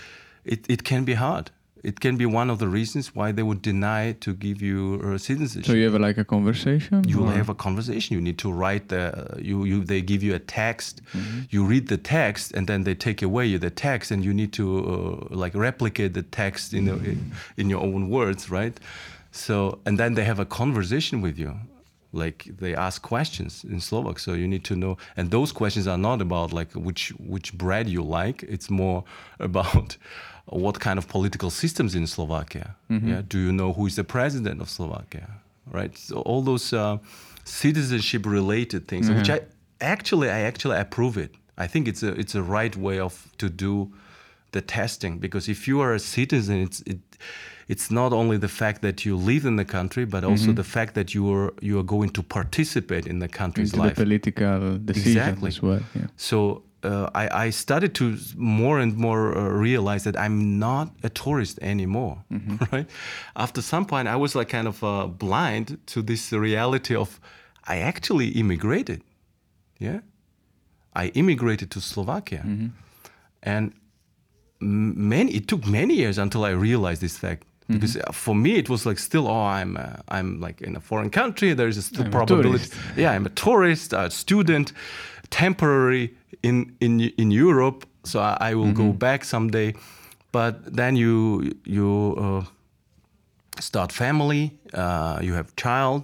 it, 0.45 0.65
it 0.69 0.83
can 0.83 1.03
be 1.05 1.13
hard. 1.15 1.51
It 1.83 1.99
can 1.99 2.17
be 2.17 2.25
one 2.25 2.49
of 2.49 2.57
the 2.57 2.67
reasons 2.67 3.15
why 3.15 3.31
they 3.31 3.43
would 3.43 3.61
deny 3.61 4.13
to 4.19 4.33
give 4.33 4.61
you 4.61 4.99
uh, 5.03 5.17
citizenship 5.17 5.65
So 5.65 5.73
you 5.73 5.85
have 5.85 5.95
uh, 5.95 5.99
like 5.99 6.17
a 6.17 6.25
conversation? 6.25 7.03
you 7.07 7.23
or- 7.23 7.31
have 7.31 7.49
a 7.49 7.53
conversation 7.55 8.15
you 8.15 8.21
need 8.21 8.37
to 8.39 8.51
write 8.51 8.89
the 8.89 9.37
you 9.49 9.63
you 9.63 9.83
they 9.85 10.01
give 10.01 10.21
you 10.23 10.33
a 10.35 10.39
text 10.39 11.01
Mm-hmm. 11.13 11.39
you 11.53 11.63
read 11.73 11.87
the 11.87 11.97
text 11.97 12.51
and 12.57 12.67
then 12.67 12.83
they 12.83 12.95
take 12.95 13.21
away 13.21 13.55
the 13.57 13.69
text 13.69 14.11
and 14.11 14.23
you 14.25 14.33
need 14.33 14.51
to 14.53 14.65
uh, 15.31 15.35
like 15.43 15.53
replicate 15.55 16.13
the 16.13 16.23
text 16.23 16.73
in, 16.73 16.85
the, 16.85 16.93
in 17.11 17.31
in 17.57 17.69
your 17.69 17.81
own 17.83 18.09
words 18.09 18.49
right 18.49 18.77
so 19.31 19.53
and 19.85 19.97
then 19.99 20.15
they 20.15 20.25
have 20.25 20.39
a 20.41 20.45
conversation 20.45 21.21
with 21.21 21.37
you 21.37 21.51
like 22.13 22.45
they 22.59 22.73
ask 22.75 23.01
questions 23.01 23.63
in 23.63 23.79
Slovak 23.79 24.19
so 24.19 24.33
you 24.33 24.47
need 24.47 24.63
to 24.63 24.75
know 24.75 24.97
and 25.15 25.31
those 25.31 25.51
questions 25.51 25.87
are 25.87 25.97
not 25.97 26.21
about 26.21 26.53
like 26.53 26.71
which 26.73 27.09
which 27.19 27.53
bread 27.53 27.89
you 27.89 28.01
like 28.01 28.43
it's 28.43 28.69
more 28.69 29.03
about 29.39 29.97
what 30.45 30.79
kind 30.79 30.97
of 30.97 31.07
political 31.07 31.49
systems 31.49 31.93
in 31.95 32.07
Slovakia 32.07 32.75
yeah 32.89 33.21
do 33.27 33.37
you 33.37 33.51
know 33.51 33.73
who 33.73 33.85
is 33.85 33.95
the 33.95 34.03
president 34.03 34.61
of 34.61 34.69
Slovakia 34.69 35.27
right? 35.71 35.97
So 35.97 36.21
all 36.21 36.41
those 36.41 36.73
uh, 36.73 36.97
citizenship 37.43 38.25
related 38.25 38.87
things, 38.87 39.09
which 39.09 39.29
I 39.29 39.41
actually 39.81 40.29
I 40.29 40.41
actually 40.41 40.77
approve 40.77 41.17
it. 41.17 41.35
I 41.57 41.67
think 41.67 41.87
it's 41.87 42.03
a 42.03 42.09
it's 42.19 42.35
a 42.35 42.43
right 42.43 42.75
way 42.75 42.99
of 42.99 43.27
to 43.37 43.49
do 43.49 43.91
the 44.51 44.61
testing 44.61 45.19
because 45.19 45.49
if 45.49 45.67
you 45.67 45.81
are 45.81 45.93
a 45.93 45.99
citizen, 45.99 46.61
it's 46.61 46.81
it, 46.81 46.99
it's 47.67 47.91
not 47.91 48.13
only 48.13 48.37
the 48.37 48.47
fact 48.47 48.81
that 48.81 49.05
you 49.05 49.15
live 49.17 49.45
in 49.45 49.55
the 49.57 49.65
country, 49.65 50.05
but 50.05 50.23
also 50.23 50.53
the 50.53 50.63
fact 50.63 50.93
that 50.93 51.13
you 51.13 51.29
are 51.33 51.53
you 51.61 51.77
are 51.79 51.83
going 51.83 52.09
to 52.11 52.23
participate 52.23 53.05
in 53.05 53.19
the 53.19 53.27
country's 53.27 53.73
Into 53.73 53.83
life. 53.83 53.95
the 53.95 54.03
political 54.03 54.77
decisions 54.77 55.15
Exactly. 55.17 55.47
as 55.49 55.61
well. 55.61 55.81
Yeah. 55.93 56.07
So 56.15 56.63
uh, 56.83 57.09
I, 57.15 57.45
I 57.47 57.49
started 57.51 57.93
to 57.95 58.15
more 58.37 58.79
and 58.79 58.95
more 58.97 59.35
uh, 59.37 59.49
realize 59.49 60.03
that 60.03 60.15
I'm 60.15 60.59
not 60.59 60.87
a 61.03 61.09
tourist 61.09 61.59
anymore, 61.61 62.23
right? 62.71 62.87
After 63.35 63.61
some 63.61 63.85
point, 63.85 64.07
I 64.07 64.15
was 64.15 64.33
like 64.35 64.49
kind 64.49 64.67
of 64.67 64.81
uh, 64.83 65.07
blind 65.07 65.77
to 65.87 66.01
this 66.01 66.31
reality 66.31 66.95
of 66.95 67.19
I 67.67 67.79
actually 67.79 68.27
immigrated, 68.29 69.01
yeah. 69.79 69.99
I 70.95 71.07
immigrated 71.13 71.69
to 71.71 71.79
Slovakia, 71.81 72.43
and 73.43 73.73
many 74.59 75.31
it 75.35 75.47
took 75.47 75.67
many 75.67 75.93
years 75.95 76.17
until 76.17 76.43
I 76.45 76.51
realized 76.51 77.01
this 77.01 77.17
fact. 77.17 77.43
Because 77.69 77.97
uh, 77.97 78.11
for 78.13 78.35
me 78.35 78.49
it 78.57 78.69
was 78.69 78.85
like 78.85 78.99
still 78.99 79.27
oh 79.27 79.45
I'm 79.61 79.75
uh, 79.77 79.97
I'm 80.07 80.39
like 80.39 80.61
in 80.61 80.75
a 80.75 80.79
foreign 80.79 81.09
country. 81.09 81.53
There 81.53 81.67
is 81.67 81.77
a 81.77 81.81
still 81.81 82.05
I'm 82.05 82.11
probability 82.11 82.69
yeah 82.97 83.11
I'm 83.15 83.25
a 83.25 83.29
tourist 83.29 83.93
a 83.93 84.09
student 84.09 84.73
temporary 85.29 86.13
in 86.41 86.75
in 86.79 87.01
in 87.17 87.31
Europe. 87.31 87.85
So 88.03 88.19
I, 88.19 88.51
I 88.51 88.55
will 88.55 88.71
go 88.73 88.93
back 88.93 89.25
someday. 89.25 89.73
But 90.31 90.53
then 90.75 90.95
you 90.95 91.51
you 91.65 92.15
uh, 92.17 92.43
start 93.61 93.91
family 93.91 94.51
uh, 94.73 95.19
you 95.21 95.33
have 95.33 95.55
child 95.55 96.03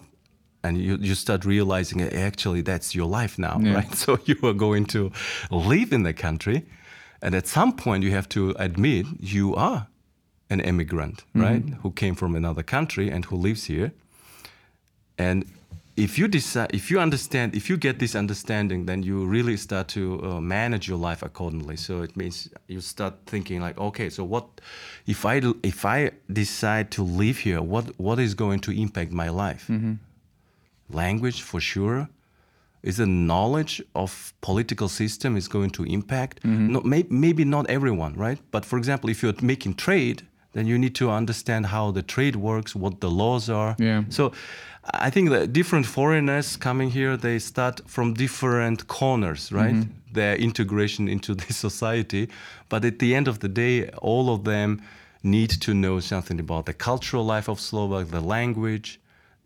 and 0.64 0.78
you, 0.78 0.98
you 1.02 1.16
start 1.16 1.46
realizing 1.46 2.02
actually 2.02 2.62
that's 2.62 2.96
your 2.96 3.08
life 3.22 3.38
now 3.38 3.60
Yeah. 3.62 3.76
right? 3.76 3.96
So 4.04 4.18
you 4.26 4.38
are 4.44 4.54
going 4.58 4.86
to 4.88 5.12
live 5.52 5.96
in 5.96 6.04
the 6.04 6.14
country. 6.14 6.64
And 7.22 7.36
at 7.36 7.48
some 7.48 7.74
point 7.74 8.04
you 8.04 8.12
have 8.12 8.28
to 8.30 8.54
admit 8.58 9.06
you 9.20 9.56
are 9.56 9.88
an 10.54 10.60
immigrant 10.62 11.18
mm-hmm. 11.18 11.42
right 11.42 11.66
who 11.82 11.92
came 11.92 12.16
from 12.16 12.36
another 12.36 12.64
country 12.64 13.08
and 13.14 13.26
who 13.26 13.36
lives 13.36 13.66
here. 13.66 13.92
And 15.18 15.46
if 15.96 16.18
you 16.18 16.28
decide 16.28 16.74
if 16.74 16.90
you 16.90 17.00
understand 17.00 17.56
if 17.56 17.70
you 17.70 17.78
get 17.78 18.00
this 18.00 18.16
understanding 18.16 18.86
then 18.86 19.04
you 19.04 19.26
really 19.26 19.56
start 19.56 19.88
to 19.88 20.20
uh, 20.24 20.42
manage 20.42 20.88
your 20.88 20.98
life 20.98 21.22
accordingly. 21.22 21.76
So 21.76 22.02
it 22.02 22.18
means 22.18 22.50
you 22.68 22.82
start 22.82 23.14
thinking 23.26 23.62
like 23.62 23.78
okay 23.78 24.10
so 24.10 24.24
what 24.24 24.46
if 25.06 25.26
i 25.26 25.42
if 25.62 25.86
i 25.86 26.12
decide 26.32 26.90
to 26.92 27.04
live 27.04 27.38
here 27.40 27.62
what 27.62 27.86
what 28.00 28.20
is 28.20 28.34
going 28.34 28.60
to 28.62 28.72
impact 28.72 29.12
my 29.12 29.30
life? 29.30 29.68
Mm-hmm. 29.70 29.94
Language 30.90 31.42
for 31.42 31.60
sure. 31.60 32.10
Is 32.82 32.98
the 32.98 33.08
knowledge 33.08 33.82
of 33.96 34.34
political 34.42 34.90
system 34.90 35.38
is 35.38 35.48
going 35.48 35.70
to 35.70 35.86
impact? 35.86 36.44
Mm-hmm. 36.44 36.74
No, 36.74 36.82
may, 36.82 37.06
maybe 37.10 37.46
not 37.46 37.70
everyone 37.70 38.16
right? 38.16 38.40
But 38.52 38.66
for 38.66 38.78
example 38.78 39.10
if 39.12 39.22
you're 39.22 39.36
making 39.42 39.76
trade 39.76 40.24
then 40.54 40.68
you 40.68 40.78
need 40.78 40.96
to 40.96 41.10
understand 41.10 41.68
how 41.68 41.92
the 41.92 42.02
trade 42.02 42.36
works 42.36 42.76
what 42.76 43.00
the 43.02 43.10
laws 43.10 43.50
are. 43.50 43.76
Yeah. 43.80 44.04
so 44.10 44.32
i 44.94 45.10
think 45.10 45.30
that 45.30 45.54
different 45.54 45.86
foreigners 45.86 46.58
coming 46.58 46.90
here 46.90 47.16
they 47.16 47.40
start 47.40 47.82
from 47.88 48.14
different 48.14 48.88
corners 48.88 49.52
right? 49.52 49.76
Mm-hmm. 49.76 50.14
Their 50.14 50.36
integration 50.36 51.08
into 51.08 51.34
the 51.34 51.54
society. 51.66 52.30
But 52.70 52.86
at 52.86 53.00
the 53.00 53.16
end 53.16 53.28
of 53.28 53.40
the 53.40 53.50
day 53.50 53.90
all 54.02 54.30
of 54.30 54.44
them 54.44 54.82
need 55.24 55.50
to 55.50 55.74
know 55.74 56.00
something 56.00 56.40
about 56.40 56.66
the 56.66 56.74
cultural 56.74 57.26
life 57.26 57.48
of 57.48 57.60
slovak 57.60 58.10
the 58.10 58.22
language. 58.22 59.00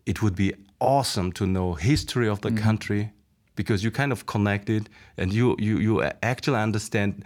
It 0.04 0.22
would 0.22 0.34
be 0.34 0.52
awesome 0.80 1.32
to 1.32 1.46
know 1.46 1.74
history 1.74 2.28
of 2.28 2.40
the 2.40 2.50
mm. 2.50 2.58
country 2.58 3.12
because 3.56 3.82
you 3.82 3.90
kind 3.90 4.12
of 4.12 4.26
connect 4.26 4.70
it 4.70 4.88
and 5.16 5.32
you, 5.32 5.56
you, 5.58 5.78
you 5.78 6.02
actually 6.22 6.58
understand 6.58 7.24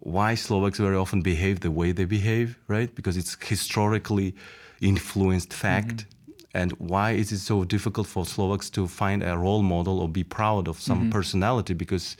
why 0.00 0.34
Slovaks 0.34 0.78
very 0.78 0.96
often 0.96 1.22
behave 1.22 1.60
the 1.60 1.70
way 1.70 1.92
they 1.92 2.04
behave, 2.04 2.58
right? 2.68 2.94
Because 2.94 3.16
it's 3.16 3.36
historically 3.42 4.34
influenced 4.80 5.52
fact. 5.52 5.96
Mm-hmm. 5.96 6.14
And 6.54 6.72
why 6.72 7.12
is 7.12 7.30
it 7.30 7.38
so 7.38 7.64
difficult 7.64 8.06
for 8.06 8.24
Slovaks 8.24 8.70
to 8.70 8.88
find 8.88 9.22
a 9.22 9.36
role 9.36 9.62
model 9.62 10.00
or 10.00 10.08
be 10.08 10.24
proud 10.24 10.66
of 10.66 10.80
some 10.80 11.00
mm-hmm. 11.00 11.10
personality? 11.10 11.74
Because 11.74 12.16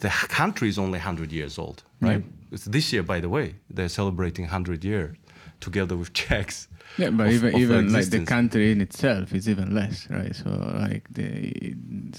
the 0.00 0.08
country 0.08 0.68
is 0.68 0.78
only 0.78 0.98
100 0.98 1.32
years 1.32 1.58
old, 1.58 1.82
right? 2.00 2.22
It's 2.52 2.64
this 2.64 2.92
year, 2.92 3.02
by 3.02 3.20
the 3.20 3.28
way, 3.28 3.56
they're 3.68 3.88
celebrating 3.88 4.44
100 4.44 4.84
year 4.84 5.16
together 5.60 5.96
with 5.96 6.12
Czechs. 6.20 6.68
Yeah, 6.96 7.10
but 7.10 7.26
of- 7.26 7.32
even 7.32 7.54
of 7.54 7.60
even 7.60 7.92
like 7.92 8.10
the 8.10 8.24
country 8.24 8.72
in 8.72 8.80
itself 8.80 9.34
is 9.34 9.48
even 9.48 9.74
less, 9.74 10.08
right? 10.10 10.34
So 10.34 10.50
like 10.80 11.04
the 11.12 11.74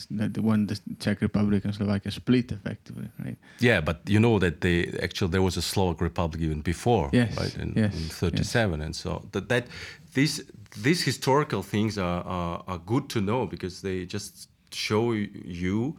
the 0.09 0.41
one 0.41 0.68
the 0.68 0.80
Czech 0.99 1.22
Republic 1.22 1.65
and 1.65 1.74
Slovakia 1.74 2.11
split 2.11 2.51
effectively, 2.51 3.09
right? 3.24 3.38
Yeah, 3.59 3.82
but 3.82 3.97
you 4.07 4.20
know 4.20 4.39
that 4.39 4.61
they 4.61 4.86
actually 5.01 5.32
there 5.32 5.41
was 5.41 5.57
a 5.57 5.61
Slovak 5.61 6.01
Republic 6.01 6.41
even 6.41 6.61
before, 6.61 7.09
Yes, 7.11 7.36
right? 7.38 7.55
In, 7.57 7.74
yes, 7.76 7.93
in 7.93 8.09
'37, 8.09 8.82
and 8.82 8.95
so 8.95 9.26
that 9.32 9.49
that 9.49 9.65
these 10.13 10.43
these 10.84 11.03
historical 11.05 11.63
things 11.63 11.97
are, 11.97 12.22
are 12.24 12.63
are 12.68 12.80
good 12.86 13.09
to 13.09 13.20
know 13.22 13.47
because 13.47 13.82
they 13.82 14.05
just 14.05 14.49
show 14.72 15.13
you 15.13 15.97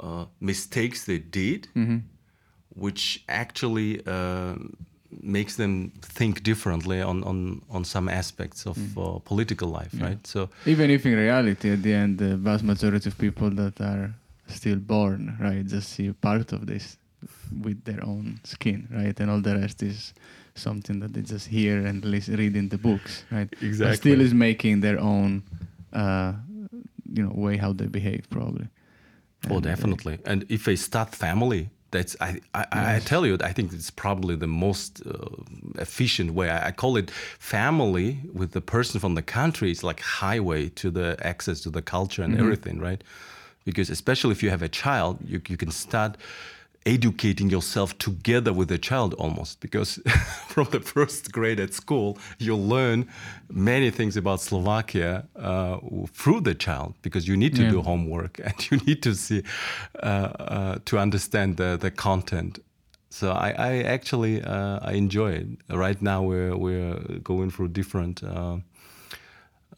uh, 0.00 0.24
mistakes 0.40 1.04
they 1.04 1.18
did, 1.18 1.68
which 2.74 3.24
actually 3.28 4.00
um 4.06 4.76
makes 5.22 5.56
them 5.56 5.90
think 6.02 6.42
differently 6.42 7.00
on 7.02 7.22
on 7.24 7.62
on 7.70 7.84
some 7.84 8.08
aspects 8.08 8.66
of 8.66 8.78
uh, 8.98 9.18
political 9.24 9.68
life, 9.68 9.94
right? 10.00 10.26
So 10.26 10.48
Even 10.66 10.90
if 10.90 11.04
in 11.06 11.16
reality, 11.16 11.72
at 11.72 11.82
the 11.82 11.92
end, 11.94 12.18
the 12.18 12.36
vast 12.36 12.62
majority 12.64 13.08
of 13.08 13.16
people 13.18 13.50
that 13.50 13.80
are 13.80 14.14
still 14.46 14.76
born, 14.78 15.36
right, 15.40 15.66
just 15.66 15.88
see 15.90 16.12
part 16.12 16.52
of 16.52 16.66
this 16.66 16.96
with 17.62 17.84
their 17.84 18.02
own 18.04 18.40
skin, 18.44 18.88
right, 18.90 19.18
and 19.20 19.30
all 19.30 19.40
the 19.40 19.54
rest 19.56 19.82
is 19.82 20.14
something 20.54 21.00
that 21.00 21.12
they 21.12 21.22
just 21.22 21.46
hear 21.48 21.86
and 21.86 22.04
lis- 22.04 22.28
read 22.28 22.56
in 22.56 22.68
the 22.68 22.78
books, 22.78 23.24
right? 23.30 23.48
But 23.50 23.62
Exactly. 23.62 23.96
still 23.96 24.20
is 24.20 24.32
making 24.34 24.80
their 24.80 24.98
own, 25.00 25.42
uh, 25.92 26.32
you 27.12 27.22
know, 27.24 27.32
way 27.34 27.56
how 27.56 27.72
they 27.72 27.86
behave, 27.86 28.28
probably. 28.30 28.68
Oh, 29.48 29.56
And, 29.56 29.66
uh, 29.66 29.70
definitely. 29.70 30.18
And 30.24 30.44
if 30.48 30.64
they 30.64 30.76
start 30.76 31.14
family, 31.14 31.70
that's 31.90 32.16
I 32.20 32.40
I, 32.54 32.66
I 32.96 32.98
tell 33.00 33.26
you, 33.26 33.36
I 33.42 33.52
think 33.52 33.72
it's 33.72 33.90
probably 33.90 34.36
the 34.36 34.46
most 34.46 35.02
uh, 35.06 35.28
efficient 35.78 36.32
way. 36.32 36.50
I, 36.50 36.68
I 36.68 36.72
call 36.72 36.96
it 36.96 37.10
family 37.38 38.20
with 38.32 38.52
the 38.52 38.60
person 38.60 39.00
from 39.00 39.14
the 39.14 39.22
country. 39.22 39.70
It's 39.70 39.82
like 39.82 40.00
highway 40.00 40.68
to 40.70 40.90
the 40.90 41.16
access 41.22 41.60
to 41.62 41.70
the 41.70 41.82
culture 41.82 42.22
and 42.22 42.38
everything, 42.38 42.80
right? 42.80 43.02
Because 43.64 43.90
especially 43.90 44.32
if 44.32 44.42
you 44.42 44.50
have 44.50 44.62
a 44.62 44.68
child, 44.68 45.18
you 45.24 45.40
you 45.48 45.56
can 45.56 45.70
start 45.70 46.16
educating 46.86 47.50
yourself 47.50 47.96
together 47.98 48.52
with 48.52 48.68
the 48.68 48.78
child 48.78 49.14
almost 49.18 49.60
because 49.60 50.00
from 50.48 50.66
the 50.70 50.80
first 50.80 51.30
grade 51.30 51.60
at 51.60 51.74
school 51.74 52.16
you 52.38 52.56
learn 52.56 53.06
many 53.50 53.90
things 53.90 54.16
about 54.16 54.40
slovakia 54.40 55.24
uh, 55.36 55.76
through 56.12 56.40
the 56.40 56.54
child 56.54 56.94
because 57.02 57.28
you 57.28 57.36
need 57.36 57.54
to 57.54 57.62
Yeah. 57.62 57.70
do 57.70 57.82
homework 57.82 58.40
and 58.44 58.70
you 58.70 58.78
need 58.86 59.02
to 59.02 59.14
see 59.14 59.42
uh, 60.02 60.06
uh, 60.06 60.78
to 60.86 60.98
understand 60.98 61.56
the, 61.56 61.76
the 61.76 61.90
content 61.90 62.58
so 63.12 63.32
I, 63.32 63.50
I 63.58 63.82
actually 63.82 64.40
uh, 64.40 64.78
I 64.82 64.92
enjoy 64.92 65.32
it. 65.32 65.46
Right 65.68 66.00
now 66.00 66.22
we're 66.22 66.56
we're 66.56 66.94
going 67.24 67.50
through 67.50 67.72
different 67.74 68.22
uh, 68.22 68.58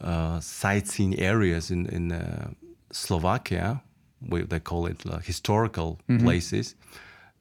uh, 0.00 0.38
sightseeing 0.40 1.18
areas 1.18 1.70
in 1.70 1.86
in 1.86 2.12
uh, 2.12 2.50
Slovakia. 2.92 3.80
We, 4.28 4.42
they 4.42 4.60
call 4.60 4.86
it 4.86 5.04
uh, 5.06 5.18
historical 5.18 5.98
places. 6.20 6.74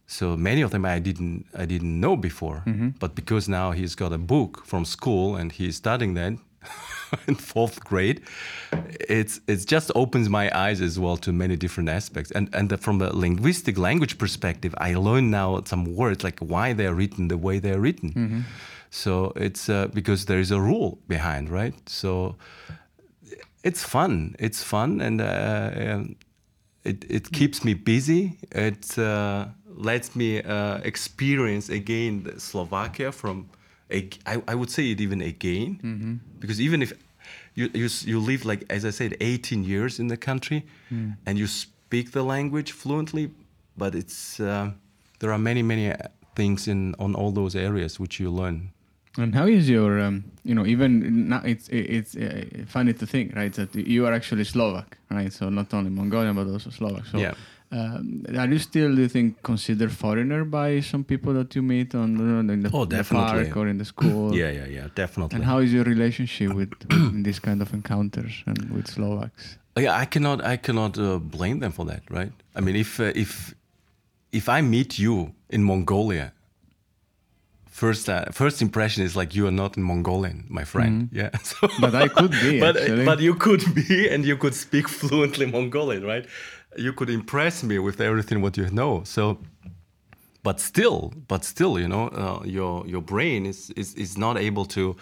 So 0.07 0.35
many 0.35 0.61
of 0.63 0.71
them 0.71 0.85
I 0.85 0.99
didn't 0.99 1.45
I 1.57 1.65
didn't 1.65 1.99
know 1.99 2.17
before, 2.17 2.63
but 2.99 3.15
because 3.15 3.47
now 3.51 3.71
he's 3.71 3.95
got 3.95 4.11
a 4.11 4.17
book 4.17 4.65
from 4.65 4.85
school 4.85 5.35
and 5.39 5.51
he's 5.51 5.75
studying 5.77 6.15
that 6.15 6.33
in 7.27 7.35
fourth 7.35 7.79
grade, 7.83 8.19
it's 9.09 9.39
it's 9.47 9.65
just 9.65 9.91
opens 9.95 10.27
my 10.29 10.49
eyes 10.53 10.81
as 10.81 10.97
well 10.99 11.17
to 11.17 11.31
many 11.31 11.55
different 11.55 11.89
aspects. 11.89 12.31
And 12.31 12.49
and 12.53 12.69
the, 12.69 12.77
from 12.77 13.01
a 13.01 13.09
linguistic 13.13 13.77
language 13.77 14.17
perspective, 14.17 14.73
I 14.77 14.95
learn 14.95 15.29
now 15.31 15.61
some 15.65 15.95
words 15.95 16.23
like 16.23 16.39
why 16.39 16.73
they're 16.73 16.93
written 16.95 17.27
the 17.29 17.37
way 17.37 17.59
they're 17.59 17.79
written. 17.81 18.45
So 18.89 19.31
it's 19.35 19.69
uh, 19.69 19.87
because 19.93 20.25
there 20.25 20.39
is 20.41 20.51
a 20.51 20.59
rule 20.59 20.97
behind, 21.07 21.49
right? 21.49 21.73
So 21.89 22.35
it's 23.63 23.83
fun. 23.83 24.35
It's 24.39 24.63
fun, 24.63 25.01
and 25.01 25.21
uh, 25.21 25.71
um, 25.93 26.15
it 26.83 27.05
it 27.09 27.31
keeps 27.31 27.63
me 27.63 27.73
busy. 27.73 28.37
It 28.51 28.97
uh, 28.97 29.45
lets 29.67 30.15
me 30.15 30.41
uh, 30.41 30.77
experience 30.83 31.69
again 31.69 32.27
Slovakia 32.37 33.11
from. 33.11 33.49
A, 33.91 34.07
I, 34.25 34.41
I 34.47 34.55
would 34.55 34.71
say 34.71 34.91
it 34.91 35.01
even 35.01 35.19
again, 35.21 35.79
because 36.39 36.61
even 36.61 36.81
if 36.81 36.93
you, 37.55 37.69
you 37.73 37.89
you 38.05 38.19
live 38.23 38.45
like 38.45 38.63
as 38.69 38.85
I 38.85 38.91
said, 38.91 39.17
18 39.19 39.63
years 39.65 39.99
in 39.99 40.07
the 40.07 40.15
country, 40.15 40.63
and 41.25 41.37
you 41.37 41.45
speak 41.47 42.11
the 42.11 42.23
language 42.23 42.71
fluently, 42.71 43.31
but 43.75 43.93
it's 43.93 44.39
uh, 44.39 44.71
there 45.19 45.31
are 45.31 45.37
many 45.37 45.61
many 45.61 45.91
uh, 45.91 45.97
things 46.35 46.67
in 46.67 46.95
on 46.99 47.15
all 47.15 47.31
those 47.31 47.53
areas 47.53 47.99
which 47.99 48.19
you 48.19 48.31
learn 48.31 48.71
And 49.17 49.35
how 49.35 49.45
is 49.45 49.69
your, 49.69 49.99
um, 49.99 50.23
you 50.43 50.55
know, 50.55 50.65
even 50.65 51.27
now 51.29 51.41
it's 51.43 51.67
it's 51.69 52.15
uh, 52.15 52.45
funny 52.67 52.93
to 52.93 53.05
think, 53.05 53.35
right, 53.35 53.51
that 53.53 53.75
you 53.75 54.05
are 54.05 54.13
actually 54.13 54.45
Slovak, 54.45 54.97
right? 55.09 55.33
So 55.33 55.49
not 55.49 55.73
only 55.73 55.89
Mongolian 55.89 56.35
but 56.35 56.47
also 56.47 56.69
Slovak. 56.69 57.05
So 57.07 57.17
yeah. 57.17 57.33
Um, 57.73 58.25
are 58.37 58.47
you 58.47 58.59
still, 58.59 58.93
do 58.93 59.01
you 59.01 59.07
think, 59.07 59.41
considered 59.43 59.93
foreigner 59.93 60.43
by 60.43 60.81
some 60.81 61.05
people 61.05 61.33
that 61.35 61.55
you 61.55 61.61
meet 61.61 61.95
on 61.95 62.19
in 62.49 62.63
the, 62.63 62.69
oh, 62.73 62.83
the 62.83 63.01
park 63.01 63.55
or 63.55 63.69
in 63.69 63.77
the 63.77 63.85
school? 63.85 64.35
yeah, 64.41 64.51
yeah, 64.51 64.65
yeah, 64.65 64.87
definitely. 64.93 65.37
And 65.37 65.45
how 65.45 65.59
is 65.59 65.71
your 65.71 65.85
relationship 65.85 66.53
with, 66.53 66.73
with 66.89 67.23
these 67.23 67.39
kind 67.39 67.61
of 67.61 67.73
encounters 67.73 68.43
and 68.45 68.69
with 68.71 68.87
Slovaks? 68.87 69.57
Yeah, 69.77 69.95
I 69.95 70.03
cannot, 70.03 70.43
I 70.43 70.57
cannot 70.57 70.99
uh, 70.99 71.17
blame 71.19 71.59
them 71.59 71.71
for 71.71 71.85
that, 71.85 72.03
right? 72.09 72.33
I 72.57 72.59
mean, 72.59 72.75
if 72.75 72.99
uh, 72.99 73.13
if 73.15 73.55
if 74.33 74.49
I 74.49 74.59
meet 74.59 74.99
you 74.99 75.33
in 75.49 75.63
Mongolia, 75.63 76.33
first 77.83 78.05
uh, 78.09 78.25
first 78.31 78.61
impression 78.61 79.03
is 79.03 79.13
like 79.15 79.29
you 79.37 79.43
are 79.49 79.57
not 79.63 79.71
in 79.77 79.83
Mongolian, 79.83 80.39
my 80.59 80.65
friend. 80.73 80.93
Mm-hmm. 80.95 81.19
Yeah, 81.19 81.31
so, 81.51 81.67
but 81.85 81.93
I 82.03 82.07
could 82.17 82.33
be. 82.45 82.59
but 82.65 82.75
actually. 82.77 83.05
but 83.11 83.19
you 83.27 83.35
could 83.45 83.63
be, 83.73 84.09
and 84.13 84.25
you 84.29 84.37
could 84.37 84.55
speak 84.65 84.87
fluently 84.99 85.45
Mongolian, 85.45 86.03
right? 86.13 86.25
you 86.77 86.93
could 86.93 87.09
impress 87.09 87.63
me 87.63 87.79
with 87.79 87.99
everything 87.99 88.41
what 88.41 88.57
you 88.57 88.69
know. 88.69 89.03
So, 89.03 89.39
but 90.43 90.59
still, 90.59 91.13
but 91.27 91.43
still, 91.43 91.79
you 91.79 91.87
know, 91.87 92.07
uh, 92.07 92.43
your 92.45 92.87
your 92.87 93.01
brain 93.01 93.45
is, 93.45 93.69
is 93.71 93.93
is 93.95 94.17
not 94.17 94.37
able 94.37 94.65
to 94.65 94.95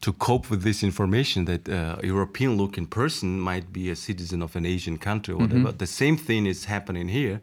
to 0.00 0.12
cope 0.12 0.50
with 0.50 0.62
this 0.62 0.82
information 0.82 1.44
that 1.44 1.68
uh, 1.68 2.02
a 2.02 2.06
European 2.06 2.56
looking 2.56 2.86
person 2.86 3.40
might 3.40 3.72
be 3.72 3.90
a 3.90 3.96
citizen 3.96 4.42
of 4.42 4.56
an 4.56 4.66
Asian 4.66 4.98
country 4.98 5.32
or 5.34 5.38
whatever. 5.38 5.68
Mm-hmm. 5.68 5.78
The 5.78 5.86
same 5.86 6.16
thing 6.16 6.46
is 6.46 6.66
happening 6.66 7.08
here. 7.08 7.40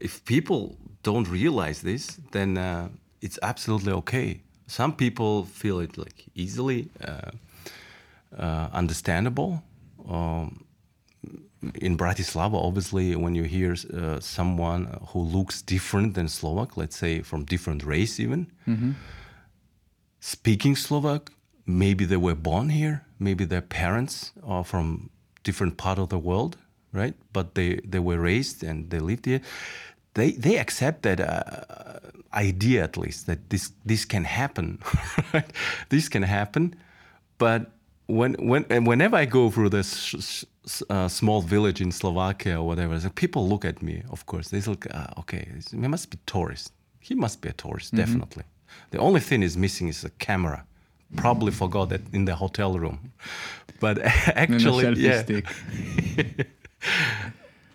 If 0.00 0.24
people 0.24 0.76
don't 1.02 1.28
realize 1.28 1.82
this, 1.82 2.18
then 2.30 2.56
uh, 2.56 2.88
it's 3.22 3.38
absolutely 3.42 3.92
okay. 3.92 4.42
Some 4.66 4.94
people 4.94 5.44
feel 5.44 5.80
it 5.80 5.96
like 5.96 6.24
easily 6.34 6.88
uh, 7.02 7.30
uh, 8.36 8.68
understandable. 8.72 9.62
Um, 10.08 10.64
in 11.76 11.96
Bratislava, 11.96 12.54
obviously, 12.54 13.14
when 13.14 13.34
you 13.36 13.44
hear 13.44 13.76
uh, 13.94 14.18
someone 14.18 14.98
who 15.08 15.20
looks 15.20 15.62
different 15.62 16.14
than 16.14 16.28
Slovak, 16.28 16.76
let's 16.76 16.96
say 16.96 17.22
from 17.22 17.44
different 17.44 17.84
race 17.84 18.18
even, 18.18 18.50
mm-hmm. 18.66 18.92
speaking 20.18 20.74
Slovak, 20.74 21.30
maybe 21.64 22.04
they 22.04 22.16
were 22.16 22.34
born 22.34 22.70
here, 22.70 23.04
maybe 23.20 23.44
their 23.44 23.62
parents 23.62 24.32
are 24.42 24.64
from 24.64 25.10
different 25.44 25.76
part 25.76 25.98
of 25.98 26.08
the 26.08 26.18
world, 26.18 26.56
right? 26.92 27.14
But 27.32 27.54
they, 27.54 27.76
they 27.84 28.00
were 28.00 28.18
raised 28.18 28.64
and 28.64 28.90
they 28.90 28.98
lived 28.98 29.26
here. 29.26 29.40
They, 30.14 30.32
they 30.32 30.58
accept 30.58 31.02
that 31.02 31.20
uh, 31.20 32.00
idea 32.34 32.84
at 32.84 32.96
least 32.96 33.26
that 33.26 33.50
this 33.50 33.72
this 33.84 34.04
can 34.04 34.24
happen, 34.24 34.78
right? 35.32 35.50
This 35.88 36.08
can 36.08 36.22
happen, 36.22 36.74
but 37.38 37.70
when 38.06 38.34
when 38.34 38.84
whenever 38.84 39.16
I 39.16 39.24
go 39.24 39.50
through 39.50 39.70
this 39.70 40.44
uh, 40.90 41.08
small 41.08 41.42
village 41.42 41.80
in 41.80 41.92
Slovakia 41.92 42.60
or 42.60 42.66
whatever, 42.66 42.98
so 43.00 43.10
people 43.10 43.48
look 43.48 43.64
at 43.64 43.82
me. 43.82 44.02
Of 44.10 44.26
course, 44.26 44.50
they 44.50 44.60
look. 44.60 44.86
Uh, 44.94 45.20
okay, 45.20 45.48
he 45.70 45.88
must 45.88 46.10
be 46.10 46.18
tourist. 46.26 46.72
He 47.00 47.14
must 47.14 47.40
be 47.40 47.48
a 47.48 47.52
tourist, 47.52 47.88
mm-hmm. 47.88 48.04
definitely. 48.04 48.44
The 48.90 48.98
only 48.98 49.20
thing 49.20 49.42
is 49.42 49.56
missing 49.56 49.88
is 49.88 50.04
a 50.04 50.10
camera. 50.10 50.64
Probably 51.16 51.52
forgot 51.52 51.90
that 51.90 52.00
in 52.12 52.24
the 52.24 52.34
hotel 52.34 52.78
room, 52.78 53.12
but 53.80 53.98
actually, 54.34 54.94
yeah. 54.98 55.22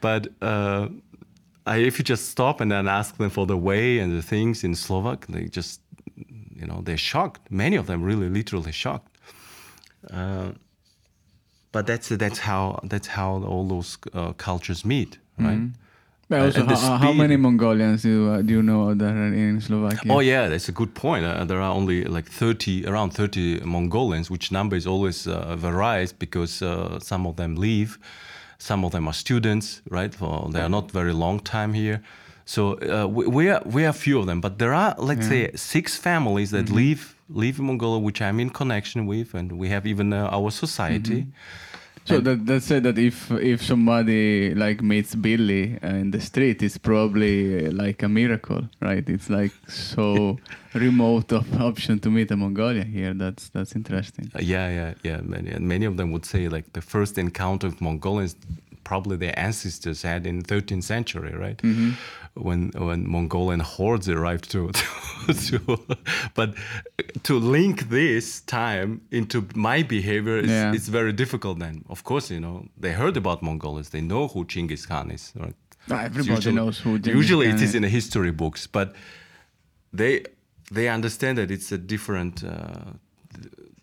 but 0.01 0.27
uh, 0.41 0.88
I, 1.68 1.78
if 1.78 1.99
you 1.99 2.03
just 2.03 2.30
stop 2.30 2.61
and 2.61 2.72
then 2.72 2.88
ask 2.88 3.18
them 3.18 3.30
for 3.30 3.45
the 3.45 3.57
way 3.57 3.99
and 3.99 4.18
the 4.18 4.22
things 4.22 4.63
in 4.63 4.76
Slovak, 4.76 5.28
they 5.28 5.45
just, 5.45 5.82
you 6.15 6.65
know, 6.65 6.82
they're 6.84 6.97
shocked. 6.97 7.51
Many 7.51 7.76
of 7.76 7.86
them 7.88 8.01
really, 8.01 8.30
literally 8.30 8.72
shocked. 8.72 9.18
Uh, 10.11 10.51
but 11.72 11.86
that's 11.86 12.09
that's 12.09 12.39
how 12.39 12.80
that's 12.84 13.07
how 13.07 13.43
all 13.43 13.68
those 13.68 13.97
uh, 14.13 14.34
cultures 14.34 14.86
meet, 14.86 15.20
right? 15.38 15.57
Mm-hmm. 15.57 15.84
But 16.30 16.41
also, 16.41 16.65
how, 16.65 16.97
how, 16.97 17.13
many 17.13 17.38
Mongolians 17.38 18.01
do 18.01 18.32
uh, 18.32 18.41
do 18.41 18.53
you 18.53 18.61
know 18.61 18.93
that 18.93 19.11
are 19.11 19.34
in 19.34 19.61
Slovakia? 19.61 20.11
Oh 20.11 20.20
yeah, 20.20 20.49
that's 20.49 20.68
a 20.68 20.74
good 20.74 20.93
point. 20.93 21.24
Uh, 21.24 21.45
there 21.45 21.61
are 21.61 21.74
only 21.74 22.03
like 22.03 22.26
thirty, 22.26 22.86
around 22.86 23.11
thirty 23.11 23.61
Mongolians, 23.61 24.30
which 24.30 24.51
number 24.51 24.76
is 24.76 24.86
always 24.86 25.26
uh, 25.28 25.55
varies 25.55 26.11
because 26.11 26.61
uh, 26.61 26.99
some 26.99 27.26
of 27.26 27.38
them 27.38 27.55
leave, 27.55 27.97
some 28.58 28.84
of 28.86 28.91
them 28.91 29.08
are 29.08 29.14
students, 29.14 29.82
right? 29.89 30.14
For, 30.14 30.49
they 30.51 30.62
are 30.62 30.70
not 30.70 30.91
very 30.91 31.14
long 31.14 31.39
time 31.39 31.74
here. 31.74 32.01
So 32.45 32.80
uh, 32.80 33.08
we, 33.08 33.28
we, 33.28 33.49
are 33.49 33.62
we 33.66 33.86
are 33.86 33.93
few 33.93 34.20
of 34.20 34.26
them, 34.26 34.39
but 34.39 34.58
there 34.58 34.74
are 34.74 34.95
let's 34.97 35.24
yeah. 35.24 35.47
say 35.47 35.51
six 35.55 35.97
families 35.97 36.51
that 36.51 36.66
mm-hmm. 36.66 36.76
leave 36.76 37.16
leave 37.30 37.60
Mongolia, 37.60 37.99
which 37.99 38.22
I'm 38.22 38.39
in 38.39 38.49
connection 38.49 39.05
with, 39.05 39.34
and 39.34 39.51
we 39.60 39.68
have 39.70 39.86
even 39.86 40.14
uh, 40.14 40.30
our 40.32 40.51
society. 40.51 41.22
Mm-hmm 41.22 41.32
so 42.08 42.22
that 42.22 42.45
that 42.45 42.64
said 42.64 42.84
that 42.84 42.97
if 42.97 43.30
if 43.32 43.62
somebody 43.62 44.55
like 44.55 44.82
meets 44.82 45.14
Billy 45.14 45.78
uh, 45.84 45.88
in 45.88 46.12
the 46.12 46.22
street, 46.22 46.64
it's 46.64 46.78
probably 46.78 47.68
uh, 47.68 47.72
like 47.72 48.01
a 48.01 48.08
miracle, 48.08 48.70
right? 48.82 49.08
It's 49.10 49.30
like 49.30 49.51
so 49.68 50.38
remote 50.78 51.32
of 51.32 51.61
option 51.61 51.99
to 51.99 52.09
meet 52.09 52.32
a 52.32 52.38
Mongolian 52.38 52.88
here. 52.88 53.13
That's 53.13 53.49
that's 53.49 53.75
interesting. 53.75 54.32
Uh, 54.36 54.39
yeah, 54.41 54.69
yeah, 54.69 54.93
yeah. 55.03 55.21
Many 55.21 55.49
and 55.51 55.67
many 55.67 55.86
of 55.86 55.97
them 55.97 56.11
would 56.11 56.25
say 56.25 56.47
like 56.49 56.73
the 56.73 56.82
first 56.82 57.17
encounter 57.17 57.67
with 57.67 57.82
Mongolians 57.82 58.36
probably 58.88 59.17
their 59.17 59.38
ancestors 59.38 60.01
had 60.01 60.25
in 60.25 60.41
13th 60.41 60.84
century, 60.84 61.34
right? 61.45 61.57
Mm-hmm. 61.57 61.91
When 62.47 62.61
when 62.89 63.01
Mongolian 63.15 63.61
hordes 63.73 64.07
arrived 64.07 64.45
to, 64.53 64.61
to, 65.28 65.34
to, 65.47 65.59
but 66.39 66.49
to 67.28 67.34
link 67.57 67.75
this 67.89 68.41
time 68.41 68.89
into 69.19 69.38
my 69.55 69.80
behavior 69.95 70.38
is 70.45 70.51
yeah. 70.51 70.78
it's 70.78 70.89
very 70.99 71.13
difficult. 71.23 71.55
Then, 71.65 71.75
of 71.89 71.99
course, 72.09 72.25
you 72.36 72.41
know 72.45 72.55
they 72.84 72.93
heard 73.01 73.17
about 73.17 73.38
Mongolians, 73.41 73.89
they 73.89 74.03
know 74.13 74.23
who 74.34 74.45
Chinggis 74.45 74.88
Khan 74.88 75.11
is. 75.17 75.34
Right? 75.43 75.57
Everybody 75.89 76.36
usually, 76.36 76.55
knows 76.55 76.78
who. 76.84 76.91
Genghis 76.99 77.21
usually, 77.21 77.47
Khan 77.47 77.55
it 77.55 77.61
is 77.67 77.73
in 77.78 77.82
the 77.88 77.93
history 77.99 78.34
books, 78.43 78.67
but 78.78 78.88
they 79.99 80.13
they 80.72 80.89
understand 80.89 81.38
that 81.38 81.51
it's 81.51 81.72
a 81.72 81.78
different. 81.78 82.43
Uh, 82.43 82.93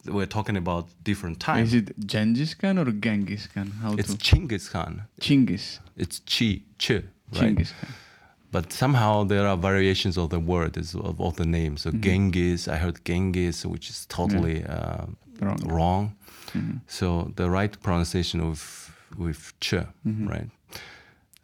we're 0.06 0.26
talking 0.26 0.56
about 0.56 0.88
different 1.02 1.40
times. 1.40 1.72
Is 1.72 1.82
it 1.82 2.06
Genghis 2.06 2.54
Khan 2.54 2.78
or 2.78 2.84
Genghis 2.84 3.46
Khan? 3.46 3.70
How 3.82 3.94
it's 3.94 4.14
to? 4.14 4.18
Chinggis 4.18 4.70
Khan. 4.70 5.04
Chinggis. 5.20 5.78
It's 5.96 6.20
Chi, 6.20 6.60
Ch, 6.78 6.90
right? 6.90 7.04
Chinggis 7.32 7.72
Khan. 7.80 7.90
But 8.50 8.72
somehow 8.72 9.24
there 9.24 9.48
are 9.48 9.56
variations 9.56 10.16
of 10.16 10.30
the 10.30 10.38
word, 10.38 10.76
of, 10.76 11.20
of 11.20 11.36
the 11.36 11.46
name. 11.46 11.76
So 11.76 11.90
mm-hmm. 11.90 12.02
Genghis, 12.02 12.68
I 12.68 12.76
heard 12.76 13.04
Genghis, 13.04 13.66
which 13.66 13.90
is 13.90 14.06
totally 14.06 14.60
yeah. 14.60 14.72
uh, 14.72 15.06
wrong. 15.40 15.58
wrong. 15.66 16.16
Mm-hmm. 16.52 16.76
So 16.86 17.32
the 17.34 17.50
right 17.50 17.74
pronunciation 17.82 18.40
of 18.40 18.94
with 19.18 19.54
Ch, 19.60 19.74
mm-hmm. 19.74 20.28
right? 20.28 20.50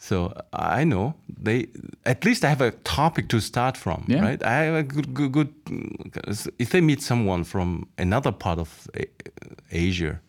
So 0.03 0.33
I 0.55 0.85
know 0.85 1.15
they 1.29 1.69
at 2.07 2.25
least 2.25 2.43
I 2.43 2.49
have 2.49 2.63
a 2.63 2.71
topic 2.71 3.29
to 3.29 3.39
start 3.39 3.77
from, 3.77 4.07
yeah. 4.09 4.23
right? 4.23 4.43
I 4.43 4.55
have 4.65 4.75
a 4.75 4.83
good, 4.83 5.13
good, 5.13 5.31
good. 5.31 5.53
If 6.59 6.71
they 6.71 6.81
meet 6.81 7.03
someone 7.03 7.45
from 7.45 7.87
another 7.99 8.33
part 8.33 8.59
of 8.59 8.89
Asia 9.71 10.21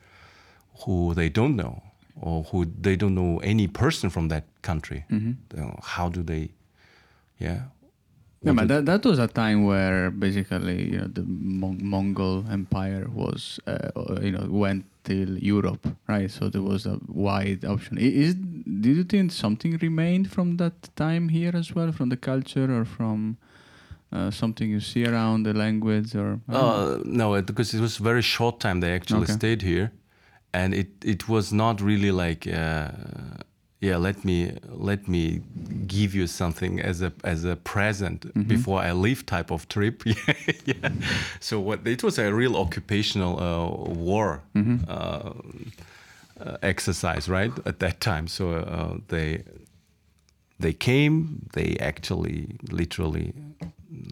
who 0.83 1.13
they 1.13 1.29
don't 1.29 1.55
know, 1.55 1.81
or 2.19 2.43
who 2.43 2.65
they 2.65 2.97
don't 2.97 3.15
know 3.15 3.39
any 3.39 3.67
person 3.67 4.09
from 4.09 4.27
that 4.27 4.43
country, 4.61 5.05
mm-hmm. 5.09 5.69
how 5.81 6.09
do 6.09 6.21
they? 6.21 6.51
Yeah. 7.39 7.61
Yeah, 8.43 8.53
but 8.53 8.67
that, 8.69 8.85
that 8.87 9.05
was 9.05 9.19
a 9.19 9.27
time 9.27 9.65
where 9.65 10.09
basically 10.09 10.91
you 10.91 10.97
know 10.97 11.07
the 11.07 11.21
Mon- 11.23 11.79
Mongol 11.83 12.43
Empire 12.49 13.07
was 13.13 13.59
uh, 13.67 13.89
you 14.19 14.31
know 14.31 14.47
went 14.49 14.85
till 15.03 15.37
Europe, 15.37 15.87
right? 16.07 16.29
So 16.31 16.49
there 16.49 16.63
was 16.63 16.87
a 16.87 16.99
wide 17.07 17.63
option. 17.65 17.99
Is 17.99 18.33
did 18.33 18.97
you 18.97 19.03
think 19.03 19.31
something 19.31 19.77
remained 19.77 20.31
from 20.31 20.57
that 20.57 20.95
time 20.95 21.29
here 21.29 21.51
as 21.55 21.75
well, 21.75 21.91
from 21.91 22.09
the 22.09 22.17
culture 22.17 22.75
or 22.75 22.83
from 22.83 23.37
uh, 24.11 24.31
something 24.31 24.71
you 24.71 24.79
see 24.79 25.05
around 25.05 25.43
the 25.43 25.53
language 25.53 26.15
or? 26.15 26.39
Uh, 26.49 26.97
no, 27.05 27.39
because 27.43 27.75
it 27.75 27.79
was 27.79 27.97
very 27.97 28.23
short 28.23 28.59
time 28.59 28.79
they 28.79 28.93
actually 28.95 29.23
okay. 29.23 29.33
stayed 29.33 29.61
here, 29.61 29.91
and 30.51 30.73
it 30.73 30.89
it 31.03 31.29
was 31.29 31.53
not 31.53 31.79
really 31.79 32.11
like. 32.11 32.47
Uh, 32.47 32.89
yeah 33.81 33.97
let 33.97 34.23
me 34.23 34.53
let 34.69 35.07
me 35.07 35.41
give 35.87 36.15
you 36.15 36.27
something 36.27 36.79
as 36.79 37.01
a 37.01 37.11
as 37.23 37.43
a 37.43 37.55
present 37.55 38.21
mm-hmm. 38.21 38.43
before 38.43 38.79
i 38.79 38.91
leave 38.91 39.25
type 39.25 39.51
of 39.51 39.67
trip 39.67 40.03
yeah, 40.65 40.89
so 41.39 41.59
what 41.59 41.85
it 41.85 42.03
was 42.03 42.17
a 42.17 42.31
real 42.33 42.55
occupational 42.55 43.39
uh, 43.39 43.93
war 43.93 44.41
mm-hmm. 44.55 44.77
uh, 44.87 45.33
uh, 46.39 46.57
exercise 46.61 47.27
right 47.27 47.51
at 47.65 47.79
that 47.79 47.99
time 47.99 48.27
so 48.27 48.53
uh, 48.53 48.97
they 49.09 49.43
they 50.59 50.73
came 50.73 51.47
they 51.53 51.75
actually 51.79 52.55
literally 52.69 53.33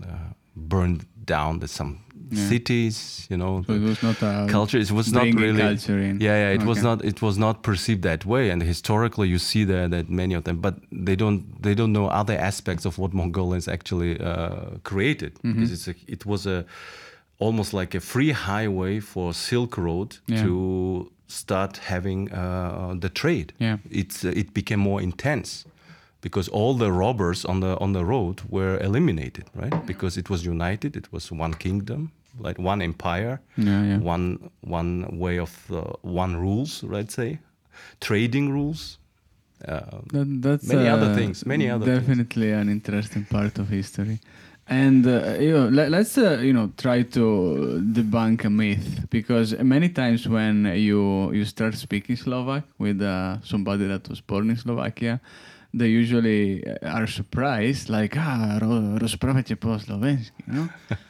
uh, 0.04 0.34
burned 0.68 1.06
down 1.26 1.60
the, 1.60 1.68
some 1.68 2.00
yeah. 2.32 2.48
cities, 2.48 3.28
you 3.30 3.38
know, 3.38 3.64
so 3.66 3.74
it 3.74 3.82
was 3.82 4.04
not 4.04 4.22
a 4.22 4.48
culture. 4.50 4.78
It 4.78 4.92
was 4.92 5.12
not 5.12 5.24
really 5.24 5.58
Yeah, 5.58 6.18
yeah. 6.20 6.50
It 6.50 6.58
okay. 6.58 6.66
was 6.66 6.84
not. 6.84 7.04
It 7.04 7.22
was 7.22 7.38
not 7.38 7.64
perceived 7.64 8.04
that 8.04 8.26
way. 8.26 8.50
And 8.50 8.62
historically, 8.62 9.28
you 9.28 9.40
see 9.40 9.64
there 9.64 9.88
that 9.88 10.10
many 10.10 10.36
of 10.36 10.44
them, 10.44 10.58
but 10.62 10.76
they 10.92 11.16
don't. 11.16 11.62
They 11.62 11.76
don't 11.76 11.92
know 11.92 12.08
other 12.08 12.38
aspects 12.38 12.86
of 12.86 12.98
what 12.98 13.14
Mongolians 13.14 13.68
actually 13.68 14.20
uh, 14.20 14.78
created 14.84 15.36
mm-hmm. 15.36 15.54
because 15.54 15.72
it's 15.72 15.88
a, 15.88 15.96
it 16.08 16.26
was 16.26 16.46
a 16.46 16.66
almost 17.40 17.74
like 17.74 17.96
a 17.96 18.00
free 18.00 18.32
highway 18.32 19.00
for 19.00 19.34
Silk 19.34 19.78
Road 19.78 20.18
Yeah. 20.28 20.44
to 20.44 21.12
start 21.28 21.78
having 21.78 22.32
uh, 22.32 22.96
the 23.00 23.10
trade. 23.10 23.54
Yeah. 23.60 23.78
It's 23.90 24.26
uh, 24.26 24.34
it 24.36 24.54
became 24.54 24.80
more 24.80 25.02
intense 25.02 25.66
because 26.22 26.50
all 26.52 26.74
the 26.76 26.92
robbers 26.92 27.46
on 27.46 27.60
the 27.62 27.78
on 27.80 27.94
the 27.94 28.04
road 28.04 28.42
were 28.50 28.78
eliminated, 28.82 29.46
right? 29.56 29.74
Because 29.86 30.18
it 30.20 30.30
was 30.30 30.44
united. 30.46 30.96
It 30.96 31.08
was 31.12 31.32
one 31.32 31.54
kingdom, 31.54 32.12
like 32.40 32.60
one 32.60 32.82
empire, 32.82 33.40
Yeah, 33.58 33.84
yeah. 33.84 34.00
one 34.00 34.50
one 34.62 35.08
way 35.20 35.40
of 35.40 35.52
uh, 35.72 35.82
one 36.02 36.36
rules, 36.38 36.84
let's 36.84 37.14
say, 37.16 37.40
trading 38.00 38.52
rules. 38.52 38.98
Uh, 39.68 40.00
That, 40.16 40.28
that's 40.42 40.68
Many 40.68 40.88
other 40.88 41.12
uh, 41.12 41.16
things, 41.16 41.46
many 41.46 41.70
other 41.70 41.86
things. 41.86 42.00
definitely 42.00 42.52
an 42.56 42.70
interesting 42.70 43.26
part 43.26 43.60
of 43.60 43.68
history. 43.70 44.20
And 44.72 45.04
uh, 45.08 45.36
you 45.42 45.52
know, 45.52 45.68
let, 45.68 45.92
us 45.94 46.16
uh, 46.18 46.40
you 46.40 46.54
know 46.54 46.72
try 46.78 47.02
to 47.18 47.82
debunk 47.92 48.46
a 48.46 48.50
myth 48.50 49.10
because 49.10 49.58
many 49.60 49.90
times 49.90 50.28
when 50.30 50.64
you 50.78 51.34
you 51.34 51.44
start 51.44 51.74
speaking 51.76 52.16
Slovak 52.16 52.64
with 52.78 53.02
uh, 53.02 53.42
somebody 53.44 53.88
that 53.90 54.08
was 54.08 54.22
born 54.22 54.50
in 54.50 54.58
Slovakia, 54.58 55.20
they 55.74 55.88
usually 55.88 56.66
are 56.82 57.08
surprised, 57.08 57.90
like 57.90 58.18
ah, 58.18 58.58
ro- 58.62 58.98
rozprávate 58.98 59.54
po 59.60 59.78
slovensky, 59.78 60.42
you 60.48 60.54
know. 60.54 60.68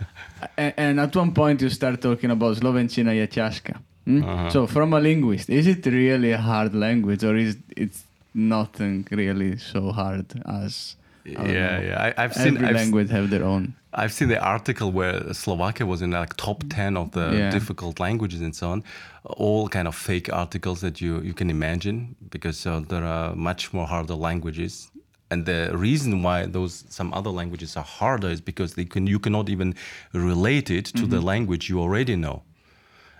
and, 0.57 0.73
and 0.77 0.99
at 0.99 1.15
one 1.15 1.31
point 1.31 1.61
you 1.61 1.69
start 1.69 2.01
talking 2.01 2.31
about 2.31 2.57
Slovenčina 2.57 3.15
je 3.15 3.27
ťažká. 3.27 3.79
Uh-huh. 4.09 4.49
So 4.49 4.67
from 4.67 4.93
a 4.93 4.99
linguist, 4.99 5.49
is 5.49 5.67
it 5.67 5.85
really 5.85 6.31
a 6.31 6.41
hard 6.41 6.73
language 6.73 7.23
or 7.23 7.37
is 7.37 7.57
it's 7.77 8.03
nothing 8.33 9.05
really 9.11 9.57
so 9.57 9.91
hard 9.91 10.25
as 10.45 10.95
yeah, 11.25 11.43
know. 11.43 11.81
yeah. 11.87 12.13
I, 12.17 12.23
I've 12.23 12.33
seen 12.33 12.57
every 12.57 12.67
I've, 12.67 12.75
language 12.75 13.09
have 13.11 13.29
their 13.29 13.43
own. 13.43 13.75
I've 13.93 14.13
seen 14.13 14.27
the 14.29 14.39
article 14.39 14.91
where 14.91 15.33
Slovakia 15.33 15.85
was 15.87 16.01
in 16.01 16.11
like 16.11 16.35
top 16.35 16.63
ten 16.69 16.95
of 16.95 17.11
the 17.11 17.33
Yeah. 17.33 17.49
difficult 17.51 17.99
languages 17.99 18.41
and 18.41 18.53
so 18.55 18.69
on. 18.69 18.83
All 19.23 19.67
kind 19.67 19.87
of 19.87 19.95
fake 19.95 20.29
articles 20.31 20.79
that 20.81 21.01
you 21.01 21.21
you 21.21 21.33
can 21.33 21.49
imagine 21.49 22.15
because 22.29 22.65
uh, 22.69 22.81
there 22.87 23.03
are 23.03 23.35
much 23.35 23.73
more 23.73 23.87
harder 23.87 24.15
languages. 24.15 24.91
And 25.31 25.45
the 25.45 25.71
reason 25.77 26.21
why 26.23 26.45
those 26.45 26.83
some 26.89 27.13
other 27.13 27.31
languages 27.31 27.75
are 27.77 27.83
harder 27.83 28.29
is 28.29 28.41
because 28.41 28.73
they 28.75 28.85
can 28.85 29.07
you 29.07 29.19
cannot 29.19 29.49
even 29.49 29.73
relate 30.13 30.69
it 30.69 30.85
to 30.85 31.01
Mm-hmm. 31.01 31.09
the 31.09 31.21
language 31.21 31.69
you 31.69 31.79
already 31.81 32.15
know. 32.15 32.41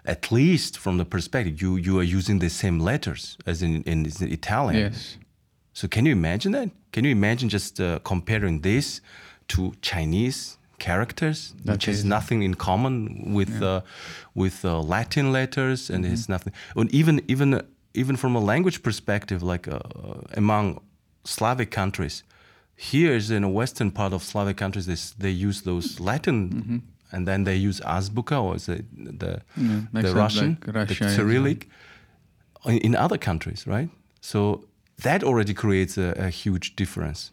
At 0.05 0.31
least 0.31 0.77
from 0.77 0.97
the 0.97 1.05
perspective 1.05 1.61
you 1.61 1.77
you 1.77 1.97
are 1.99 2.03
using 2.17 2.39
the 2.39 2.49
same 2.49 2.79
letters 2.79 3.37
as 3.45 3.61
in 3.61 3.83
in 3.83 4.05
Italian. 4.21 4.91
Yes. 4.93 5.17
So 5.73 5.87
can 5.87 6.05
you 6.05 6.11
imagine 6.13 6.51
that? 6.53 6.69
Can 6.91 7.05
you 7.05 7.11
imagine 7.11 7.49
just 7.49 7.79
uh, 7.79 7.99
comparing 8.03 8.61
this 8.61 9.01
to 9.47 9.73
Chinese 9.81 10.57
characters, 10.79 11.53
That 11.65 11.73
which 11.73 11.85
has 11.87 11.97
is- 11.99 12.05
nothing 12.05 12.43
in 12.43 12.55
common 12.55 13.33
with 13.35 13.61
uh, 13.61 13.81
with 14.35 14.63
uh, 14.65 14.81
Latin 14.81 15.31
letters, 15.31 15.89
and 15.89 16.05
has 16.05 16.27
nothing. 16.27 16.53
And 16.75 16.89
even 16.93 17.21
even 17.27 17.61
even 17.93 18.15
from 18.17 18.35
a 18.35 18.39
language 18.39 18.81
perspective, 18.81 19.43
like 19.43 19.67
uh, 19.71 19.79
among 20.37 20.79
Slavic 21.23 21.69
countries, 21.71 22.23
here 22.75 23.15
is 23.15 23.29
in 23.29 23.43
a 23.43 23.49
western 23.49 23.91
part 23.91 24.13
of 24.13 24.23
Slavic 24.23 24.57
countries, 24.57 24.85
they, 24.85 24.97
they 25.29 25.47
use 25.47 25.61
those 25.63 25.99
Latin. 25.99 26.81
And 27.11 27.25
then 27.27 27.43
they 27.43 27.55
use 27.67 27.81
Azbuka 27.85 28.37
or 28.41 28.55
is 28.55 28.67
it 28.69 28.85
the 29.19 29.41
Yeah, 29.57 29.81
the 30.03 30.13
Russian, 30.13 30.57
like 30.65 30.75
Russia 30.75 31.05
the 31.05 31.09
Cyrillic, 31.15 31.67
in, 32.65 32.77
in 32.77 32.95
other 32.95 33.17
countries, 33.17 33.65
right? 33.67 33.89
So 34.21 34.65
that 35.03 35.23
already 35.23 35.53
creates 35.53 35.97
a, 35.97 36.13
a 36.17 36.29
huge 36.29 36.75
difference. 36.75 37.31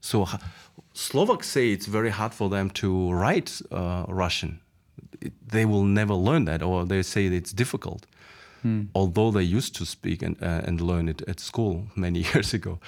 So 0.00 0.22
h- 0.22 0.40
Slovaks 0.98 1.48
say 1.48 1.70
it's 1.72 1.86
very 1.86 2.10
hard 2.10 2.34
for 2.34 2.48
them 2.50 2.70
to 2.70 3.12
write 3.12 3.62
uh, 3.70 4.04
Russian. 4.08 4.58
It- 5.20 5.32
they 5.52 5.64
will 5.64 5.84
never 5.84 6.14
learn 6.14 6.44
that, 6.46 6.62
or 6.62 6.84
they 6.86 7.02
say 7.02 7.26
it's 7.26 7.52
difficult. 7.54 8.06
Although 8.94 9.30
they 9.30 9.56
used 9.56 9.74
to 9.76 9.84
speak 9.86 10.22
and, 10.22 10.36
uh, 10.42 10.66
and 10.68 10.80
learn 10.80 11.08
it 11.08 11.22
at 11.28 11.40
school 11.40 11.86
many 11.96 12.18
years 12.34 12.52
ago, 12.54 12.78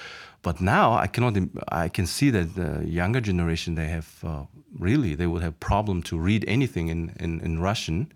but 0.41 0.59
now 0.59 0.93
I 1.03 1.07
cannot. 1.07 1.37
im- 1.37 1.57
I 1.85 1.89
can 1.89 2.05
see 2.05 2.31
that 2.31 2.55
the 2.55 2.83
younger 2.85 3.21
generation 3.21 3.75
they 3.75 3.87
have 3.87 4.07
uh, 4.23 4.43
really 4.79 5.15
they 5.15 5.27
would 5.27 5.41
have 5.43 5.53
problem 5.59 6.01
to 6.03 6.19
read 6.19 6.43
anything 6.47 6.89
in 6.89 7.11
in, 7.19 7.39
in 7.41 7.61
Russian. 7.61 8.07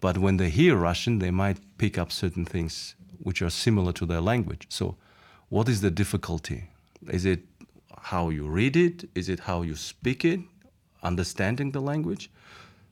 But 0.00 0.18
when 0.18 0.36
they 0.36 0.50
hear 0.50 0.76
Russian, 0.76 1.18
they 1.18 1.30
might 1.30 1.56
pick 1.78 1.96
up 1.98 2.10
certain 2.12 2.44
things 2.44 2.94
which 3.24 3.42
are 3.42 3.50
similar 3.50 3.92
to 3.92 4.06
their 4.06 4.20
language. 4.20 4.66
So, 4.68 4.94
what 5.48 5.68
is 5.68 5.80
the 5.80 5.90
difficulty? 5.90 6.60
Is 7.10 7.24
it 7.24 7.40
how 8.10 8.30
you 8.30 8.46
read 8.46 8.76
it? 8.76 9.08
Is 9.14 9.28
it 9.28 9.40
how 9.40 9.62
you 9.62 9.74
speak 9.74 10.24
it? 10.24 10.40
Understanding 11.02 11.72
the 11.72 11.80
language? 11.80 12.30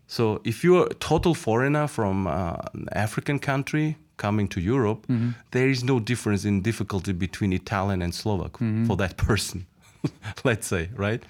So, 0.06 0.40
if 0.44 0.62
you're 0.64 0.86
a 0.86 0.94
total 0.94 1.34
foreigner 1.34 1.86
from 1.88 2.26
uh, 2.26 2.56
an 2.74 2.88
African 2.92 3.38
country 3.38 3.96
coming 4.16 4.48
to 4.48 4.60
Europe, 4.60 5.06
mm-hmm. 5.08 5.30
there 5.52 5.68
is 5.70 5.82
no 5.82 5.98
difference 6.00 6.44
in 6.44 6.62
difficulty 6.62 7.12
between 7.12 7.52
Italian 7.52 8.02
and 8.02 8.12
Slovak 8.14 8.52
mm-hmm. 8.58 8.84
for 8.86 8.96
that 8.96 9.16
person, 9.16 9.66
let's 10.44 10.66
say, 10.66 10.90
right? 10.96 11.22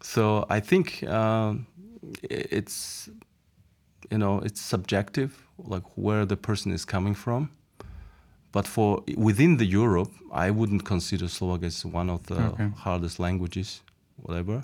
So, 0.00 0.44
I 0.50 0.60
think 0.60 1.02
um, 1.04 1.66
i- 2.30 2.48
it's 2.58 3.08
you 4.10 4.18
know 4.18 4.40
it's 4.44 4.60
subjective 4.60 5.30
like 5.58 5.84
where 5.96 6.26
the 6.26 6.36
person 6.36 6.72
is 6.72 6.84
coming 6.84 7.14
from 7.16 7.48
but 8.56 8.66
for 8.74 8.88
within 9.28 9.52
the 9.62 9.68
europe 9.80 10.12
i 10.44 10.46
wouldn't 10.58 10.84
consider 10.94 11.26
slovak 11.36 11.62
as 11.70 11.76
one 12.00 12.08
of 12.16 12.20
the 12.30 12.38
Okay. 12.54 12.68
hardest 12.86 13.16
languages 13.26 13.68
whatever 14.26 14.56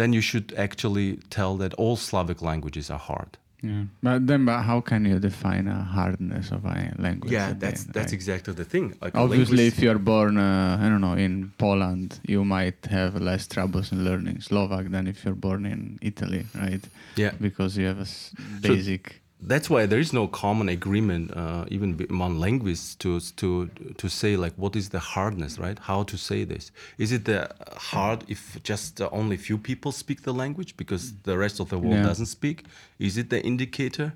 then 0.00 0.12
you 0.16 0.22
should 0.30 0.52
actually 0.66 1.08
tell 1.38 1.52
that 1.62 1.72
all 1.82 1.96
slavic 2.10 2.40
languages 2.50 2.88
are 2.96 3.02
hard 3.10 3.32
Yeah. 3.66 3.84
But 4.04 4.26
then, 4.28 4.44
but 4.48 4.58
how 4.68 4.78
can 4.84 5.02
you 5.10 5.16
define 5.18 5.64
a 5.66 5.80
hardness 5.96 6.52
of 6.56 6.62
a 6.68 6.92
language? 7.04 7.32
yeah 7.36 7.46
again, 7.50 7.58
that's 7.64 7.82
that's 7.96 8.12
right? 8.12 8.18
exactly 8.18 8.52
the 8.52 8.66
thing 8.72 8.86
like 9.04 9.16
Obviously, 9.24 9.64
if 9.72 9.80
you're 9.82 9.98
born, 10.12 10.36
uh, 10.36 10.76
I 10.84 10.86
don't 10.92 11.00
know, 11.06 11.16
in 11.26 11.34
Poland, 11.56 12.20
you 12.32 12.44
might 12.44 12.80
have 12.96 13.12
less 13.30 13.48
troubles 13.54 13.86
in 13.96 14.04
learning 14.08 14.44
Slovak 14.44 14.92
than 14.94 15.08
if 15.12 15.24
you're 15.24 15.40
born 15.48 15.64
in 15.74 15.80
Italy, 16.10 16.42
right? 16.64 16.84
yeah 17.22 17.32
Because 17.40 17.80
you 17.80 17.88
have 17.90 17.98
a 18.04 18.08
s- 18.12 18.36
So- 18.36 18.68
basic. 18.76 19.02
That's 19.40 19.68
why 19.68 19.84
there 19.86 19.98
is 20.00 20.12
no 20.12 20.26
common 20.26 20.68
agreement 20.68 21.30
uh, 21.36 21.64
even 21.68 22.06
among 22.10 22.38
linguists 22.40 22.94
to 22.96 23.20
to 23.36 23.68
to 23.98 24.08
say 24.08 24.36
like 24.36 24.54
what 24.56 24.74
is 24.76 24.88
the 24.88 24.98
hardness 24.98 25.58
right? 25.58 25.78
How 25.78 26.04
to 26.04 26.16
say 26.16 26.44
this. 26.44 26.70
Is 26.98 27.12
it 27.12 27.24
the 27.26 27.48
hard 27.76 28.24
if 28.28 28.62
just 28.62 29.00
uh, 29.00 29.08
only 29.12 29.36
few 29.36 29.58
people 29.58 29.92
speak 29.92 30.22
the 30.22 30.32
language 30.32 30.76
because 30.76 31.12
the 31.24 31.36
rest 31.36 31.60
of 31.60 31.68
the 31.68 31.78
world 31.78 32.02
doesn't 32.02 32.26
speak? 32.26 32.64
Is 32.98 33.16
it 33.18 33.28
the 33.30 33.42
indicator? 33.44 34.14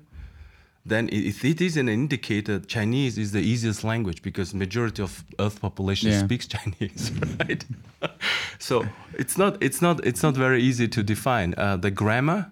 Then 0.83 1.09
if 1.11 1.45
it 1.45 1.61
is 1.61 1.77
an 1.77 1.87
indicator 1.87 2.59
chinese 2.59 3.19
is 3.19 3.31
the 3.31 3.39
easiest 3.41 3.83
language 3.83 4.23
because 4.23 4.55
majority 4.55 5.03
of 5.03 5.23
earth 5.39 5.61
population 5.61 6.09
Yeah. 6.09 6.23
speaks 6.25 6.47
chinese 6.55 7.11
right? 7.39 7.63
So 8.57 8.85
it's 9.13 9.37
not 9.37 9.61
it's 9.61 9.81
not 9.81 10.03
it's 10.03 10.23
not 10.23 10.35
very 10.35 10.61
easy 10.63 10.87
to 10.87 11.03
define. 11.03 11.53
Uh, 11.57 11.77
the 11.77 11.91
grammar 11.91 12.51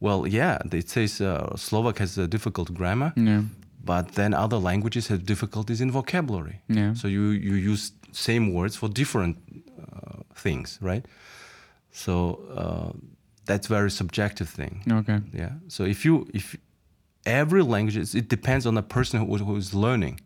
well 0.00 0.26
yeah 0.26 0.58
it 0.72 0.88
says 0.88 1.20
uh, 1.20 1.54
slovak 1.56 1.98
has 1.98 2.18
a 2.18 2.26
difficult 2.26 2.72
grammar 2.74 3.12
Yeah. 3.16 3.42
but 3.84 4.12
then 4.14 4.34
other 4.34 4.56
languages 4.58 5.08
have 5.08 5.24
difficulties 5.24 5.80
in 5.80 5.90
vocabulary 5.90 6.60
Yeah. 6.68 6.94
so 6.94 7.08
you 7.08 7.30
you 7.30 7.54
use 7.72 7.92
same 8.12 8.52
words 8.52 8.76
for 8.76 8.88
different 8.88 9.36
uh, 9.78 10.22
things 10.34 10.78
right 10.80 11.04
so 11.92 12.12
uh, 12.56 12.92
that's 13.46 13.66
very 13.66 13.90
subjective 13.90 14.48
thing 14.48 14.82
Okay. 14.90 15.18
yeah. 15.34 15.52
So 15.68 15.84
if 15.84 16.04
you 16.04 16.26
if 16.32 16.56
every 17.26 17.62
language 17.62 17.98
it 18.14 18.28
depends 18.28 18.64
on 18.66 18.74
the 18.74 18.82
person 18.82 19.20
who, 19.20 19.36
who 19.38 19.56
is 19.56 19.74
learning. 19.74 20.20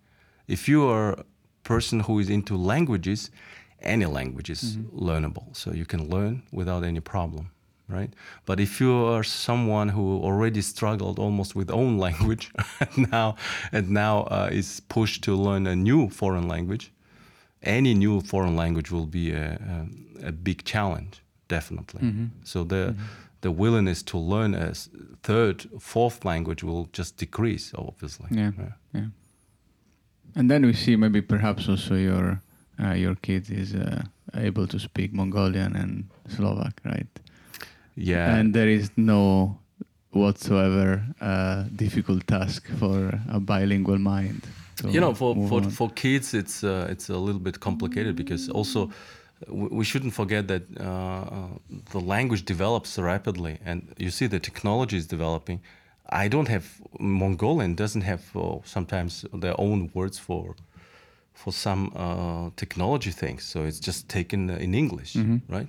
If 0.47 0.69
you 0.69 0.85
are 0.89 1.13
a 1.13 1.25
person 1.65 2.01
who 2.01 2.21
is 2.21 2.29
into 2.29 2.55
languages, 2.57 3.31
any 3.81 4.05
language 4.07 4.51
is 4.51 4.77
learnable. 4.93 5.47
So 5.57 5.73
you 5.73 5.87
can 5.87 6.09
learn 6.11 6.43
without 6.53 6.85
any 6.85 7.01
problem, 7.01 7.49
right? 7.89 8.13
But 8.47 8.61
if 8.61 8.81
you 8.81 8.93
are 8.93 9.23
someone 9.23 9.91
who 9.91 10.21
already 10.23 10.63
struggled 10.63 11.19
almost 11.19 11.55
with 11.55 11.71
own 11.71 11.99
language 12.07 12.51
and 12.81 13.11
now 13.11 13.37
and 13.73 13.91
now 13.91 14.23
uh, 14.25 14.49
is 14.53 14.81
pushed 14.89 15.23
to 15.25 15.35
learn 15.35 15.67
a 15.67 15.77
new 15.77 16.09
foreign 16.09 16.49
language, 16.49 16.93
any 17.63 17.95
new 17.95 18.21
foreign 18.21 18.57
language 18.57 18.91
will 18.91 19.07
be 19.07 19.33
a, 19.33 19.59
a, 20.23 20.29
a 20.29 20.33
big 20.33 20.65
challenge, 20.65 21.23
definitely. 21.49 22.29
So 22.45 22.65
the 22.65 22.95
the 23.41 23.51
willingness 23.51 24.03
to 24.03 24.17
learn 24.17 24.55
a 24.55 24.73
third, 25.23 25.67
fourth 25.79 26.25
language 26.25 26.65
will 26.65 26.89
just 26.93 27.19
decrease, 27.19 27.75
obviously. 27.77 28.29
Yeah. 28.31 28.53
Yeah. 28.95 29.09
And 30.35 30.51
then 30.51 30.65
we 30.65 30.73
see 30.73 30.97
maybe 30.97 31.21
perhaps 31.21 31.69
also 31.69 31.95
your 31.95 32.41
uh, 32.83 32.95
your 32.95 33.15
kid 33.15 33.51
is 33.51 33.75
uh, 33.75 34.03
able 34.35 34.67
to 34.67 34.79
speak 34.79 35.13
Mongolian 35.13 35.77
and 35.77 36.09
Slovak, 36.29 36.81
right? 36.85 37.07
Yeah. 37.97 38.35
And 38.37 38.55
there 38.55 38.69
is 38.69 38.91
no 38.97 39.59
whatsoever 40.11 41.03
uh, 41.21 41.65
difficult 41.75 42.27
task 42.27 42.69
for 42.79 43.21
a 43.29 43.41
bilingual 43.41 43.99
mind. 43.99 44.43
to 44.77 44.91
you 44.91 45.01
know, 45.01 45.15
for 45.15 45.35
for, 45.49 45.61
on. 45.61 45.71
for 45.71 45.91
kids, 45.91 46.35
it's 46.35 46.65
uh, 46.65 46.89
it's 46.91 47.09
a 47.09 47.17
little 47.17 47.41
bit 47.41 47.61
complicated 47.61 48.17
because 48.17 48.49
also 48.49 48.91
we 49.49 49.69
we 49.69 49.85
shouldn't 49.85 50.15
forget 50.15 50.49
that 50.49 50.63
uh, 50.81 50.85
uh, 50.85 51.49
the 51.93 52.01
language 52.01 52.45
develops 52.45 52.99
rapidly, 52.99 53.59
and 53.65 53.95
you 53.99 54.11
see 54.11 54.27
the 54.27 54.41
technology 54.41 54.97
is 54.97 55.07
developing. 55.07 55.61
I 56.11 56.29
don't 56.29 56.49
have 56.49 56.67
Mongolian 56.99 57.75
doesn't 57.75 58.03
have 58.03 58.23
uh, 58.37 58.59
sometimes 58.65 59.25
their 59.33 59.59
own 59.59 59.91
words 59.95 60.19
for 60.19 60.55
for 61.33 61.53
some 61.53 61.93
uh, 61.97 62.51
technology 62.57 63.11
things, 63.11 63.45
so 63.45 63.65
it's 63.65 63.81
just 63.81 64.09
taken 64.09 64.51
in 64.51 64.75
English, 64.75 65.17
right? 65.49 65.69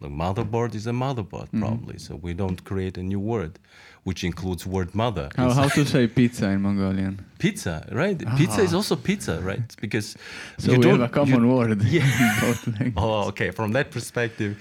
The 0.00 0.08
motherboard 0.08 0.74
is 0.74 0.86
a 0.86 0.92
motherboard, 0.92 1.48
probably. 1.58 1.98
So 1.98 2.16
we 2.16 2.32
don't 2.32 2.64
create 2.64 2.96
a 2.96 3.02
new 3.02 3.20
word, 3.20 3.58
which 4.04 4.24
includes 4.24 4.66
word 4.66 4.94
mother. 4.94 5.28
How, 5.36 5.50
how 5.52 5.68
to 5.68 5.84
say 5.94 6.06
pizza 6.06 6.48
in 6.48 6.62
Mongolian? 6.62 7.14
Pizza, 7.38 7.86
right? 7.92 8.18
Pizza 8.38 8.62
is 8.62 8.72
Ah. 8.72 8.76
also 8.78 8.96
pizza, 8.96 9.40
right? 9.42 9.76
Because 9.80 10.16
So 10.58 10.72
you 10.72 10.78
we 10.78 10.86
have 10.86 10.98
don't- 10.98 11.00
have 11.00 11.10
a 11.10 11.12
common 11.12 11.42
you- 11.44 11.54
word. 11.54 11.82
Yeah. 11.96 12.06
in 12.22 12.40
both. 12.40 12.92
Oh, 12.96 13.28
okay. 13.28 13.50
From 13.52 13.72
that 13.72 13.90
perspective, 13.90 14.52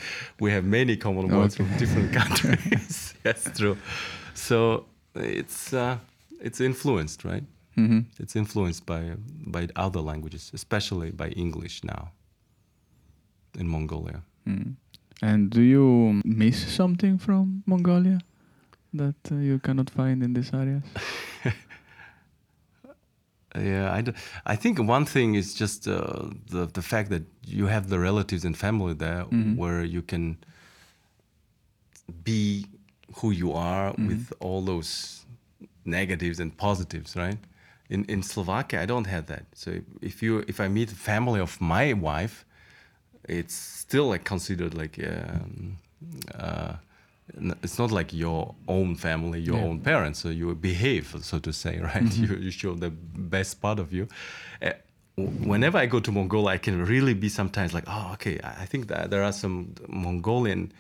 we 0.42 0.52
have 0.52 0.66
many 0.66 0.98
common 0.98 1.28
words 1.30 1.56
from 1.56 1.68
different 1.78 2.12
countries. 2.22 3.14
yes, 3.24 3.50
true. 3.58 3.78
So 4.34 4.86
it's 5.16 5.74
uh, 5.74 5.98
it's 6.42 6.60
influenced, 6.60 7.24
right? 7.24 7.44
Mhm. 7.78 8.06
It's 8.20 8.36
influenced 8.36 8.86
by 8.86 9.02
by 9.56 9.68
other 9.86 10.02
languages, 10.02 10.52
especially 10.54 11.12
by 11.12 11.30
English 11.30 11.82
now 11.84 12.12
in 13.60 13.68
Mongolia. 13.68 14.22
Mm. 14.46 14.76
And 15.22 15.50
do 15.50 15.62
you 15.62 16.22
miss 16.24 16.58
something 16.74 17.18
from 17.18 17.64
Mongolia 17.66 18.20
that 18.94 19.16
uh, 19.32 19.36
you 19.36 19.60
cannot 19.60 19.90
find 19.90 20.24
in 20.24 20.34
these 20.34 20.54
areas? 20.54 20.84
Yeah, 23.56 23.92
I, 23.92 24.02
d- 24.02 24.14
I 24.46 24.56
think 24.56 24.78
one 24.80 25.06
thing 25.06 25.34
is 25.34 25.56
just 25.56 25.88
uh, 25.88 26.30
the 26.52 26.68
the 26.68 26.84
fact 26.84 27.10
that 27.10 27.24
you 27.44 27.66
have 27.66 27.90
the 27.90 27.98
relatives 27.98 28.46
and 28.46 28.56
family 28.56 28.94
there, 28.94 29.24
where 29.58 29.84
you 29.84 30.04
can 30.04 30.38
be 32.24 32.66
who 33.16 33.32
you 33.32 33.52
are 33.54 33.94
with 33.98 34.32
all 34.40 34.62
those 34.62 35.26
negatives 35.84 36.40
and 36.40 36.56
positives, 36.58 37.16
right? 37.16 37.40
In 37.90 38.06
in 38.06 38.22
Slovakia, 38.22 38.82
I 38.84 38.86
don't 38.86 39.08
have 39.08 39.26
that. 39.26 39.46
So 39.56 39.82
if 40.02 40.22
you 40.22 40.44
if 40.48 40.60
I 40.60 40.68
meet 40.68 40.90
the 40.90 40.96
family 40.96 41.40
of 41.42 41.60
my 41.60 41.94
wife, 41.94 42.46
it's 43.30 43.54
still 43.56 44.08
like 44.10 44.24
considered 44.24 44.74
like 44.74 45.00
um, 45.00 45.78
uh, 46.38 46.74
it's 47.64 47.78
not 47.78 47.92
like 47.92 48.12
your 48.14 48.56
own 48.68 48.96
family, 48.96 49.40
your 49.40 49.58
Yeah. 49.58 49.66
own 49.70 49.80
parents. 49.80 50.20
So 50.20 50.30
you 50.30 50.56
behave, 50.56 51.16
so 51.22 51.40
to 51.40 51.54
say, 51.54 51.80
right? 51.94 52.12
You, 52.18 52.36
you 52.36 52.52
show 52.52 52.74
the 52.76 52.90
best 52.90 53.62
part 53.62 53.80
of 53.80 53.94
you. 53.94 54.08
Uh, 54.62 54.72
whenever 55.18 55.78
I 55.78 55.86
go 55.86 56.00
to 56.00 56.12
Mongolia, 56.12 56.56
I 56.56 56.58
can 56.58 56.84
really 56.86 57.14
be 57.14 57.30
sometimes 57.30 57.74
like, 57.74 57.84
oh, 57.88 58.12
okay, 58.14 58.40
I 58.44 58.66
think 58.66 58.88
that 58.88 59.10
there 59.12 59.24
are 59.24 59.32
some 59.34 59.76
Mongolian 59.88 60.72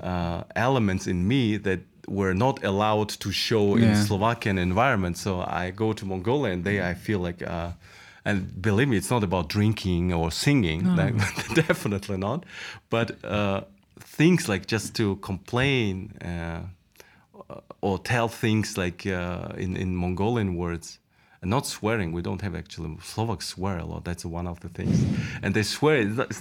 uh, 0.00 0.44
elements 0.54 1.06
in 1.06 1.26
me 1.26 1.56
that 1.58 1.80
were 2.06 2.34
not 2.34 2.62
allowed 2.64 3.08
to 3.08 3.32
show 3.32 3.76
in 3.76 3.94
Slovakian 3.96 4.58
environment. 4.58 5.16
So 5.18 5.40
I 5.40 5.70
go 5.70 5.92
to 5.92 6.04
Mongolia 6.06 6.52
and 6.52 6.62
there 6.64 6.84
I 6.84 6.94
feel 6.94 7.18
like, 7.18 7.42
uh, 7.42 7.70
and 8.24 8.60
believe 8.62 8.88
me, 8.88 8.96
it's 8.96 9.10
not 9.10 9.22
about 9.22 9.48
drinking 9.48 10.12
or 10.12 10.30
singing, 10.30 10.96
like, 10.96 11.14
definitely 11.54 12.16
not. 12.16 12.44
But 12.88 13.22
uh, 13.24 13.62
things 14.00 14.48
like 14.48 14.66
just 14.66 14.94
to 14.96 15.16
complain 15.16 16.12
uh, 16.22 16.62
or 17.82 17.98
tell 17.98 18.28
things 18.28 18.78
like 18.78 19.06
uh, 19.06 19.48
in 19.56 19.76
in 19.76 19.96
Mongolian 19.96 20.56
words. 20.56 20.98
And 21.42 21.50
not 21.50 21.66
swearing. 21.66 22.12
We 22.12 22.22
don't 22.22 22.40
have 22.40 22.54
actually 22.54 22.96
Slovaks 23.02 23.48
swear 23.48 23.76
a 23.76 23.84
lot. 23.84 24.06
That's 24.06 24.24
one 24.24 24.46
of 24.46 24.60
the 24.60 24.70
things, 24.70 25.04
and 25.42 25.52
they 25.54 25.62
swear. 25.62 25.96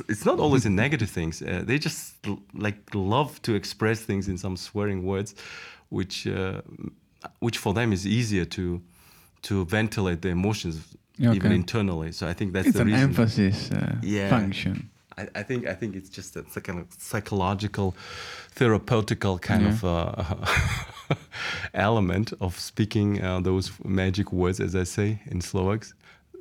It's 0.08 0.26
not, 0.26 0.40
always 0.40 0.66
in 0.66 0.78
negative 0.78 1.10
things. 1.10 1.42
Uh, 1.42 1.62
they 1.66 1.78
just 1.78 2.16
like 2.54 2.78
love 2.94 3.42
to 3.42 3.54
express 3.54 4.00
things 4.00 4.30
in 4.30 4.38
some 4.38 4.56
swearing 4.56 5.04
words, 5.04 5.36
which 5.90 6.26
uh, 6.26 6.62
which 7.40 7.58
for 7.58 7.74
them 7.74 7.92
is 7.92 8.08
easier 8.08 8.46
to 8.46 8.82
to 9.42 9.66
ventilate 9.66 10.22
the 10.22 10.30
emotions 10.30 10.96
even 11.20 11.52
internally. 11.52 12.12
So 12.12 12.28
I 12.28 12.34
think 12.34 12.54
that's 12.54 12.68
it's 12.68 12.78
the 12.78 12.82
an 12.82 12.88
reason. 12.88 13.10
emphasis 13.10 13.72
uh, 13.72 13.96
Yeah. 14.02 14.30
function. 14.30 14.90
I, 15.18 15.28
I 15.36 15.44
think 15.44 15.68
I 15.68 15.76
think 15.76 15.96
it's 15.96 16.10
just 16.10 16.36
a, 16.36 16.40
it's 16.40 16.58
a 16.58 16.62
kind 16.62 16.80
of 16.80 16.88
psychological, 16.98 17.96
therapeutical 18.56 19.40
kind 19.40 19.66
of 19.68 19.84
uh, 19.84 21.16
element 21.74 22.34
of 22.42 22.60
speaking 22.60 23.22
uh, 23.24 23.40
those 23.40 23.72
magic 23.84 24.32
words, 24.34 24.60
as 24.60 24.76
I 24.76 24.84
say 24.86 25.20
in 25.28 25.42
Slovaks. 25.42 25.94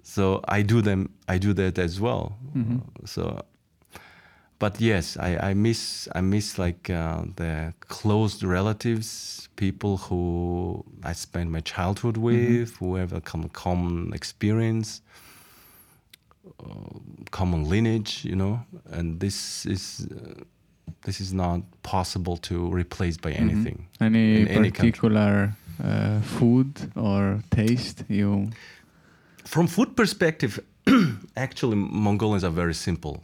So 0.03 0.41
I 0.49 0.63
do 0.63 0.81
them. 0.83 1.11
I 1.29 1.39
do 1.39 1.53
that 1.55 1.79
as 1.79 2.01
well. 2.01 2.37
Uh, 2.57 3.07
so, 3.07 3.43
but 4.63 4.81
yes, 4.81 5.17
I, 5.17 5.51
I 5.51 5.55
miss 5.55 6.09
I 6.15 6.21
miss 6.21 6.57
like 6.59 6.89
uh, 6.89 7.23
the 7.37 7.55
close 7.89 8.47
relatives, 8.47 9.49
people 9.57 9.97
who 9.97 10.85
I 11.11 11.15
spent 11.15 11.51
my 11.51 11.61
childhood 11.75 12.17
with, 12.17 12.77
who 12.79 12.97
have 13.01 13.13
a 13.13 13.21
com- 13.21 13.51
common 13.51 14.13
experience 14.13 15.03
common 17.31 17.69
lineage, 17.69 18.25
you 18.25 18.37
know, 18.37 18.61
and 18.91 19.21
this 19.21 19.67
is 19.67 20.07
uh, 20.11 20.45
this 21.05 21.21
is 21.21 21.33
not 21.33 21.61
possible 21.83 22.37
to 22.37 22.69
replace 22.71 23.17
by 23.17 23.33
anything. 23.33 23.89
Any 24.01 24.43
In 24.43 24.49
any 24.49 24.71
particular 24.71 25.55
uh, 25.83 26.21
food 26.21 26.93
or 26.97 27.43
taste 27.51 28.05
you? 28.09 28.51
From 29.45 29.67
food 29.67 29.97
perspective, 29.97 30.61
actually, 31.37 31.77
Mongolians 31.77 32.45
are 32.45 32.55
very 32.55 32.75
simple. 32.75 33.23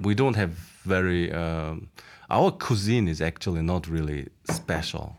We 0.00 0.14
don't 0.14 0.36
have 0.36 0.52
very. 0.94 1.32
Um, 1.32 1.88
our 2.30 2.50
cuisine 2.66 3.08
is 3.08 3.20
actually 3.20 3.62
not 3.62 3.82
really 3.88 4.28
special. 4.50 5.16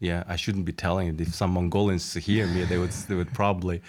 Yeah, 0.00 0.22
I 0.28 0.36
shouldn't 0.36 0.64
be 0.64 0.72
telling 0.72 1.08
it. 1.08 1.20
If 1.20 1.34
some 1.34 1.50
Mongolians 1.50 2.14
hear 2.14 2.46
me, 2.46 2.62
they 2.64 2.78
would 2.78 2.92
they 3.08 3.16
would 3.16 3.32
probably 3.34 3.82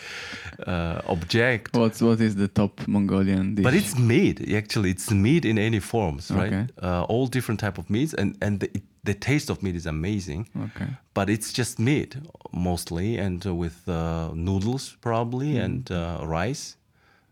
uh, 0.65 1.01
object. 1.07 1.75
What's 1.75 2.01
what 2.01 2.19
is 2.19 2.35
the 2.35 2.47
top 2.47 2.87
Mongolian 2.87 3.55
dish? 3.55 3.63
But 3.63 3.75
it's 3.75 3.95
meat. 3.97 4.37
Actually, 4.61 4.89
it's 4.89 5.11
meat 5.11 5.45
in 5.45 5.57
any 5.59 5.79
forms, 5.79 6.31
right? 6.31 6.53
Okay. 6.53 6.67
Uh, 6.81 7.03
all 7.03 7.27
different 7.27 7.59
type 7.59 7.77
of 7.77 7.89
meats, 7.89 8.13
and 8.15 8.35
and 8.41 8.59
the, 8.59 8.69
the 9.03 9.13
taste 9.13 9.49
of 9.51 9.61
meat 9.61 9.75
is 9.75 9.85
amazing. 9.85 10.49
okay. 10.57 10.89
But 11.13 11.29
it's 11.29 11.53
just 11.53 11.77
meat 11.79 12.17
mostly, 12.51 13.17
and 13.17 13.45
uh, 13.45 13.53
with 13.53 13.87
uh, 13.87 14.31
noodles 14.33 14.97
probably 15.01 15.57
and 15.57 15.91
uh, 15.91 16.21
rice. 16.23 16.75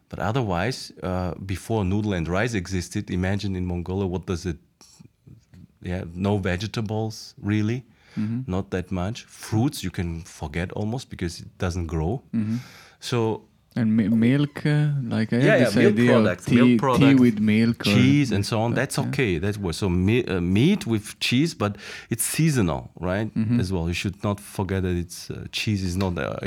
But 0.10 0.20
otherwise, 0.20 0.92
uh, 1.04 1.34
before 1.46 1.84
noodle 1.86 2.14
and 2.14 2.28
rice 2.28 2.54
existed, 2.54 3.10
imagine 3.10 3.56
in 3.58 3.66
Mongolia 3.66 4.08
what 4.08 4.26
does 4.26 4.46
it? 4.46 4.58
Yeah, 5.82 6.04
no 6.14 6.38
vegetables 6.38 7.36
really, 7.42 7.84
not 8.48 8.72
that 8.72 8.92
much. 8.92 9.26
Fruits 9.26 9.84
you 9.84 9.92
can 9.92 10.22
forget 10.22 10.72
almost 10.72 11.10
because 11.10 11.40
it 11.40 11.58
doesn't 11.60 11.88
grow. 11.88 12.22
So 13.00 13.42
And 13.76 13.96
mi- 13.96 14.08
milk, 14.10 14.66
uh, 14.66 14.88
like 15.04 15.32
I 15.34 15.38
Yeah, 15.38 15.52
have 15.52 15.60
yeah, 15.60 15.66
this 15.66 15.76
milk 15.76 15.94
idea 15.94 16.12
products, 16.14 16.46
tea, 16.46 16.56
milk 16.56 16.98
tea 17.00 17.16
with 17.16 17.40
milk, 17.40 17.84
cheese 17.84 18.32
and 18.36 18.44
so 18.44 18.60
on. 18.60 18.74
That's 18.74 18.98
yeah. 18.98 19.08
okay. 19.10 19.38
That 19.40 19.58
was 19.62 19.78
so 19.78 19.88
me, 19.90 20.24
uh, 20.26 20.42
meat 20.42 20.88
with 20.88 21.06
cheese, 21.20 21.54
but 21.54 21.78
it's 22.10 22.24
seasonal, 22.24 22.90
right? 23.00 23.30
Mm-hmm. 23.36 23.60
As 23.60 23.72
well, 23.72 23.88
you 23.88 23.94
should 23.94 24.24
not 24.24 24.40
forget 24.40 24.82
that 24.82 24.96
it's 25.04 25.30
uh, 25.30 25.36
cheese 25.52 25.84
is 25.84 25.96
not 25.96 26.18
uh, 26.18 26.40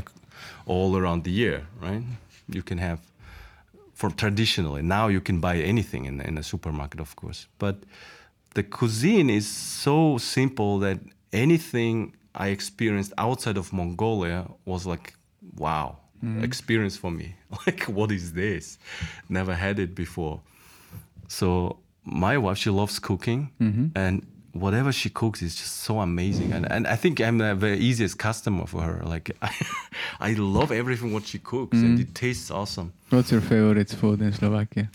all 0.67 0.97
around 0.97 1.23
the 1.25 1.31
year, 1.31 1.67
right? 1.81 2.03
You 2.49 2.63
can 2.65 2.79
have 2.79 2.99
for 4.01 4.11
traditionally 4.25 4.83
now 4.83 5.09
you 5.09 5.21
can 5.29 5.39
buy 5.41 5.57
anything 5.73 6.03
in 6.11 6.17
in 6.29 6.39
a 6.39 6.43
supermarket, 6.53 7.01
of 7.01 7.11
course, 7.21 7.41
but 7.59 7.77
the 8.57 8.63
cuisine 8.63 9.29
is 9.41 9.47
so 9.87 10.19
simple 10.19 10.73
that 10.87 10.99
anything 11.33 11.95
I 12.45 12.47
experienced 12.49 13.13
outside 13.27 13.57
of 13.63 13.67
Mongolia 13.73 14.41
was 14.65 14.87
like, 14.93 15.07
wow, 15.65 15.99
mm-hmm. 16.25 16.43
experience 16.49 16.97
for 17.03 17.13
me. 17.21 17.29
Like, 17.67 17.83
what 17.99 18.11
is 18.19 18.33
this? 18.33 18.79
Never 19.29 19.55
had 19.55 19.77
it 19.85 19.93
before. 19.95 20.41
So 21.29 21.49
my 22.05 22.35
wife, 22.45 22.59
she 22.63 22.71
loves 22.71 22.99
cooking, 23.09 23.51
mm-hmm. 23.61 23.87
and 24.05 24.15
whatever 24.53 24.93
she 24.93 25.11
cooks 25.11 25.43
is 25.43 25.55
just 25.55 25.77
so 25.85 26.01
amazing. 26.01 26.53
And 26.53 26.67
and 26.71 26.87
I 26.87 26.97
think 26.97 27.21
I'm 27.21 27.39
the 27.39 27.77
easiest 27.79 28.19
customer 28.19 28.67
for 28.67 28.83
her. 28.83 29.03
Like, 29.05 29.31
I, 29.43 29.51
I 30.21 30.33
love 30.35 30.73
everything 30.73 31.13
what 31.13 31.27
she 31.27 31.39
cooks, 31.39 31.79
and 31.79 31.99
it 32.01 32.15
tastes 32.15 32.51
awesome. 32.51 32.93
What's 33.11 33.31
your 33.31 33.41
favorite 33.43 33.91
food 33.91 34.21
in 34.21 34.33
Slovakia? 34.33 34.91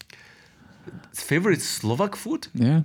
Favorite 1.13 1.61
Slovak 1.61 2.15
food? 2.15 2.47
Yeah. 2.53 2.81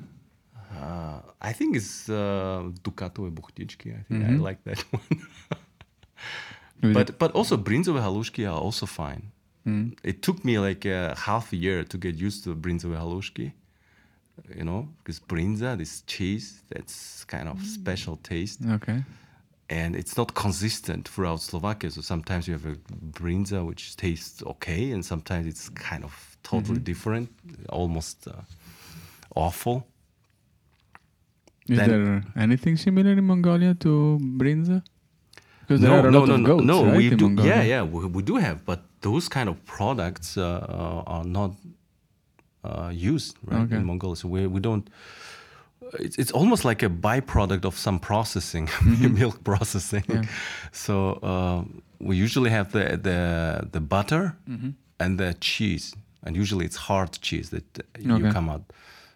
Uh, 0.72 1.20
I 1.42 1.52
think 1.52 1.76
it's 1.76 2.08
uh, 2.08 2.62
Dukátové 2.82 3.30
buchtičky. 3.30 3.92
I 3.98 4.02
think 4.08 4.24
I 4.24 4.36
like 4.36 4.62
that 4.64 4.78
one. 4.92 5.20
But 6.94 7.18
but 7.18 7.32
also 7.34 7.56
bryndzové 7.56 8.00
halušky 8.00 8.46
are 8.46 8.56
also 8.64 8.86
fine. 8.86 9.22
It 10.02 10.22
took 10.22 10.42
me 10.44 10.58
like 10.58 10.84
a 10.84 11.14
half 11.14 11.52
a 11.52 11.56
year 11.56 11.84
to 11.84 11.98
get 11.98 12.16
used 12.16 12.42
to 12.44 12.56
bryndzové 12.56 12.96
halušky. 12.96 13.52
You 14.56 14.64
know, 14.64 14.88
because 14.98 15.20
bryndza, 15.20 15.76
this 15.76 16.02
cheese, 16.06 16.62
that's 16.70 17.24
kind 17.24 17.46
of 17.48 17.60
special 17.62 18.16
taste, 18.16 18.60
Okay. 18.66 19.04
and 19.68 19.94
it's 19.94 20.16
not 20.16 20.34
consistent 20.34 21.06
throughout 21.06 21.40
Slovakia. 21.40 21.90
So 21.90 22.00
sometimes 22.00 22.48
you 22.48 22.54
have 22.54 22.64
a 22.66 22.74
bryndza 23.20 23.64
which 23.64 23.96
tastes 23.96 24.42
okay, 24.42 24.92
and 24.92 25.04
sometimes 25.04 25.46
it's 25.46 25.68
kind 25.68 26.04
of 26.04 26.12
totally 26.42 26.80
different, 26.80 27.28
almost 27.68 28.26
uh, 28.26 28.32
awful. 29.36 29.86
Is 31.68 31.78
Then- 31.78 31.88
there 31.88 32.24
anything 32.42 32.76
similar 32.76 33.12
in 33.12 33.24
Mongolia 33.26 33.74
to 33.74 34.18
bryndza? 34.38 34.82
Because 35.60 35.82
there 35.82 35.90
no, 36.02 36.08
a 36.08 36.10
no, 36.10 36.18
lot 36.20 36.28
no, 36.28 36.34
of 36.34 36.40
no, 36.40 36.46
goats, 36.46 36.64
no. 36.66 36.84
right, 36.86 36.96
we 36.96 37.10
do. 37.10 37.28
Mongolia? 37.28 37.56
Yeah, 37.56 37.62
yeah, 37.62 37.82
we, 37.84 38.06
we 38.06 38.22
do 38.22 38.36
have, 38.36 38.64
but 38.64 38.80
those 39.02 39.28
kind 39.28 39.48
of 39.48 39.64
products 39.66 40.36
uh, 40.36 41.04
are 41.06 41.24
not 41.24 41.52
uh, 42.64 42.90
used 42.92 43.36
right 43.44 43.62
Okay. 43.62 43.76
in 43.76 43.84
Mongolia. 43.84 44.16
So 44.16 44.28
we 44.28 44.46
we 44.46 44.60
don't. 44.60 44.88
It's, 45.98 46.16
it's 46.18 46.30
almost 46.32 46.64
like 46.64 46.82
a 46.86 46.88
byproduct 46.88 47.64
of 47.64 47.76
some 47.76 47.98
processing, 47.98 48.68
milk 49.20 49.42
processing. 49.44 50.02
Mm-hmm. 50.02 50.22
Yeah. 50.22 50.28
So 50.72 50.94
uh, 51.22 51.64
we 51.98 52.16
usually 52.16 52.50
have 52.50 52.70
the 52.72 52.96
the 53.08 53.68
the 53.72 53.80
butter 53.80 54.36
Mm-hmm. 54.48 54.70
and 54.98 55.18
the 55.18 55.34
cheese, 55.40 55.94
and 56.22 56.36
usually 56.36 56.64
it's 56.64 56.76
hard 56.88 57.10
cheese 57.20 57.50
that 57.50 57.78
uh, 57.78 57.82
you 57.98 58.14
Okay. 58.14 58.32
come 58.32 58.48
out. 58.52 58.62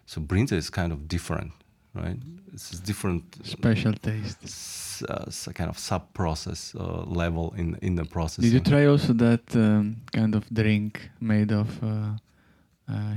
So 0.05 0.21
bryndza 0.21 0.53
is 0.57 0.69
kind 0.69 0.91
of 0.91 0.99
different, 1.07 1.51
right? 1.93 2.19
It's 2.53 2.79
different 2.79 3.23
Special 3.43 3.93
taste. 3.93 4.37
s- 4.43 5.03
uh, 5.09 5.25
s- 5.27 5.49
kind 5.53 5.69
of 5.69 5.77
sub 5.77 6.01
process 6.13 6.73
uh, 6.75 7.03
level 7.21 7.53
in 7.57 7.77
in 7.81 7.95
the 7.95 8.05
process. 8.05 8.43
Did 8.45 8.53
you 8.53 8.59
try 8.61 8.85
also 8.87 9.13
that 9.13 9.55
um, 9.55 9.95
kind 10.13 10.35
of 10.35 10.43
drink 10.53 11.09
made 11.19 11.51
of 11.55 11.67
uh, 11.83 11.87
uh, 11.87 12.17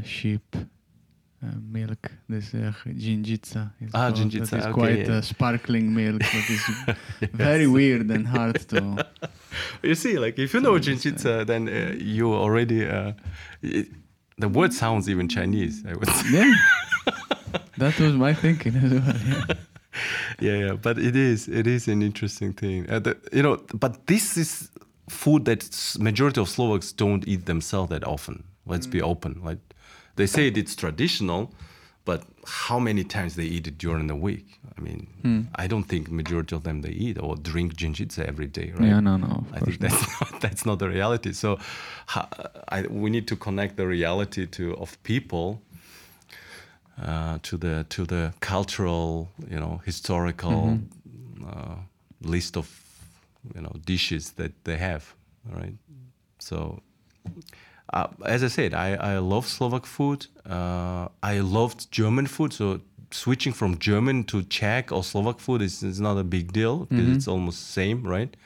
sheep 0.04 0.56
uh, 0.56 1.46
milk? 1.70 2.10
This 2.28 2.54
uh, 2.54 2.72
žinčica. 2.86 3.70
is 3.80 3.90
Ah, 3.94 4.10
called. 4.10 4.16
žinčica, 4.16 4.50
That 4.50 4.58
is 4.58 4.64
okay, 4.64 4.72
quite 4.72 5.06
yeah. 5.08 5.18
uh, 5.18 5.22
sparkling 5.22 5.94
milk. 5.94 6.20
but 6.20 6.32
That 6.32 6.50
is 6.50 7.30
very 7.32 7.66
weird 7.66 8.10
and 8.10 8.26
hard 8.26 8.60
to. 8.68 9.06
You 9.82 9.94
see, 9.94 10.18
like 10.18 10.38
if 10.38 10.54
you 10.54 10.60
know 10.60 10.72
jinjitsu, 10.78 11.46
then 11.46 11.68
uh, 11.68 11.94
you 11.98 12.32
already. 12.32 12.86
Uh, 12.86 13.12
it, 13.62 13.88
the 14.36 14.48
word 14.48 14.72
sounds 14.72 15.08
even 15.08 15.28
Chinese. 15.28 15.84
I 15.88 15.94
would 15.94 16.08
say. 16.08 16.30
Yeah. 16.32 16.54
that 17.78 17.98
was 17.98 18.12
my 18.14 18.34
thinking 18.34 18.74
as 18.76 18.92
well. 18.92 19.14
Yeah. 19.26 19.44
yeah, 20.40 20.66
yeah, 20.66 20.72
but 20.74 20.98
it 20.98 21.16
is 21.16 21.48
it 21.48 21.66
is 21.66 21.88
an 21.88 22.02
interesting 22.02 22.52
thing. 22.52 22.88
Uh, 22.90 23.00
the, 23.00 23.16
you 23.32 23.42
know, 23.42 23.56
but 23.74 24.06
this 24.06 24.36
is 24.36 24.70
food 25.08 25.44
that 25.46 25.96
majority 25.98 26.40
of 26.40 26.48
Slovaks 26.48 26.92
don't 26.92 27.26
eat 27.26 27.46
themselves 27.46 27.90
that 27.90 28.04
often. 28.04 28.44
Let's 28.68 28.86
be 28.86 29.02
open. 29.02 29.40
Like 29.42 29.58
they 30.16 30.26
say 30.26 30.48
it's 30.48 30.74
traditional, 30.76 31.52
but 32.04 32.22
how 32.46 32.78
many 32.78 33.04
times 33.04 33.34
they 33.34 33.44
eat 33.44 33.66
it 33.66 33.78
during 33.78 34.06
the 34.06 34.16
week? 34.16 34.46
I 34.76 34.80
mean, 34.80 35.06
I 35.54 35.66
don't 35.66 35.84
think 35.84 36.10
majority 36.10 36.54
of 36.56 36.62
them 36.62 36.82
they 36.82 36.90
eat 36.90 37.18
or 37.18 37.36
drink 37.36 37.74
žinčica 37.74 38.24
every 38.24 38.46
day, 38.46 38.72
right? 38.74 38.88
Yeah, 38.88 39.00
no, 39.00 39.16
no. 39.16 39.44
I 39.52 39.60
think 39.60 39.80
that's 39.80 40.02
not, 40.20 40.40
that's 40.40 40.64
not 40.66 40.78
the 40.78 40.88
reality. 40.88 41.32
So, 41.32 41.58
I, 42.68 42.86
we 42.88 43.10
need 43.10 43.26
to 43.28 43.36
connect 43.36 43.76
the 43.76 43.86
reality 43.86 44.46
to 44.46 44.76
of 44.76 45.02
people 45.02 45.60
uh, 47.02 47.38
to 47.42 47.56
the 47.56 47.86
to 47.90 48.04
the 48.04 48.32
cultural, 48.40 49.28
you 49.50 49.58
know, 49.58 49.80
historical 49.84 50.78
uh, 51.46 51.76
list 52.22 52.56
of 52.56 52.66
you 53.54 53.60
know 53.60 53.72
dishes 53.84 54.32
that 54.32 54.52
they 54.64 54.76
have, 54.76 55.14
right? 55.54 55.74
So, 56.38 56.80
uh, 57.92 58.06
as 58.24 58.42
I 58.42 58.48
said, 58.48 58.74
I, 58.74 58.94
I 58.94 59.18
love 59.18 59.46
Slovak 59.46 59.86
food. 59.86 60.26
Uh, 60.48 61.08
I 61.22 61.40
loved 61.40 61.90
German 61.90 62.26
food. 62.26 62.52
So 62.52 62.80
switching 63.10 63.52
from 63.54 63.78
German 63.78 64.24
to 64.24 64.42
Czech 64.42 64.92
or 64.92 65.02
Slovak 65.02 65.40
food 65.40 65.62
is, 65.62 65.82
is 65.82 65.98
not 66.00 66.18
a 66.18 66.24
big 66.24 66.52
deal 66.52 66.84
because 66.86 67.08
it's 67.08 67.28
almost 67.28 67.70
same, 67.72 68.02
right? 68.06 68.36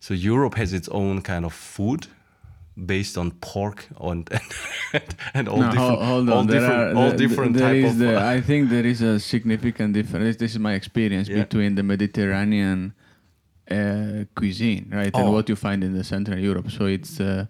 So 0.00 0.14
Europe 0.14 0.54
has 0.56 0.72
its 0.72 0.88
own 0.90 1.22
kind 1.22 1.44
of 1.44 1.52
food 1.54 2.06
based 2.76 3.16
on 3.16 3.30
pork 3.40 3.86
and 3.98 4.28
and, 4.92 5.02
and 5.32 5.48
all 5.48 5.56
No, 5.60 5.70
different, 5.70 5.98
ho- 5.98 6.04
hold 6.04 6.28
all. 6.30 6.44
There 6.44 6.60
different, 6.60 6.82
are, 6.82 7.00
all 7.00 7.08
there- 7.08 7.16
different 7.16 7.54
there 7.56 7.68
type 7.68 7.84
is 7.84 7.92
of. 7.92 7.98
the- 7.98 8.20
uh, 8.20 8.28
I 8.36 8.40
think 8.42 8.68
there 8.68 8.84
is 8.84 9.00
a 9.00 9.18
significant 9.18 9.94
difference. 9.94 10.36
This 10.36 10.52
is 10.52 10.58
my 10.58 10.74
experience 10.74 11.28
Yeah. 11.28 11.40
between 11.44 11.74
the 11.76 11.82
Mediterranean 11.82 12.92
uh, 13.70 14.24
cuisine, 14.34 14.86
right, 14.92 15.10
and 15.14 15.28
Oh. 15.28 15.32
what 15.32 15.48
you 15.48 15.56
find 15.56 15.82
in 15.82 15.94
the 15.94 16.04
Central 16.04 16.38
Europe. 16.38 16.70
So 16.70 16.84
it's 16.84 17.18
uh, 17.18 17.46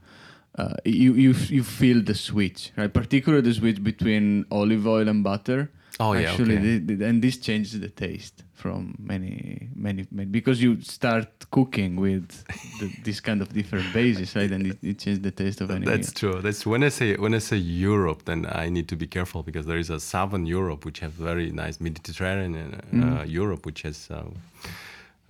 uh, 0.59 0.74
you 0.84 1.14
you 1.14 1.34
you 1.48 1.62
feel 1.62 2.02
the 2.02 2.14
switch, 2.14 2.72
right? 2.76 2.92
Particularly 2.92 3.42
the 3.42 3.54
switch 3.54 3.82
between 3.82 4.46
olive 4.50 4.86
oil 4.86 5.09
and 5.09 5.22
butter. 5.22 5.70
Oh, 5.98 6.12
yeah, 6.12 6.30
actually, 6.30 6.57
okay. 6.59 7.04
and 7.09 7.22
this 7.22 7.38
changes 7.38 7.80
the 7.80 7.88
taste 7.88 8.44
from 8.52 8.94
many, 8.98 9.68
many, 9.74 10.07
many 10.11 10.28
because 10.28 10.62
you 10.62 10.80
start 10.82 11.28
cooking 11.50 11.96
with 11.96 12.44
the, 12.80 12.92
this 13.02 13.18
kind 13.18 13.40
of 13.40 13.50
different 13.52 13.90
bases, 13.94 14.36
right? 14.36 14.50
And 14.50 14.66
it, 14.66 14.78
it 14.82 14.98
changes 14.98 15.22
the 15.22 15.30
taste 15.30 15.62
of 15.62 15.70
any 15.70 15.86
That's 15.86 16.12
true. 16.12 16.40
That's 16.42 16.66
when 16.66 16.82
I 16.84 16.90
say 16.90 17.16
when 17.16 17.34
I 17.34 17.38
say 17.38 17.57
Europe, 17.57 18.24
then 18.24 18.46
I 18.50 18.68
need 18.68 18.88
to 18.88 18.96
be 18.96 19.07
careful 19.07 19.42
because 19.42 19.64
there 19.64 19.78
is 19.78 19.88
a 19.88 19.98
southern 19.98 20.44
Europe 20.44 20.84
which 20.84 21.00
has 21.00 21.12
very 21.12 21.50
nice 21.50 21.80
Mediterranean 21.80 22.74
uh, 22.74 22.76
Mm-hmm. 22.86 23.30
Europe 23.30 23.64
which 23.66 23.82
has 23.82 24.09
uh, 24.11 24.24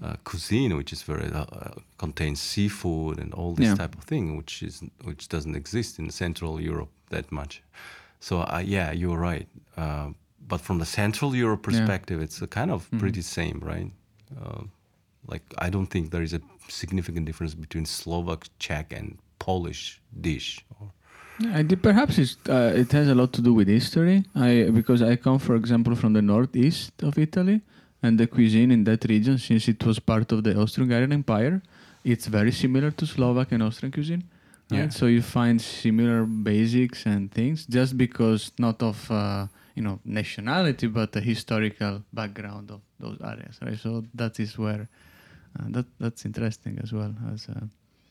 uh, 0.03 0.15
cuisine 0.25 0.77
which 0.77 0.93
is 0.93 1.03
very 1.03 1.31
uh, 1.33 1.45
uh, 1.53 1.71
contains 1.99 2.41
seafood 2.41 3.19
and 3.19 3.33
all 3.35 3.55
this 3.55 3.67
Yeah. 3.67 3.75
type 3.77 3.95
of 3.99 4.05
thing 4.05 4.37
which 4.37 4.63
is 4.63 4.83
which 5.05 5.29
doesn't 5.29 5.57
exist 5.57 5.99
in 5.99 6.11
Central 6.11 6.61
Europe 6.61 6.91
that 7.11 7.31
much. 7.33 7.63
So 8.21 8.41
uh, 8.41 8.63
yeah, 8.65 8.93
you're 8.93 9.19
right. 9.19 9.49
Uh, 9.77 10.09
but 10.49 10.61
from 10.61 10.79
the 10.79 10.87
Central 10.87 11.35
Europe 11.35 11.67
Yeah. 11.67 11.73
Mm-hmm. 11.73 11.87
perspective, 11.87 12.21
it's 12.25 12.43
a 12.43 12.47
kind 12.47 12.71
of 12.71 12.89
pretty 12.99 13.23
same, 13.23 13.59
right? 13.63 13.91
Uh, 14.41 14.63
like 15.33 15.43
I 15.59 15.71
don't 15.71 15.87
think 15.91 16.11
there 16.11 16.23
is 16.23 16.33
a 16.35 16.41
significant 16.69 17.27
difference 17.27 17.55
between 17.57 17.87
Slovak, 17.87 18.47
Czech, 18.59 18.93
and 18.93 19.19
Polish 19.39 20.01
dish. 20.21 20.65
Or, 20.81 20.91
Yeah, 21.39 21.63
did- 21.67 21.83
perhaps 21.83 22.17
it's, 22.19 22.37
uh, 22.49 22.73
it 22.83 22.93
has 22.93 23.09
a 23.09 23.15
lot 23.15 23.33
to 23.33 23.43
do 23.43 23.53
with 23.55 23.69
history. 23.69 24.25
I 24.35 24.71
because 24.73 25.03
I 25.03 25.17
come, 25.17 25.39
for 25.39 25.55
example, 25.57 25.95
from 25.95 26.13
the 26.15 26.23
northeast 26.23 26.93
of 27.03 27.19
Italy, 27.19 27.61
and 28.03 28.19
the 28.19 28.27
cuisine 28.27 28.71
in 28.71 28.85
that 28.85 29.05
region, 29.05 29.39
since 29.39 29.69
it 29.69 29.85
was 29.85 29.99
part 29.99 30.33
of 30.33 30.45
the 30.45 30.57
Austro-Hungarian 30.57 31.13
Empire, 31.13 31.63
it's 32.05 32.27
very 32.27 32.53
similar 32.53 32.91
to 32.93 33.07
Slovak 33.07 33.53
and 33.53 33.63
Austrian 33.63 33.93
cuisine. 33.93 34.25
Right? 34.71 34.79
Yeah. 34.79 34.89
So 34.89 35.07
you 35.07 35.23
find 35.23 35.61
similar 35.61 36.25
basics 36.25 37.07
and 37.07 37.31
things, 37.31 37.67
just 37.67 37.97
because 37.97 38.53
not 38.59 38.83
of 38.83 39.11
uh, 39.11 39.47
you 39.75 39.83
know 39.83 40.01
nationality, 40.05 40.87
but 40.87 41.13
the 41.13 41.21
historical 41.21 42.03
background 42.13 42.71
of 42.71 42.81
those 42.99 43.19
areas. 43.23 43.59
Right. 43.63 43.79
So 43.79 44.05
that 44.15 44.39
is 44.41 44.59
where 44.59 44.89
uh, 45.59 45.67
that 45.71 45.87
that's 45.99 46.25
interesting 46.25 46.79
as 46.83 46.93
well 46.93 47.15
as 47.33 47.49
a 47.49 47.69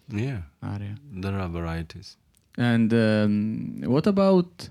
yeah, 0.10 0.42
area. 0.64 0.96
there 1.12 1.40
are 1.40 1.50
varieties. 1.50 2.18
And 2.58 2.94
um, 2.94 3.82
what 3.86 4.08
about 4.08 4.70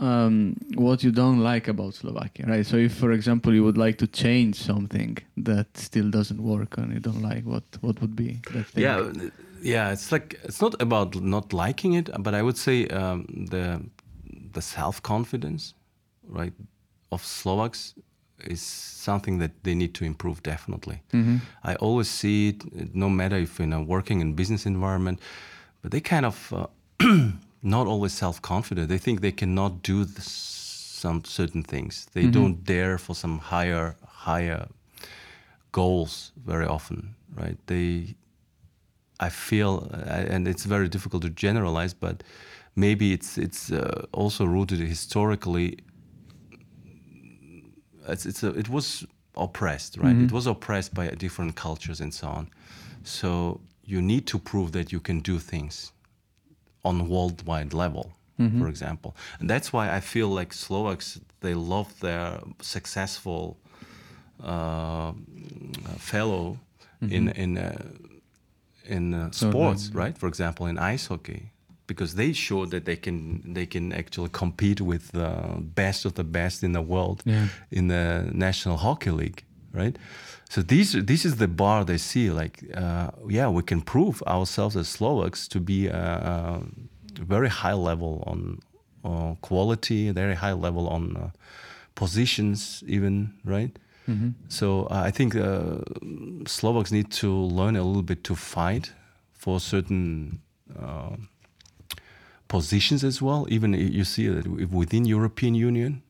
um, 0.00 0.54
what 0.76 1.02
you 1.02 1.10
don't 1.12 1.40
like 1.40 1.68
about 1.68 1.94
Slovakia, 1.94 2.46
right? 2.46 2.66
So, 2.66 2.76
if, 2.76 2.94
for 2.94 3.12
example, 3.12 3.52
you 3.54 3.64
would 3.64 3.76
like 3.78 3.98
to 3.98 4.06
change 4.06 4.54
something 4.54 5.18
that 5.36 5.66
still 5.76 6.10
doesn't 6.10 6.40
work 6.40 6.78
and 6.78 6.92
you 6.92 7.00
don't 7.00 7.22
like, 7.22 7.44
what 7.44 7.64
what 7.80 8.00
would 8.00 8.14
be 8.14 8.40
that 8.52 8.66
thing? 8.66 8.82
Yeah, 8.82 9.10
yeah. 9.62 9.92
It's 9.92 10.12
like 10.12 10.38
it's 10.44 10.60
not 10.60 10.80
about 10.80 11.14
not 11.20 11.52
liking 11.52 11.94
it, 11.94 12.10
but 12.22 12.34
I 12.34 12.42
would 12.42 12.56
say 12.56 12.86
um, 12.88 13.26
the 13.50 13.80
the 14.52 14.62
self 14.62 15.02
confidence, 15.02 15.74
right, 16.28 16.52
of 17.10 17.24
Slovaks 17.24 17.94
is 18.46 18.62
something 18.62 19.38
that 19.40 19.50
they 19.64 19.74
need 19.74 19.94
to 19.94 20.04
improve 20.04 20.42
definitely. 20.42 21.02
Mhm. 21.12 21.40
I 21.64 21.74
always 21.80 22.08
see 22.08 22.50
it, 22.50 22.94
no 22.94 23.08
matter 23.10 23.36
if 23.36 23.58
in 23.58 23.72
a 23.72 23.82
working 23.82 24.22
and 24.22 24.36
business 24.36 24.64
environment, 24.64 25.18
but 25.82 25.90
they 25.90 26.00
kind 26.00 26.24
of 26.24 26.52
uh, 26.52 26.66
not 27.62 27.86
always 27.86 28.12
self 28.12 28.40
confident. 28.40 28.88
They 28.88 28.98
think 28.98 29.20
they 29.20 29.32
cannot 29.32 29.82
do 29.82 30.04
this, 30.04 30.28
some 30.28 31.24
certain 31.24 31.62
things. 31.62 32.06
They 32.12 32.26
don't 32.26 32.64
dare 32.64 32.98
for 32.98 33.14
some 33.14 33.38
higher 33.38 33.96
higher 34.06 34.68
goals 35.72 36.32
very 36.36 36.66
often, 36.66 37.14
right? 37.34 37.58
They, 37.66 38.16
I 39.20 39.28
feel, 39.28 39.88
uh, 39.92 40.32
and 40.34 40.48
it's 40.48 40.64
very 40.64 40.88
difficult 40.88 41.22
to 41.22 41.30
generalize, 41.30 41.94
but 41.94 42.22
maybe 42.74 43.12
it's 43.12 43.38
it's 43.38 43.70
uh, 43.70 44.06
also 44.12 44.44
rooted 44.44 44.80
historically. 44.80 45.78
It's, 48.08 48.24
it's 48.26 48.42
a, 48.42 48.48
it 48.58 48.68
was 48.68 49.06
oppressed, 49.36 49.98
right? 49.98 50.16
It 50.16 50.32
was 50.32 50.46
oppressed 50.46 50.94
by 50.94 51.08
different 51.08 51.54
cultures 51.56 52.00
and 52.00 52.12
so 52.14 52.26
on. 52.28 52.48
So 53.04 53.60
you 53.84 54.00
need 54.00 54.26
to 54.28 54.38
prove 54.38 54.72
that 54.72 54.92
you 54.92 55.00
can 55.00 55.20
do 55.20 55.38
things 55.38 55.92
on 56.82 57.08
worldwide 57.08 57.72
level, 57.76 58.12
for 58.60 58.68
example, 58.68 59.10
and 59.40 59.50
that's 59.50 59.72
why 59.72 59.96
I 59.96 60.00
feel 60.00 60.28
like 60.28 60.54
Slovaks 60.54 61.20
they 61.40 61.54
love 61.54 61.88
their 62.00 62.40
successful 62.60 63.56
uh, 64.42 65.12
fellow 65.98 66.58
in 67.00 67.28
in 67.28 67.56
uh, 67.58 67.72
in 68.84 69.14
uh, 69.14 69.30
sports, 69.30 69.90
right? 69.94 70.16
For 70.18 70.28
example, 70.28 70.66
in 70.66 70.78
ice 70.94 71.06
hockey, 71.08 71.52
because 71.86 72.14
they 72.16 72.32
show 72.32 72.66
that 72.66 72.84
they 72.84 72.96
can 72.96 73.40
they 73.54 73.66
can 73.66 73.92
actually 73.92 74.30
compete 74.32 74.80
with 74.80 75.10
the 75.12 75.30
best 75.74 76.04
of 76.04 76.12
the 76.14 76.24
best 76.24 76.62
in 76.62 76.72
the 76.72 76.82
world 76.82 77.22
Yeah. 77.24 77.48
in 77.70 77.88
the 77.88 78.30
National 78.32 78.76
Hockey 78.76 79.10
League, 79.10 79.42
right? 79.72 79.96
So 80.48 80.62
these 80.62 80.92
this 80.92 81.24
is 81.24 81.36
the 81.36 81.48
bar 81.48 81.84
they 81.84 81.98
see. 81.98 82.30
Like, 82.30 82.64
uh, 82.74 83.10
yeah, 83.28 83.48
we 83.48 83.62
can 83.62 83.82
prove 83.82 84.22
ourselves 84.26 84.76
as 84.76 84.88
Slovaks 84.88 85.46
to 85.48 85.60
be 85.60 85.86
a, 85.86 85.96
a 85.96 86.62
very 87.24 87.48
high 87.48 87.74
level 87.74 88.22
on 88.26 88.60
uh, 89.04 89.34
quality, 89.42 90.10
very 90.10 90.34
high 90.34 90.54
level 90.54 90.88
on 90.88 91.16
uh, 91.16 91.30
positions, 91.94 92.82
even 92.86 93.34
right. 93.44 93.78
Mm-hmm. 94.08 94.30
So 94.48 94.84
uh, 94.84 95.02
I 95.04 95.10
think 95.10 95.36
uh, 95.36 95.78
Slovaks 96.46 96.90
need 96.90 97.10
to 97.20 97.30
learn 97.30 97.76
a 97.76 97.82
little 97.82 98.02
bit 98.02 98.24
to 98.24 98.34
fight 98.34 98.92
for 99.34 99.60
certain 99.60 100.40
uh, 100.80 101.16
positions 102.48 103.04
as 103.04 103.20
well. 103.20 103.46
Even 103.50 103.74
you 103.74 104.04
see 104.04 104.28
that 104.28 104.46
within 104.70 105.04
European 105.04 105.54
Union, 105.54 106.02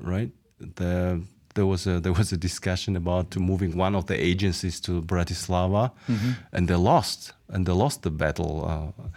right? 0.00 0.30
The, 0.58 1.22
there 1.54 1.66
was 1.66 1.86
a 1.86 2.00
there 2.04 2.12
was 2.12 2.32
a 2.32 2.36
discussion 2.36 2.96
about 2.96 3.36
moving 3.36 3.76
one 3.76 3.94
of 3.94 4.06
the 4.06 4.20
agencies 4.20 4.80
to 4.80 5.02
Bratislava, 5.02 5.92
mm-hmm. 6.08 6.32
and 6.52 6.68
they 6.68 6.76
lost 6.76 7.32
and 7.48 7.66
they 7.66 7.72
lost 7.72 8.02
the 8.02 8.10
battle. 8.10 8.64
Uh, 8.66 9.08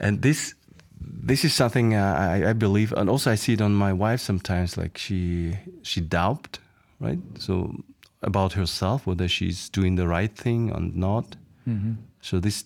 and 0.00 0.22
this 0.22 0.54
this 1.00 1.44
is 1.44 1.54
something 1.54 1.94
I, 1.94 2.50
I 2.50 2.52
believe, 2.52 2.92
and 2.92 3.08
also 3.08 3.30
I 3.30 3.36
see 3.36 3.52
it 3.52 3.60
on 3.60 3.74
my 3.74 3.92
wife 3.92 4.20
sometimes. 4.20 4.76
Like 4.76 4.98
she 4.98 5.56
she 5.82 6.00
doubt, 6.00 6.58
right? 7.00 7.18
So 7.38 7.74
about 8.22 8.52
herself 8.52 9.06
whether 9.06 9.28
she's 9.28 9.68
doing 9.68 9.96
the 9.96 10.08
right 10.08 10.34
thing 10.34 10.72
or 10.72 10.80
not. 10.80 11.36
Mm-hmm. 11.68 11.92
So 12.20 12.40
this, 12.40 12.64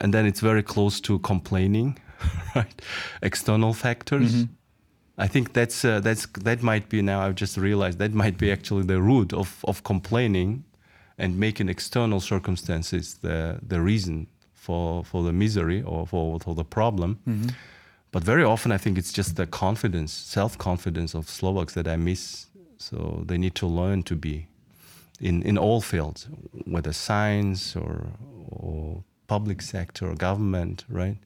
and 0.00 0.14
then 0.14 0.24
it's 0.26 0.40
very 0.40 0.62
close 0.62 1.00
to 1.00 1.18
complaining, 1.18 1.98
right? 2.54 2.82
External 3.22 3.72
factors. 3.72 4.34
Mm-hmm. 4.34 4.52
I 5.18 5.26
think 5.26 5.52
that's 5.52 5.84
uh, 5.84 6.00
that's 6.00 6.26
that 6.44 6.62
might 6.62 6.88
be 6.88 7.02
now. 7.02 7.20
I've 7.20 7.34
just 7.34 7.56
realized 7.56 7.98
that 7.98 8.12
might 8.12 8.38
be 8.38 8.52
actually 8.52 8.84
the 8.84 9.00
root 9.00 9.32
of 9.32 9.64
of 9.64 9.82
complaining, 9.82 10.64
and 11.18 11.38
making 11.38 11.68
external 11.68 12.20
circumstances 12.20 13.14
the 13.14 13.58
the 13.68 13.80
reason 13.80 14.26
for 14.54 15.04
for 15.04 15.24
the 15.24 15.32
misery 15.32 15.82
or 15.82 16.06
for 16.06 16.38
for 16.40 16.54
the 16.54 16.64
problem. 16.64 17.18
But 18.10 18.24
very 18.24 18.44
often, 18.44 18.72
I 18.72 18.78
think 18.78 18.96
it's 18.98 19.12
just 19.12 19.36
the 19.36 19.46
confidence, 19.46 20.12
self 20.12 20.56
confidence 20.56 21.14
of 21.14 21.28
Slovaks 21.28 21.74
that 21.74 21.86
I 21.86 21.96
miss. 21.96 22.46
So 22.78 23.24
they 23.26 23.38
need 23.38 23.54
to 23.56 23.66
learn 23.66 24.02
to 24.04 24.14
be 24.16 24.46
in, 25.20 25.42
in 25.42 25.58
all 25.58 25.80
fields, 25.80 26.28
whether 26.64 26.92
science 26.92 27.76
or, 27.76 28.06
or 28.50 29.02
public 29.26 29.62
sector 29.62 30.08
or 30.08 30.14
government, 30.14 30.84
right? 30.88 31.16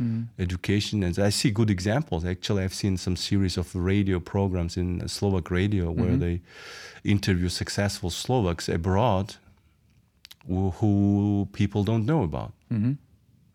Hmm. 0.00 0.22
Education. 0.38 1.02
And 1.02 1.18
I 1.18 1.28
see 1.28 1.50
good 1.50 1.68
examples. 1.68 2.24
Actually, 2.24 2.64
I've 2.64 2.72
seen 2.72 2.96
some 2.96 3.16
series 3.16 3.58
of 3.58 3.74
radio 3.74 4.18
programs 4.18 4.78
in 4.78 5.02
uh, 5.02 5.06
Slovak 5.06 5.50
radio 5.50 5.90
where 5.90 6.12
mm-hmm. 6.12 6.20
they 6.20 6.40
interview 7.04 7.50
successful 7.50 8.08
Slovaks 8.08 8.66
abroad 8.66 9.36
who, 10.48 10.70
who 10.70 11.48
people 11.52 11.84
don't 11.84 12.06
know 12.06 12.22
about. 12.22 12.54
Mm-hmm. 12.72 12.92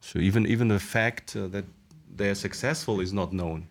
So 0.02 0.20
even 0.20 0.46
even 0.46 0.68
the 0.68 0.80
fact 0.80 1.36
uh, 1.36 1.48
that 1.48 1.66
they're 2.16 2.36
successful 2.36 3.02
is 3.02 3.12
not 3.12 3.34
known, 3.34 3.68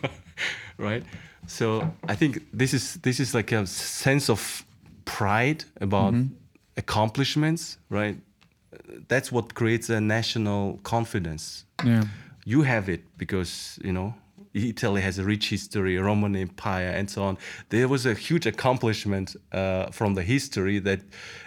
right? 0.76 1.02
So 1.46 1.90
I 2.06 2.14
think 2.16 2.42
this 2.52 2.74
is 2.74 2.96
this 2.96 3.18
is 3.18 3.34
like 3.34 3.50
a 3.52 3.66
sense 3.66 4.28
of 4.28 4.62
pride 5.06 5.64
about 5.80 6.12
mm-hmm. 6.12 6.34
accomplishments, 6.76 7.78
right? 7.88 8.18
That's 9.08 9.30
what 9.32 9.54
creates 9.54 9.90
a 9.90 10.00
national 10.00 10.78
confidence. 10.82 11.64
Yeah. 11.84 12.04
You 12.44 12.62
have 12.62 12.88
it 12.88 13.02
because 13.18 13.78
you 13.84 13.92
know 13.92 14.14
Italy 14.54 15.02
has 15.02 15.18
a 15.18 15.24
rich 15.24 15.50
history, 15.50 15.98
Roman 15.98 16.34
Empire, 16.34 16.88
and 16.88 17.10
so 17.10 17.22
on. 17.22 17.38
There 17.68 17.88
was 17.88 18.06
a 18.06 18.14
huge 18.14 18.46
accomplishment 18.46 19.36
uh, 19.52 19.86
from 19.90 20.14
the 20.14 20.22
history 20.22 20.78
that 20.80 21.00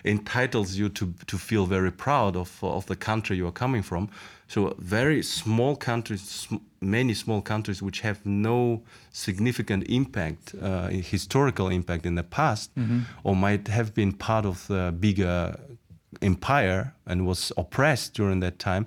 entitles 0.04 0.76
you 0.76 0.90
to 0.90 1.14
to 1.28 1.38
feel 1.38 1.66
very 1.66 1.92
proud 1.92 2.36
of 2.36 2.64
of 2.64 2.86
the 2.86 2.96
country 2.96 3.38
you 3.38 3.48
are 3.48 3.52
coming 3.54 3.84
from. 3.84 4.10
So 4.48 4.76
very 4.80 5.24
small 5.24 5.76
countries, 5.78 6.22
sm- 6.22 6.58
many 6.82 7.14
small 7.14 7.42
countries 7.42 7.82
which 7.82 8.02
have 8.02 8.20
no 8.26 8.82
significant 9.12 9.86
impact, 9.90 10.54
uh, 10.62 10.88
historical 10.90 11.70
impact 11.70 12.06
in 12.06 12.16
the 12.16 12.24
past, 12.24 12.72
or 13.24 13.36
might 13.36 13.68
have 13.70 13.94
been 13.94 14.12
part 14.12 14.46
of 14.46 14.68
the 14.68 14.94
bigger 15.00 15.56
empire 16.22 16.94
and 17.06 17.26
was 17.26 17.52
oppressed 17.58 18.14
during 18.14 18.42
that 18.42 18.60
time 18.60 18.86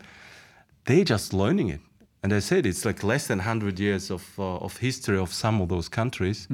they're 0.86 1.04
just 1.04 1.32
learning 1.32 1.68
it. 1.70 1.80
And 2.22 2.32
I 2.32 2.40
said 2.40 2.66
it's 2.66 2.84
like 2.84 3.02
less 3.02 3.26
than 3.26 3.38
100 3.38 3.78
years 3.80 4.10
of, 4.10 4.22
uh, 4.38 4.56
of 4.56 4.76
history 4.78 5.18
of 5.18 5.32
some 5.32 5.60
of 5.60 5.68
those 5.68 5.88
countries. 5.88 6.48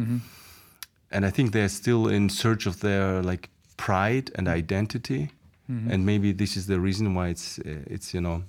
And 1.12 1.26
I 1.26 1.30
think 1.30 1.52
they're 1.52 1.68
still 1.68 2.08
in 2.08 2.28
search 2.28 2.66
of 2.66 2.80
their 2.80 3.22
like 3.22 3.48
pride 3.76 4.30
and 4.36 4.48
identity. 4.48 5.30
And 5.68 6.04
maybe 6.04 6.32
this 6.32 6.56
is 6.56 6.66
the 6.66 6.80
reason 6.80 7.14
why 7.14 7.28
it's, 7.28 7.58
uh, 7.60 7.94
it's 7.94 8.12
you 8.14 8.20
know, 8.20 8.42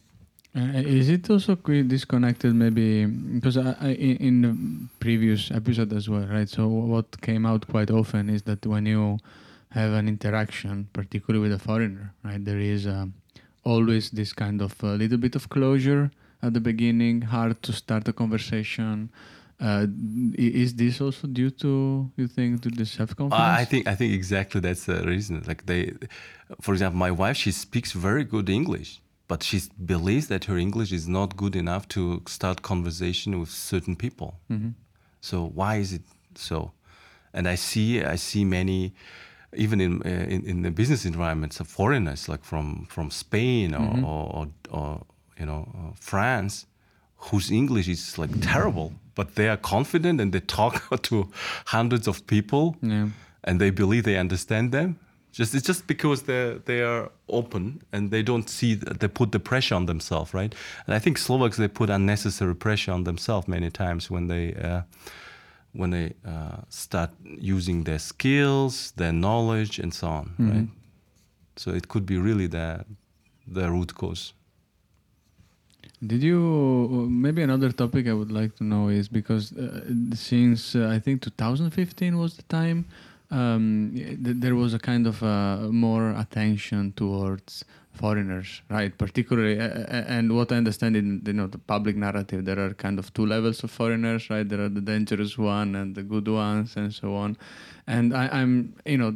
Uh, 0.55 0.81
is 0.99 1.07
it 1.09 1.29
also 1.29 1.55
disconnected 1.55 2.53
maybe 2.53 3.05
because 3.05 3.57
I, 3.57 3.75
I, 3.79 3.89
in, 3.93 4.17
in 4.17 4.41
the 4.41 4.53
previous 4.99 5.49
episode 5.51 5.93
as 5.93 6.09
well, 6.09 6.25
right? 6.27 6.49
So 6.49 6.67
what 6.67 7.21
came 7.21 7.45
out 7.45 7.67
quite 7.67 7.91
often 7.91 8.29
is 8.29 8.41
that 8.43 8.65
when 8.65 8.85
you 8.85 9.17
have 9.71 9.93
an 9.93 10.07
interaction, 10.07 10.87
particularly 10.93 11.41
with 11.41 11.53
a 11.53 11.59
foreigner, 11.59 12.13
right, 12.23 12.43
there 12.43 12.59
is 12.59 12.87
um, 12.87 13.13
always 13.63 14.11
this 14.11 14.33
kind 14.33 14.61
of 14.61 14.73
a 14.83 14.93
little 14.95 15.17
bit 15.17 15.35
of 15.35 15.49
closure 15.49 16.11
at 16.41 16.53
the 16.53 16.59
beginning, 16.59 17.21
hard 17.21 17.61
to 17.63 17.73
start 17.73 18.07
a 18.07 18.13
conversation. 18.13 19.09
Uh, 19.59 19.85
is 20.33 20.73
this 20.73 20.99
also 20.99 21.27
due 21.27 21.51
to 21.51 22.09
you 22.17 22.27
think 22.27 22.63
to 22.63 22.69
the 22.69 22.85
self 22.85 23.15
confidence? 23.15 23.59
I 23.59 23.63
think 23.63 23.87
I 23.87 23.95
think 23.95 24.11
exactly 24.13 24.59
that's 24.59 24.85
the 24.85 25.03
reason. 25.03 25.43
Like 25.45 25.67
they, 25.67 25.93
for 26.61 26.73
example, 26.73 26.97
my 26.97 27.11
wife 27.11 27.37
she 27.37 27.51
speaks 27.51 27.91
very 27.91 28.23
good 28.23 28.49
English, 28.49 29.01
but 29.27 29.43
she 29.43 29.61
believes 29.85 30.27
that 30.29 30.45
her 30.45 30.57
English 30.57 30.91
is 30.91 31.07
not 31.07 31.37
good 31.37 31.55
enough 31.55 31.87
to 31.89 32.23
start 32.27 32.63
conversation 32.63 33.39
with 33.39 33.49
certain 33.49 33.95
people. 33.95 34.39
So 35.21 35.45
why 35.45 35.75
is 35.75 35.93
it 35.93 36.01
so? 36.33 36.71
And 37.31 37.47
I 37.47 37.55
see 37.55 38.03
I 38.03 38.15
see 38.15 38.43
many, 38.43 38.95
even 39.55 39.81
in 39.81 40.01
uh, 40.05 40.09
in, 40.29 40.45
in 40.45 40.61
the 40.61 40.71
business 40.71 41.05
environments, 41.05 41.59
of 41.59 41.67
foreigners 41.67 42.27
like 42.29 42.43
from 42.43 42.85
from 42.89 43.11
Spain 43.11 43.73
or 43.75 43.99
or, 44.05 44.27
or, 44.35 44.47
or 44.69 45.01
you 45.39 45.45
know 45.45 45.67
uh, 45.75 45.93
France, 45.99 46.65
whose 47.31 47.51
English 47.53 47.87
is 47.87 48.17
like 48.17 48.31
terrible, 48.41 48.91
but 49.15 49.35
they 49.35 49.47
are 49.49 49.57
confident 49.57 50.21
and 50.21 50.31
they 50.31 50.41
talk 50.41 50.83
to 51.01 51.27
hundreds 51.65 52.07
of 52.07 52.25
people 52.27 52.75
Yeah. 52.81 53.09
and 53.43 53.59
they 53.59 53.71
believe 53.71 54.03
they 54.03 54.19
understand 54.19 54.71
them. 54.71 54.95
Just 55.33 55.53
it's 55.55 55.67
just 55.67 55.87
because 55.87 56.23
they 56.23 56.59
they 56.65 56.81
are 56.83 57.09
open 57.27 57.81
and 57.93 58.11
they 58.11 58.23
don't 58.23 58.49
see 58.49 58.75
that 58.75 58.99
they 58.99 59.07
put 59.07 59.31
the 59.31 59.39
pressure 59.39 59.75
on 59.75 59.85
themselves, 59.85 60.33
right? 60.33 60.55
And 60.85 60.95
I 60.95 60.99
think 60.99 61.17
Slovaks 61.17 61.55
they 61.57 61.69
put 61.69 61.89
unnecessary 61.89 62.55
pressure 62.55 62.93
on 62.93 63.03
themselves 63.03 63.47
many 63.47 63.69
times 63.69 64.09
when 64.11 64.27
they 64.27 64.53
uh, 64.55 64.81
when 65.73 65.91
they 65.91 66.13
uh, 66.25 66.57
start 66.69 67.11
using 67.23 67.83
their 67.83 67.99
skills, 67.99 68.91
their 68.97 69.13
knowledge, 69.13 69.79
and 69.79 69.93
so 69.93 70.07
on, 70.07 70.35
right? 70.39 70.69
So 71.55 71.71
it 71.71 71.87
could 71.87 72.05
be 72.05 72.17
really 72.17 72.47
the 72.47 72.85
the 73.47 73.69
root 73.69 73.93
cause. 73.95 74.33
Did 76.05 76.23
you 76.23 76.39
maybe 77.09 77.41
another 77.43 77.71
topic 77.71 78.07
I 78.07 78.13
would 78.13 78.31
like 78.31 78.55
to 78.57 78.63
know 78.63 78.89
is 78.89 79.07
because 79.07 79.51
uh, 79.53 79.81
since 80.15 80.75
uh, 80.75 80.95
I 80.95 80.99
think 80.99 81.21
2015 81.21 82.17
was 82.17 82.35
the 82.37 82.43
time 82.43 82.85
um, 83.31 83.91
th- 83.95 84.37
there 84.39 84.55
was 84.55 84.73
a 84.73 84.79
kind 84.79 85.07
of 85.07 85.23
uh, 85.23 85.67
more 85.71 86.11
attention 86.11 86.93
towards 86.93 87.63
foreigners, 87.93 88.61
right? 88.69 88.97
Particularly, 88.97 89.59
and 89.59 90.35
what 90.35 90.51
I 90.51 90.55
understand 90.55 90.95
in 90.95 91.21
you 91.25 91.33
know 91.33 91.47
the 91.47 91.57
public 91.57 91.95
narrative, 91.95 92.45
there 92.45 92.59
are 92.59 92.73
kind 92.73 92.99
of 92.99 93.13
two 93.13 93.25
levels 93.25 93.63
of 93.63 93.71
foreigners, 93.71 94.29
right? 94.29 94.47
There 94.47 94.61
are 94.61 94.69
the 94.69 94.81
dangerous 94.81 95.37
one 95.37 95.75
and 95.75 95.95
the 95.95 96.03
good 96.03 96.27
ones, 96.27 96.75
and 96.75 96.93
so 96.93 97.15
on. 97.15 97.37
And 97.87 98.15
I, 98.15 98.27
I'm, 98.27 98.75
you 98.85 98.97
know, 98.97 99.13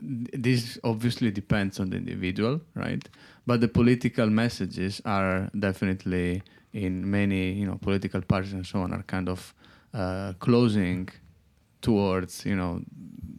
this 0.00 0.78
obviously 0.84 1.30
depends 1.30 1.80
on 1.80 1.90
the 1.90 1.96
individual, 1.96 2.60
right? 2.74 3.06
But 3.46 3.60
the 3.60 3.68
political 3.68 4.28
messages 4.30 5.02
are 5.04 5.50
definitely 5.58 6.42
in 6.72 7.08
many, 7.10 7.52
you 7.52 7.66
know, 7.66 7.78
political 7.80 8.20
parties 8.22 8.52
and 8.52 8.66
so 8.66 8.80
on 8.80 8.92
are 8.92 9.02
kind 9.02 9.28
of 9.28 9.54
uh, 9.92 10.32
closing 10.38 11.08
towards, 11.82 12.46
you 12.46 12.56
know, 12.56 12.82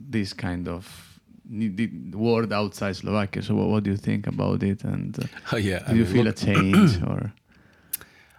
this 0.09 0.33
kind 0.33 0.67
of 0.67 1.14
the 1.49 1.69
the 2.11 2.17
world 2.17 2.51
outside 2.53 2.95
Slovakia. 2.95 3.41
So, 3.43 3.55
what, 3.55 3.67
what 3.69 3.83
do 3.83 3.91
you 3.91 3.97
think 3.97 4.27
about 4.27 4.63
it? 4.63 4.83
And 4.83 5.17
uh, 5.19 5.27
Oh 5.53 5.57
yeah, 5.57 5.79
do 5.89 5.95
you 5.95 6.05
feel 6.05 6.27
a 6.27 6.33
change 6.33 7.01
or? 7.07 7.31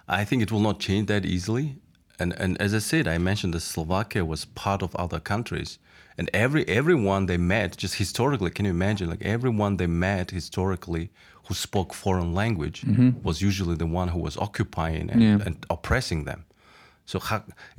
I 0.09 0.24
think 0.24 0.42
it 0.42 0.52
will 0.52 0.61
not 0.61 0.78
change 0.78 1.07
that 1.09 1.24
easily. 1.24 1.76
And 2.18 2.32
and 2.38 2.57
as 2.61 2.72
I 2.74 2.78
said, 2.80 3.07
I 3.09 3.18
mentioned 3.18 3.54
that 3.54 3.61
Slovakia 3.61 4.24
was 4.24 4.44
part 4.44 4.82
of 4.82 4.94
other 4.96 5.20
countries, 5.20 5.78
and 6.16 6.30
every 6.32 6.64
everyone 6.68 7.26
they 7.26 7.36
met, 7.38 7.76
just 7.76 7.96
historically, 7.96 8.50
can 8.50 8.64
you 8.64 8.70
imagine? 8.70 9.11
Like 9.11 9.22
everyone 9.22 9.76
they 9.76 9.86
met 9.88 10.30
historically 10.30 11.11
who 11.48 11.54
spoke 11.54 11.94
foreign 11.94 12.34
language 12.34 12.84
was 13.22 13.40
usually 13.40 13.76
the 13.76 13.86
one 13.86 14.09
who 14.09 14.18
was 14.18 14.36
occupying 14.36 15.11
and, 15.12 15.22
Yeah. 15.22 15.38
and 15.46 15.64
oppressing 15.70 16.24
them. 16.24 16.44
So 17.07 17.20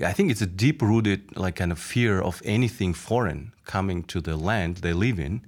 I 0.09 0.13
think 0.13 0.31
it's 0.31 0.41
a 0.41 0.47
deep-rooted 0.47 1.35
like 1.35 1.55
kind 1.57 1.71
of 1.71 1.79
fear 1.79 2.21
of 2.21 2.41
anything 2.45 2.95
foreign 2.95 3.51
coming 3.65 4.03
to 4.03 4.21
the 4.21 4.35
land 4.37 4.77
they 4.77 4.93
live 4.93 5.19
in, 5.19 5.41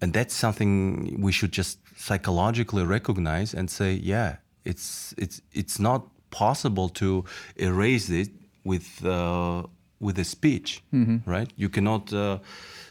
and 0.00 0.12
that's 0.12 0.34
something 0.34 1.20
we 1.22 1.32
should 1.32 1.52
just 1.52 1.78
psychologically 1.96 2.84
recognize 2.84 3.54
and 3.54 3.70
say, 3.70 3.92
yeah, 3.92 4.36
it's 4.64 5.14
it's 5.16 5.40
it's 5.52 5.78
not 5.78 6.02
possible 6.30 6.88
to 6.88 7.24
erase 7.56 8.10
it 8.10 8.30
with 8.64 9.04
uh, 9.04 9.62
with 10.00 10.18
a 10.18 10.24
speech, 10.24 10.82
right? 11.26 11.52
You 11.56 11.68
cannot 11.68 12.12
uh, 12.12 12.38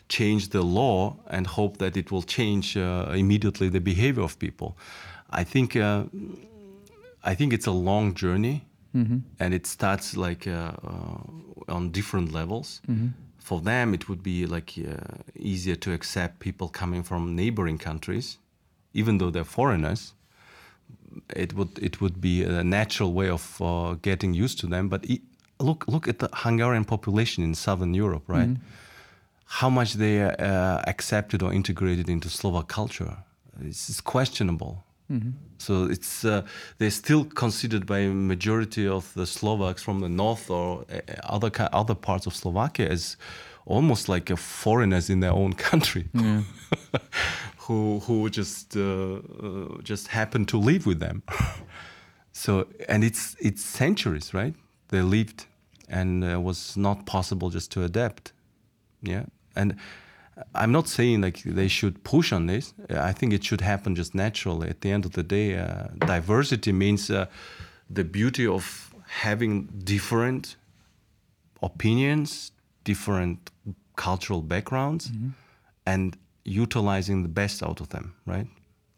change 0.08 0.50
the 0.50 0.62
law 0.62 1.16
and 1.28 1.48
hope 1.48 1.78
that 1.78 1.98
it 1.98 2.10
will 2.12 2.24
change 2.24 2.78
uh, 2.78 3.12
immediately 3.14 3.70
the 3.70 3.82
behavior 3.82 4.24
of 4.24 4.38
people. 4.38 4.78
I 5.30 5.44
think 5.44 5.76
uh, 5.76 6.04
I 7.24 7.36
think 7.36 7.54
it's 7.54 7.68
a 7.68 7.72
long 7.72 8.14
journey, 8.16 8.64
and 9.40 9.54
it 9.54 9.68
starts 9.68 10.18
like 10.18 10.48
uh, 10.48 10.72
uh, 10.84 11.74
on 11.76 11.92
different 11.92 12.32
levels. 12.34 12.82
For 13.38 13.62
them, 13.62 13.94
it 13.94 14.10
would 14.10 14.22
be 14.22 14.46
like 14.46 14.74
uh, 14.78 15.18
easier 15.36 15.76
to 15.78 15.94
accept 15.94 16.40
people 16.40 16.68
coming 16.68 17.04
from 17.04 17.36
neighboring 17.36 17.78
countries, 17.78 18.38
even 18.94 19.18
though 19.18 19.32
they're 19.32 19.44
foreigners. 19.44 20.14
It 21.36 21.54
would 21.54 21.78
it 21.82 22.02
would 22.02 22.20
be 22.22 22.44
a 22.44 22.64
natural 22.64 23.14
way 23.14 23.30
of 23.30 23.62
uh, 23.62 23.96
getting 24.02 24.34
used 24.34 24.60
to 24.60 24.68
them. 24.68 24.90
But 24.90 25.06
e 25.06 25.22
look 25.60 25.86
look 25.88 26.08
at 26.08 26.20
the 26.20 26.30
Hungarian 26.34 26.86
population 26.86 27.44
in 27.44 27.56
southern 27.56 27.94
Europe, 27.96 28.26
right? 28.28 28.58
How 29.62 29.70
much 29.70 29.94
they 29.94 30.22
are 30.22 30.36
uh, 30.38 30.84
accepted 30.86 31.42
or 31.42 31.52
integrated 31.54 32.08
into 32.10 32.30
Slovak 32.30 32.68
culture? 32.68 33.18
It's, 33.62 33.90
it's 33.90 34.02
questionable. 34.02 34.84
So 35.58 35.86
it's 35.86 36.24
uh, 36.24 36.42
they're 36.78 36.92
still 36.92 37.26
considered 37.26 37.86
by 37.86 38.00
a 38.00 38.14
majority 38.14 38.88
of 38.88 39.12
the 39.14 39.26
Slovaks 39.26 39.84
from 39.84 40.00
the 40.02 40.10
north 40.10 40.50
or 40.50 40.86
uh, 40.92 41.00
other 41.24 41.50
ki- 41.50 41.68
other 41.74 41.96
parts 41.96 42.28
of 42.28 42.34
Slovakia 42.36 42.90
as 42.90 43.18
almost 43.66 44.08
like 44.10 44.30
a 44.34 44.38
foreigners 44.38 45.10
in 45.10 45.20
their 45.20 45.34
own 45.34 45.54
country, 45.54 46.08
who 47.68 48.00
who 48.00 48.30
just 48.30 48.76
uh, 48.76 48.82
uh, 49.44 49.82
just 49.84 50.08
happen 50.08 50.46
to 50.46 50.58
live 50.58 50.86
with 50.86 51.00
them. 51.00 51.24
so 52.32 52.68
and 52.88 53.04
it's 53.04 53.36
it's 53.40 53.64
centuries, 53.64 54.34
right? 54.34 54.54
They 54.90 55.02
lived, 55.02 55.46
and 55.88 56.24
uh, 56.24 56.40
was 56.40 56.78
not 56.78 57.06
possible 57.06 57.50
just 57.50 57.72
to 57.72 57.84
adapt. 57.84 58.32
Yeah, 59.02 59.26
and 59.56 59.76
I'm 60.56 60.72
not 60.72 60.88
saying 60.88 61.22
like 61.22 61.44
they 61.44 61.68
should 61.68 62.04
push 62.04 62.32
on 62.32 62.48
this. 62.48 62.74
I 62.90 63.12
think 63.14 63.34
it 63.34 63.44
should 63.44 63.62
happen 63.62 63.96
just 63.96 64.16
naturally. 64.16 64.70
At 64.70 64.82
the 64.82 64.92
end 64.92 65.06
of 65.06 65.12
the 65.12 65.24
day, 65.24 65.58
uh, 65.58 65.88
diversity 66.00 66.72
means 66.72 67.10
uh, 67.10 67.26
the 67.90 68.04
beauty 68.04 68.46
of 68.48 68.94
having 69.08 69.66
different 69.84 70.56
opinions, 71.62 72.52
different 72.84 73.52
cultural 73.96 74.42
backgrounds, 74.42 75.12
and 75.86 76.18
utilizing 76.46 77.24
the 77.24 77.30
best 77.30 77.62
out 77.64 77.82
of 77.82 77.90
them, 77.90 78.16
right? 78.26 78.48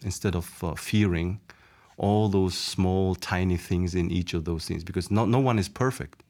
Instead 0.03 0.35
of 0.35 0.63
uh, 0.63 0.75
fearing 0.75 1.39
all 1.97 2.29
those 2.29 2.55
small, 2.55 3.15
tiny 3.15 3.57
things 3.57 3.95
in 3.95 4.11
each 4.11 4.33
of 4.33 4.45
those 4.45 4.65
things, 4.65 4.83
because 4.83 5.09
no, 5.11 5.25
no 5.25 5.39
one 5.39 5.57
is 5.59 5.69
perfect. 5.69 6.20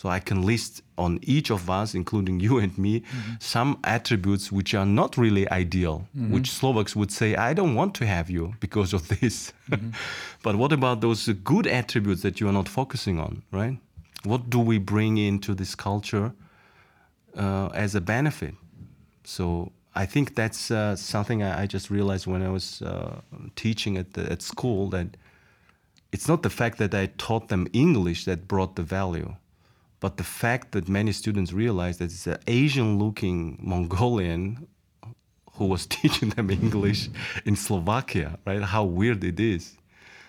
So 0.00 0.08
I 0.08 0.18
can 0.18 0.40
list 0.46 0.80
on 0.96 1.18
each 1.20 1.50
of 1.50 1.68
us, 1.68 1.94
including 1.94 2.40
you 2.40 2.56
and 2.58 2.72
me, 2.78 3.02
some 3.38 3.78
attributes 3.84 4.50
which 4.50 4.72
are 4.72 4.86
not 4.86 5.18
really 5.18 5.46
ideal, 5.50 6.08
which 6.32 6.50
Slovaks 6.50 6.96
would 6.96 7.12
say, 7.12 7.36
I 7.36 7.52
don't 7.52 7.74
want 7.74 7.94
to 7.96 8.06
have 8.06 8.30
you 8.30 8.54
because 8.60 8.94
of 8.94 9.08
this. 9.08 9.52
but 10.42 10.56
what 10.56 10.72
about 10.72 11.02
those 11.02 11.28
good 11.44 11.66
attributes 11.66 12.22
that 12.22 12.40
you 12.40 12.48
are 12.48 12.52
not 12.60 12.66
focusing 12.66 13.20
on, 13.20 13.42
right? 13.52 13.76
What 14.24 14.48
do 14.48 14.58
we 14.58 14.78
bring 14.78 15.18
into 15.18 15.54
this 15.54 15.74
culture 15.74 16.32
uh, 17.36 17.68
as 17.74 17.94
a 17.94 18.00
benefit? 18.00 18.54
So 19.24 19.70
I 19.94 20.06
think 20.06 20.34
that's 20.34 20.70
uh, 20.70 20.96
something 20.96 21.42
I, 21.42 21.64
I 21.64 21.66
just 21.66 21.90
realized 21.90 22.26
when 22.26 22.42
I 22.42 22.48
was 22.48 22.80
uh, 22.80 23.20
teaching 23.54 23.98
at, 23.98 24.14
the, 24.14 24.32
at 24.32 24.40
school 24.40 24.88
that 24.90 25.18
it's 26.10 26.26
not 26.26 26.42
the 26.42 26.48
fact 26.50 26.78
that 26.78 26.94
I 26.94 27.10
taught 27.18 27.48
them 27.48 27.68
English 27.74 28.24
that 28.24 28.48
brought 28.48 28.76
the 28.76 28.82
value, 28.82 29.34
but 30.00 30.16
the 30.16 30.24
fact 30.24 30.72
that 30.72 30.88
many 30.88 31.12
students 31.12 31.52
realized 31.52 32.00
that 32.00 32.06
it's 32.06 32.26
an 32.26 32.38
Asian 32.46 32.98
looking 32.98 33.58
Mongolian 33.60 34.66
who 35.54 35.66
was 35.66 35.86
teaching 35.98 36.30
them 36.30 36.50
English 36.50 37.08
in 37.44 37.54
Slovakia, 37.54 38.38
right? 38.46 38.62
How 38.62 38.84
weird 38.84 39.22
it 39.22 39.38
is. 39.38 39.76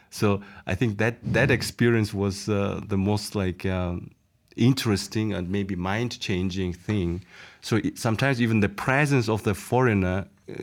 So 0.09 0.41
I 0.67 0.75
think 0.75 0.97
that 0.97 1.15
that 1.23 1.49
experience 1.49 2.13
was 2.13 2.49
uh, 2.49 2.81
the 2.85 2.97
most 2.97 3.33
like 3.33 3.65
um, 3.65 4.11
interesting 4.57 5.33
and 5.33 5.49
maybe 5.49 5.75
mind 5.75 6.19
changing 6.19 6.73
thing. 6.73 7.23
So 7.61 7.77
it, 7.77 7.97
sometimes 7.97 8.41
even 8.41 8.59
the 8.59 8.69
presence 8.69 9.29
of 9.29 9.43
the 9.43 9.53
foreigner 9.53 10.27
uh, 10.49 10.53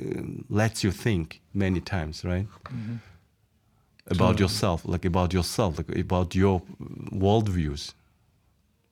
lets 0.51 0.85
you 0.85 0.91
think 0.91 1.41
many 1.55 1.81
times, 1.81 2.25
right? 2.25 2.47
About 4.11 4.39
yourself, 4.39 4.83
like 4.85 5.05
about 5.05 5.33
yourself, 5.33 5.79
like 5.79 5.97
about 5.97 6.35
your 6.35 6.63
worldviews, 7.11 7.95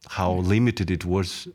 how 0.09 0.33
limited 0.35 0.91
it 0.91 1.05
was 1.05 1.49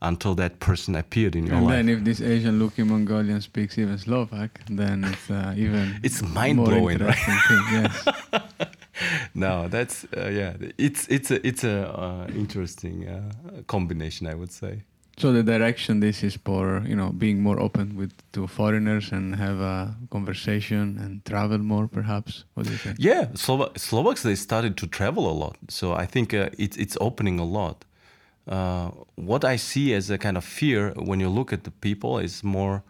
until 0.00 0.34
that 0.34 0.58
person 0.58 0.96
appeared 0.96 1.36
in 1.36 1.46
your 1.46 1.56
And 1.56 1.66
life. 1.66 1.74
then 1.76 1.88
if 1.88 2.04
this 2.04 2.20
Asian-looking 2.20 2.88
Mongolian 2.88 3.40
speaks 3.40 3.78
even 3.78 3.98
Slovak, 3.98 4.60
then 4.68 5.04
it's 5.04 5.30
uh, 5.30 5.54
even 5.64 6.00
It's 6.02 6.22
more 6.22 6.32
mind-blowing, 6.32 6.98
right? 6.98 7.14
thing. 7.14 7.62
Yes. 7.72 8.08
no, 9.34 9.68
that's 9.68 10.04
uh, 10.16 10.28
yeah. 10.28 10.56
It's 10.78 11.06
it's 11.08 11.30
a 11.30 11.46
it's 11.46 11.64
a 11.64 11.88
uh, 11.88 12.26
interesting 12.34 13.06
uh, 13.08 13.62
combination, 13.66 14.26
I 14.26 14.34
would 14.34 14.50
say. 14.52 14.82
So 15.18 15.32
the 15.32 15.42
direction 15.42 16.00
this 16.00 16.22
is 16.22 16.38
for 16.44 16.82
you 16.86 16.96
know 16.96 17.10
being 17.10 17.42
more 17.42 17.60
open 17.60 17.96
with 17.96 18.12
to 18.32 18.46
foreigners 18.46 19.12
and 19.12 19.36
have 19.36 19.60
a 19.60 19.94
conversation 20.10 20.98
and 20.98 21.24
travel 21.24 21.58
more, 21.58 21.86
perhaps. 21.86 22.44
What 22.54 22.66
do 22.66 22.72
you 22.72 22.78
think? 22.78 22.96
Yeah, 22.98 23.26
Slova- 23.34 23.78
Slovaks 23.78 24.22
they 24.22 24.34
started 24.34 24.76
to 24.78 24.86
travel 24.86 25.30
a 25.30 25.36
lot, 25.44 25.56
so 25.68 25.92
I 25.92 26.06
think 26.06 26.32
uh, 26.34 26.48
it's 26.58 26.76
it's 26.76 26.96
opening 27.00 27.38
a 27.38 27.44
lot. 27.44 27.84
Uh, 28.48 28.90
what 29.14 29.44
I 29.44 29.56
see 29.56 29.94
as 29.94 30.10
a 30.10 30.18
kind 30.18 30.36
of 30.36 30.44
fear 30.44 30.92
when 30.96 31.20
you 31.20 31.28
look 31.28 31.52
at 31.52 31.62
the 31.62 31.70
people 31.70 32.18
is 32.18 32.42
more 32.42 32.82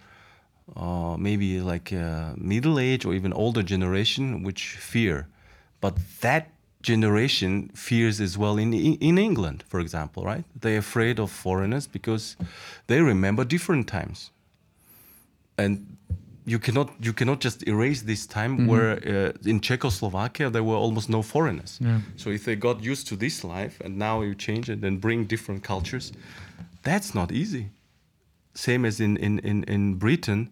uh, 0.77 1.16
maybe 1.18 1.61
like 1.61 1.93
uh, 1.93 2.33
middle 2.37 2.79
age 2.79 3.05
or 3.05 3.14
even 3.14 3.33
older 3.33 3.62
generation 3.62 4.43
which 4.43 4.77
fear, 4.79 5.27
but 5.81 5.95
that 6.20 6.51
generation 6.83 7.70
fears 7.74 8.20
as 8.20 8.37
well 8.37 8.59
in 8.59 8.72
in 8.74 9.18
England, 9.18 9.64
for 9.68 9.80
example, 9.80 10.24
right? 10.24 10.45
They're 10.61 10.78
afraid 10.78 11.18
of 11.18 11.30
foreigners 11.30 11.87
because 11.87 12.37
they 12.87 13.01
remember 13.01 13.45
different 13.45 13.87
times 13.89 14.30
and 15.59 15.97
you 16.45 16.59
cannot 16.59 16.89
you 17.01 17.12
cannot 17.12 17.41
just 17.41 17.66
erase 17.68 18.03
this 18.03 18.26
time 18.26 18.66
where 18.66 18.99
uh, 19.07 19.33
in 19.49 19.61
Czechoslovakia 19.61 20.51
there 20.51 20.64
were 20.64 20.76
almost 20.76 21.09
no 21.09 21.22
foreigners. 21.22 21.78
So 22.16 22.30
if 22.30 22.45
they 22.45 22.57
got 22.57 22.83
used 22.83 23.07
to 23.09 23.16
this 23.16 23.45
life 23.45 23.80
and 23.85 23.97
now 23.97 24.22
you 24.22 24.35
change 24.35 24.68
it 24.68 24.83
and 24.85 25.01
bring 25.01 25.26
different 25.28 25.62
cultures, 25.62 26.12
that's 26.83 27.14
not 27.14 27.30
easy. 27.30 27.66
Same 28.55 28.85
as 28.85 28.99
in 29.01 29.16
in 29.16 29.39
in, 29.39 29.64
in 29.64 29.99
Britain, 29.99 30.51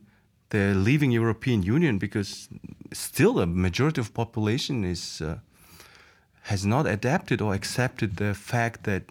they're 0.51 0.75
leaving 0.75 1.11
European 1.11 1.63
Union 1.63 1.99
because 1.99 2.49
still 2.93 3.41
a 3.41 3.47
majority 3.47 4.01
of 4.01 4.13
population 4.13 4.85
is 4.85 5.21
uh, 5.21 5.39
has 6.43 6.65
not 6.65 6.87
adapted 6.87 7.41
or 7.41 7.55
accepted 7.55 8.17
the 8.17 8.35
fact 8.35 8.85
that 8.85 9.03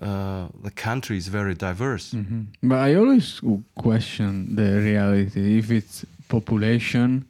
uh, 0.00 0.48
the 0.62 0.70
country 0.70 1.16
is 1.16 1.28
very 1.28 1.54
diverse. 1.54 2.14
But 2.62 2.78
I 2.78 2.94
always 2.94 3.40
question 3.74 4.54
the 4.56 4.80
reality 4.80 5.58
if 5.58 5.70
it's 5.70 6.04
population 6.28 7.26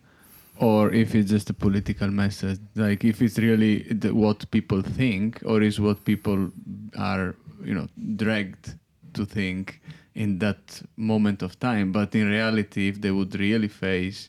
or 0.59 0.93
if 0.93 1.15
it's 1.15 1.31
just 1.31 1.51
a 1.51 1.55
political 1.55 2.09
message. 2.09 2.61
Like 2.77 3.05
if 3.05 3.23
it's 3.23 3.39
really 3.39 3.83
the, 3.85 4.15
what 4.15 4.51
people 4.51 4.83
think 4.83 5.41
or 5.45 5.63
is 5.63 5.81
what 5.81 6.05
people 6.05 6.51
are, 6.99 7.35
you 7.65 7.75
know, 7.75 7.89
dragged 8.17 8.75
to 9.15 9.25
think 9.25 9.81
in 10.15 10.39
that 10.39 10.83
moment 10.97 11.43
of 11.43 11.59
time. 11.59 11.93
But 11.93 12.15
in 12.15 12.29
reality, 12.29 12.89
if 12.89 13.01
they 13.01 13.11
would 13.11 13.35
really 13.39 13.69
face, 13.69 14.29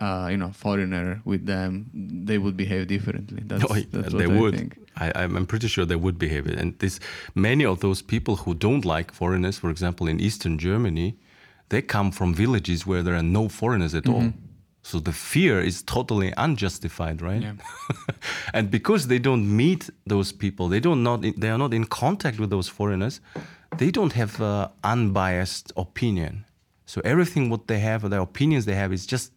uh, 0.00 0.28
you 0.32 0.36
know, 0.36 0.50
foreigner 0.64 1.20
with 1.24 1.42
them, 1.46 1.70
they 2.26 2.38
would 2.38 2.56
behave 2.56 2.86
differently. 2.94 3.42
That's, 3.50 3.64
Oh, 3.64 3.74
that's 3.92 4.14
they 4.20 4.26
what 4.26 4.36
I 4.36 4.40
would. 4.40 4.54
think. 4.56 4.78
I, 4.96 5.12
I'm 5.20 5.36
I'm 5.36 5.46
pretty 5.46 5.68
sure 5.68 5.84
they 5.84 6.02
would 6.04 6.18
behave 6.18 6.44
it. 6.50 6.56
And 6.60 6.78
this, 6.78 6.94
many 7.34 7.64
of 7.72 7.76
those 7.80 8.00
people 8.02 8.34
who 8.42 8.54
don't 8.54 8.84
like 8.84 9.08
foreigners, 9.12 9.56
for 9.58 9.70
example, 9.70 10.04
in 10.12 10.16
Eastern 10.28 10.58
Germany, 10.58 11.08
they 11.68 11.82
come 11.82 12.10
from 12.18 12.34
villages 12.34 12.86
where 12.86 13.02
there 13.06 13.14
are 13.20 13.28
no 13.40 13.48
foreigners 13.48 13.94
at 13.94 14.06
all. 14.08 14.32
So 14.82 14.98
the 14.98 15.12
fear 15.12 15.60
is 15.70 15.82
totally 15.82 16.32
unjustified, 16.36 17.20
right? 17.20 17.42
Yeah. 17.42 17.52
and 18.54 18.70
because 18.70 19.06
they 19.08 19.18
don't 19.18 19.44
meet 19.62 19.90
those 20.06 20.32
people, 20.32 20.64
they 20.68 20.80
don't 20.80 21.02
not 21.02 21.18
they 21.42 21.50
are 21.50 21.58
not 21.58 21.72
in 21.74 21.84
contact 21.84 22.38
with 22.40 22.50
those 22.50 22.68
foreigners. 22.78 23.20
They 23.76 23.90
don't 23.90 24.14
have 24.14 24.40
uh, 24.40 24.68
unbiased 24.82 25.72
opinion. 25.76 26.44
So 26.86 27.00
everything 27.04 27.50
what 27.50 27.66
they 27.66 27.78
have, 27.80 28.08
their 28.10 28.22
opinions 28.30 28.64
they 28.64 28.74
have, 28.82 28.92
is 28.92 29.06
just 29.06 29.32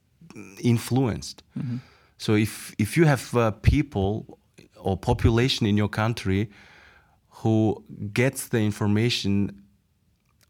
influenced. 0.62 1.44
So 2.18 2.36
if 2.36 2.74
if 2.78 2.98
you 2.98 3.06
have 3.06 3.24
uh, 3.36 3.52
people 3.62 4.38
or 4.80 4.98
population 4.98 5.68
in 5.68 5.78
your 5.78 5.90
country 5.90 6.50
who 7.44 7.84
gets 8.14 8.48
the 8.48 8.60
information 8.60 9.52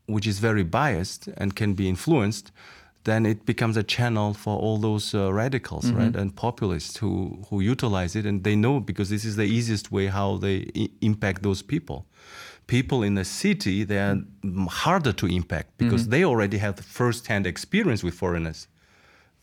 which 0.06 0.28
is 0.28 0.40
very 0.40 0.64
biased 0.64 1.28
and 1.38 1.56
can 1.56 1.74
be 1.74 1.88
influenced, 1.88 2.52
then 3.04 3.26
it 3.26 3.46
becomes 3.46 3.78
a 3.78 3.84
channel 3.84 4.34
for 4.34 4.58
all 4.60 4.78
those 4.78 5.14
uh, 5.18 5.32
radicals, 5.34 5.86
Mm-hmm. 5.86 5.98
right, 6.00 6.16
and 6.16 6.36
populists 6.36 6.98
who 7.02 7.12
who 7.50 7.62
utilize 7.62 8.20
it, 8.20 8.26
and 8.26 8.44
they 8.44 8.56
know 8.56 8.80
because 8.80 9.10
this 9.10 9.26
is 9.26 9.36
the 9.36 9.44
easiest 9.58 9.92
way 9.92 10.08
how 10.08 10.38
they 10.40 10.58
I- 10.76 10.90
impact 11.02 11.42
those 11.42 11.64
people. 11.64 12.06
People 12.68 13.04
in 13.08 13.16
the 13.16 13.26
city 13.26 13.86
they 13.86 14.00
are 14.00 14.18
harder 14.70 15.14
to 15.14 15.26
impact 15.28 15.70
because 15.78 16.08
they 16.10 16.24
already 16.26 16.58
have 16.60 16.74
the 16.76 16.84
first-hand 16.84 17.46
experience 17.46 18.04
with 18.06 18.14
foreigners. 18.14 18.68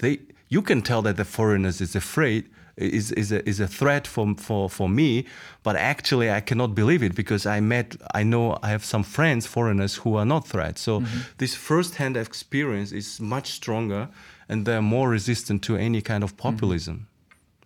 They 0.01 0.21
you 0.49 0.63
can 0.63 0.83
tell 0.83 1.03
that 1.03 1.17
the 1.17 1.25
foreigners 1.25 1.81
is 1.81 1.95
afraid 1.95 2.45
is 2.81 3.13
is 3.13 3.33
a, 3.33 3.47
is 3.49 3.61
a 3.61 3.69
threat 3.69 4.07
for, 4.07 4.35
for 4.37 4.69
for 4.69 4.89
me, 4.89 5.27
but 5.63 5.77
actually 5.77 6.31
I 6.31 6.41
cannot 6.41 6.75
believe 6.75 7.03
it 7.03 7.15
because 7.15 7.47
I 7.47 7.61
met 7.61 7.97
I 8.15 8.23
know 8.23 8.59
I 8.63 8.69
have 8.71 8.85
some 8.85 9.03
friends 9.03 9.47
foreigners 9.47 9.97
who 9.97 10.17
are 10.17 10.25
not 10.25 10.47
threats. 10.47 10.81
So 10.81 11.01
mm-hmm. 11.01 11.21
this 11.39 11.55
first-hand 11.55 12.17
experience 12.17 12.93
is 12.93 13.21
much 13.21 13.51
stronger, 13.53 14.09
and 14.49 14.67
they're 14.67 14.83
more 14.83 15.09
resistant 15.09 15.63
to 15.63 15.77
any 15.77 16.01
kind 16.01 16.25
of 16.25 16.31
mm-hmm. 16.31 16.49
populism, 16.49 17.07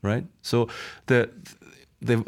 right? 0.02 0.26
So 0.42 0.68
the 1.06 1.30
the 2.02 2.24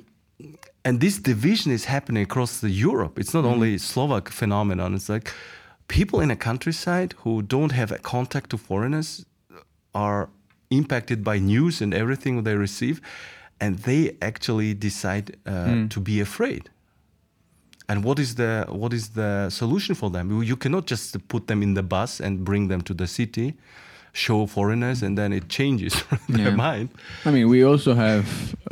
and 0.85 1.01
this 1.01 1.19
division 1.19 1.73
is 1.73 1.87
happening 1.87 2.23
across 2.23 2.61
the 2.61 2.71
Europe. 2.71 3.19
It's 3.19 3.35
not 3.35 3.45
mm-hmm. 3.45 3.55
only 3.55 3.79
Slovak 3.79 4.29
phenomenon. 4.29 4.95
It's 4.95 5.09
like 5.09 5.33
people 5.89 6.21
in 6.21 6.31
a 6.31 6.37
countryside 6.37 7.15
who 7.25 7.43
don't 7.43 7.73
have 7.73 7.91
a 7.91 7.99
contact 7.99 8.51
to 8.51 8.59
foreigners 8.59 9.25
are 10.05 10.29
impacted 10.71 11.19
by 11.25 11.39
news 11.39 11.81
and 11.83 11.95
everything 11.95 12.45
they 12.45 12.57
receive, 12.57 13.01
and 13.61 13.79
they 13.89 14.17
actually 14.21 14.75
decide 14.75 15.27
uh, 15.47 15.89
to 15.89 16.01
be 16.01 16.21
afraid. 16.21 16.63
And 17.89 18.05
what 18.05 18.19
is 18.19 18.35
the 18.35 18.65
what 18.83 18.93
is 18.93 19.09
the 19.11 19.49
solution 19.51 19.95
for 19.95 20.11
them? 20.11 20.31
You- 20.31 20.43
You 20.51 20.57
cannot 20.57 20.91
just 20.91 21.17
put 21.29 21.47
them 21.47 21.63
in 21.63 21.75
the 21.75 21.83
bus 21.83 22.21
and 22.21 22.45
bring 22.45 22.69
them 22.69 22.81
to 22.83 22.95
the 22.95 23.07
city, 23.07 23.55
show 24.13 24.47
foreigners, 24.47 25.03
and 25.03 25.17
then 25.17 25.33
it 25.33 25.49
changes 25.49 25.95
their 26.29 26.49
Yeah. 26.51 26.57
mind. 26.71 26.89
I 27.25 27.31
mean, 27.31 27.49
we 27.49 27.65
also 27.71 27.95
have 27.95 28.25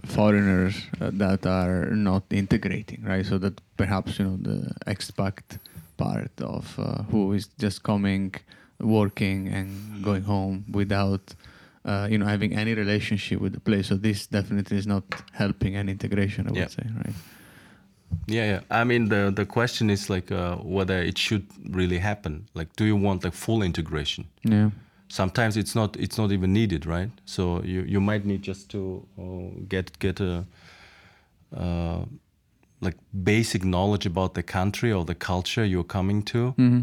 foreigners 0.05 0.75
uh, 1.01 1.11
that 1.19 1.47
are 1.47 1.95
not 1.97 2.23
integrating, 2.31 3.01
right? 3.11 3.27
So 3.27 3.39
that 3.39 3.61
perhaps 3.77 4.19
you 4.19 4.25
know 4.27 4.37
the 4.43 4.59
expat 4.87 5.43
part 5.97 6.33
of 6.41 6.65
uh, 6.79 6.85
who 7.11 7.35
is 7.37 7.49
just 7.63 7.83
coming, 7.83 8.35
working, 8.81 9.49
and 9.49 10.03
going 10.05 10.23
home 10.25 10.65
without. 10.71 11.35
Uh, 11.87 12.09
you 12.11 12.17
know, 12.17 12.25
having 12.27 12.55
any 12.57 12.73
relationship 12.75 13.39
with 13.43 13.53
the 13.53 13.61
place, 13.61 13.89
so 13.89 13.95
this 13.97 14.27
definitely 14.27 14.79
is 14.79 14.87
not 14.87 15.05
helping 15.33 15.77
any 15.77 15.93
integration. 15.93 16.47
I 16.47 16.51
would 16.51 16.59
Yeah. 16.61 16.69
say, 16.69 16.83
right? 17.05 17.15
Yeah, 18.27 18.47
yeah. 18.53 18.61
I 18.81 18.85
mean, 18.85 19.09
the 19.09 19.31
the 19.31 19.45
question 19.45 19.91
is 19.91 20.09
like 20.09 20.35
uh, 20.35 20.57
whether 20.77 21.03
it 21.03 21.19
should 21.19 21.45
really 21.77 21.99
happen. 21.99 22.47
Like, 22.55 22.69
do 22.77 22.85
you 22.85 22.97
want 22.97 23.23
like 23.25 23.35
full 23.37 23.63
integration? 23.63 24.25
Yeah, 24.45 24.71
Sometimes 25.09 25.57
it's 25.57 25.75
not 25.75 25.97
it's 25.97 26.17
not 26.17 26.33
even 26.33 26.53
needed, 26.53 26.87
right? 26.87 27.11
So 27.25 27.63
you 27.63 27.85
you 27.87 28.01
might 28.01 28.25
need 28.25 28.47
just 28.47 28.71
to 28.71 29.07
uh, 29.19 29.51
get 29.69 29.99
get 29.99 30.21
a 30.21 30.47
uh, 31.57 32.05
like 32.81 32.97
basic 33.13 33.63
knowledge 33.63 34.07
about 34.07 34.35
the 34.35 34.43
country 34.43 34.93
or 34.93 35.05
the 35.05 35.15
culture 35.15 35.65
you're 35.65 35.85
coming 35.87 36.23
to. 36.25 36.53
hmm 36.57 36.81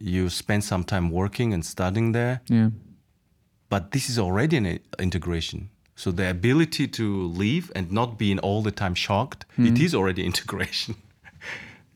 You 0.00 0.28
spend 0.30 0.64
some 0.64 0.84
time 0.84 1.10
working 1.10 1.52
and 1.52 1.64
studying 1.64 2.12
there, 2.12 2.40
yeah, 2.48 2.70
but 3.68 3.90
this 3.90 4.08
is 4.08 4.18
already 4.18 4.56
an 4.56 4.78
integration. 4.98 5.68
So 5.96 6.10
the 6.10 6.28
ability 6.30 6.88
to 6.88 7.26
leave 7.28 7.70
and 7.76 7.92
not 7.92 8.18
being 8.18 8.38
all 8.40 8.62
the 8.62 8.72
time 8.72 8.94
shocked, 8.94 9.44
it 9.58 9.78
is 9.78 9.94
already 9.94 10.24
integration. 10.32 10.94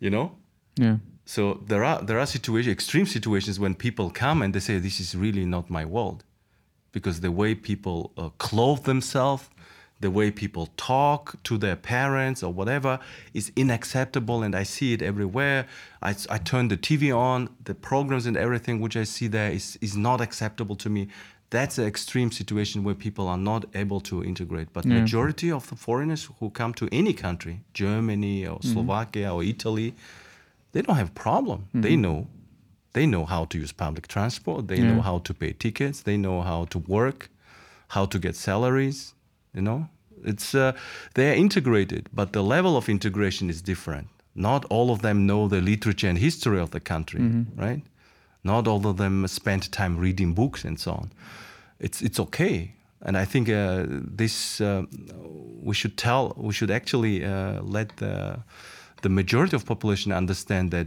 you 0.01 0.11
know? 0.11 0.33
yeah, 0.77 0.99
So 1.25 1.61
there 1.67 1.83
are 1.83 2.03
there 2.05 2.19
are 2.19 2.27
situations, 2.27 2.73
extreme 2.73 3.07
situations 3.07 3.59
when 3.59 3.75
people 3.75 4.11
come 4.11 4.43
and 4.45 4.53
they 4.55 4.61
say, 4.61 4.79
"This 4.81 5.01
is 5.01 5.15
really 5.15 5.45
not 5.45 5.69
my 5.71 5.85
world," 5.85 6.25
because 6.93 7.21
the 7.21 7.31
way 7.31 7.55
people 7.55 8.13
uh, 8.17 8.29
clothe 8.39 8.85
themselves, 8.85 9.49
the 10.01 10.11
way 10.11 10.31
people 10.31 10.69
talk 10.77 11.43
to 11.43 11.59
their 11.59 11.77
parents 11.77 12.43
or 12.43 12.53
whatever 12.53 13.01
is 13.35 13.51
unacceptable, 13.57 14.43
and 14.43 14.55
I 14.55 14.63
see 14.63 14.93
it 14.93 15.03
everywhere. 15.03 15.67
I, 16.03 16.15
I 16.31 16.39
turn 16.39 16.69
the 16.69 16.77
TV 16.77 17.17
on, 17.17 17.51
the 17.65 17.75
programs 17.75 18.27
and 18.27 18.37
everything 18.37 18.81
which 18.81 18.97
I 18.97 19.05
see 19.05 19.27
there 19.27 19.51
is 19.51 19.79
is 19.81 19.97
not 19.97 20.21
acceptable 20.21 20.77
to 20.77 20.89
me. 20.89 21.09
That's 21.51 21.79
an 21.79 21.87
extreme 21.87 22.31
situation 22.31 22.85
where 22.85 22.95
people 22.95 23.27
are 23.27 23.39
not 23.39 23.65
able 23.75 24.01
to 24.01 24.23
integrate. 24.23 24.73
But 24.73 24.85
Yeah. 24.85 24.97
Mm. 24.97 25.01
majority 25.01 25.51
of 25.51 25.69
the 25.71 25.77
foreigners 25.77 26.29
who 26.39 26.51
come 26.51 26.75
to 26.75 26.89
any 26.93 27.15
country, 27.15 27.63
Germany 27.73 28.47
or 28.47 28.59
mm-hmm. 28.59 28.73
Slovakia 28.73 29.35
or 29.35 29.43
Italy, 29.43 29.95
they 30.73 30.83
don't 30.83 30.97
have 30.97 31.15
problem. 31.15 31.61
Mm-hmm. 31.61 31.81
They 31.81 31.97
know, 31.97 32.27
they 32.93 33.07
know 33.07 33.25
how 33.25 33.47
to 33.47 33.59
use 33.59 33.73
public 33.73 34.07
transport. 34.09 34.69
They 34.69 34.81
know 34.81 35.01
how 35.01 35.19
to 35.21 35.33
pay 35.35 35.53
tickets. 35.53 36.03
They 36.03 36.17
know 36.17 36.43
how 36.43 36.67
to 36.67 36.79
work, 36.79 37.31
how 37.89 38.05
to 38.07 38.19
get 38.19 38.37
salaries. 38.37 39.15
You 39.55 39.63
know, 39.63 39.89
it's 40.25 40.55
uh, 40.55 40.73
they 41.15 41.31
are 41.31 41.35
integrated, 41.35 42.09
but 42.13 42.33
the 42.33 42.43
level 42.43 42.77
of 42.77 42.89
integration 42.89 43.51
is 43.51 43.63
different. 43.63 44.09
Not 44.35 44.65
all 44.71 44.91
of 44.91 45.01
them 45.01 45.27
know 45.27 45.49
the 45.49 45.61
literature 45.61 46.09
and 46.09 46.19
history 46.19 46.61
of 46.61 46.71
the 46.71 46.81
country, 46.81 47.21
right? 47.57 47.83
Not 48.43 48.69
all 48.69 48.87
of 48.87 48.97
them 48.97 49.27
spend 49.27 49.73
time 49.73 49.97
reading 49.99 50.35
books 50.35 50.65
and 50.65 50.79
so 50.79 50.93
on. 50.93 51.11
It's 51.81 52.03
it's 52.03 52.21
okay, 52.21 52.75
and 53.01 53.17
I 53.17 53.25
think 53.25 53.49
uh, 53.49 53.87
this 54.17 54.61
uh, 54.61 54.83
we 55.63 55.75
should 55.75 55.97
tell 55.97 56.35
we 56.37 56.53
should 56.53 56.71
actually 56.71 57.25
uh, 57.25 57.63
let 57.63 57.97
the 57.97 58.39
the 59.03 59.09
majority 59.09 59.57
of 59.57 59.65
population 59.65 60.13
understand 60.13 60.71
that 60.71 60.87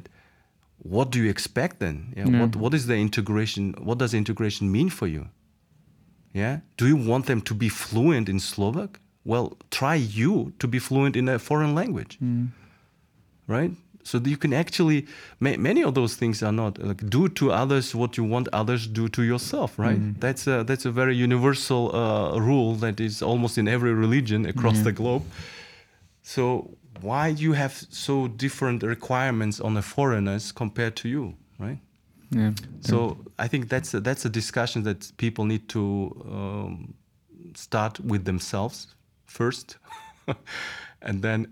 what 0.83 1.11
do 1.11 1.19
you 1.19 1.29
expect 1.29 1.79
then? 1.79 2.13
Yeah, 2.15 2.29
Yeah. 2.29 2.41
What 2.41 2.55
what 2.55 2.73
is 2.73 2.85
the 2.85 2.95
integration? 2.95 3.73
What 3.83 3.99
does 3.99 4.13
integration 4.13 4.71
mean 4.71 4.89
for 4.89 5.07
you? 5.07 5.25
Yeah, 6.33 6.59
do 6.77 6.87
you 6.87 6.95
want 6.95 7.25
them 7.25 7.41
to 7.41 7.53
be 7.53 7.69
fluent 7.69 8.29
in 8.29 8.39
Slovak? 8.39 8.99
Well, 9.23 9.57
try 9.69 9.95
you 9.95 10.53
to 10.59 10.67
be 10.67 10.79
fluent 10.79 11.15
in 11.15 11.27
a 11.29 11.37
foreign 11.37 11.75
language, 11.75 12.17
hmm. 12.17 12.45
right? 13.47 13.71
So 14.03 14.17
that 14.17 14.29
you 14.29 14.37
can 14.37 14.53
actually 14.53 15.05
ma- 15.39 15.57
many 15.57 15.83
of 15.83 15.93
those 15.93 16.15
things 16.15 16.41
are 16.41 16.51
not 16.51 16.79
like 16.81 17.07
do 17.07 17.27
to 17.29 17.51
others 17.51 17.93
what 17.93 18.17
you 18.17 18.23
want 18.23 18.47
others 18.51 18.87
do 18.87 19.07
to 19.09 19.21
yourself, 19.23 19.77
right? 19.77 19.97
Hmm. 19.97 20.13
That's 20.19 20.47
a 20.47 20.63
that's 20.63 20.85
a 20.85 20.91
very 20.91 21.15
universal 21.15 21.95
uh, 21.95 22.39
rule 22.39 22.75
that 22.75 22.99
is 22.99 23.21
almost 23.21 23.57
in 23.57 23.67
every 23.67 23.93
religion 23.93 24.45
across 24.45 24.77
hmm. 24.77 24.85
the 24.85 24.91
globe. 24.91 25.23
So 26.23 26.77
why 27.01 27.27
you 27.27 27.53
have 27.53 27.73
so 27.89 28.27
different 28.27 28.83
requirements 28.83 29.59
on 29.59 29.73
the 29.73 29.81
foreigners 29.81 30.51
compared 30.51 30.95
to 30.97 31.09
you, 31.09 31.35
right? 31.59 31.79
Yeah. 32.31 32.51
So 32.81 33.17
I 33.37 33.47
think 33.47 33.69
that's 33.69 33.93
a, 33.93 33.99
that's 33.99 34.25
a 34.25 34.29
discussion 34.29 34.83
that 34.83 35.11
people 35.17 35.45
need 35.45 35.67
to 35.69 36.11
um, 36.31 36.93
start 37.55 37.99
with 37.99 38.23
themselves 38.25 38.95
first, 39.25 39.77
and 41.01 41.21
then 41.21 41.47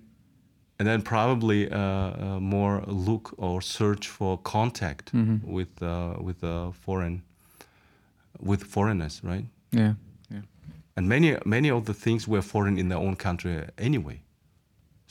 and 0.79 0.87
then 0.87 1.01
probably 1.01 1.69
uh, 1.69 1.77
uh, 1.77 2.39
more 2.39 2.81
look 2.87 3.33
or 3.37 3.61
search 3.61 4.07
for 4.07 4.37
contact 4.37 5.11
with 5.43 5.81
uh, 5.81 6.15
with 6.21 6.43
uh, 6.43 6.71
foreign 6.71 7.21
with 8.39 8.63
foreigners, 8.63 9.21
right? 9.23 9.45
yeah, 9.71 9.93
yeah, 10.31 10.41
And 10.95 11.07
many 11.09 11.37
many 11.45 11.69
of 11.71 11.83
the 11.85 11.93
things 11.93 12.27
were 12.27 12.41
foreign 12.41 12.77
in 12.77 12.89
their 12.89 12.99
own 12.99 13.15
country 13.15 13.63
anyway. 13.77 14.21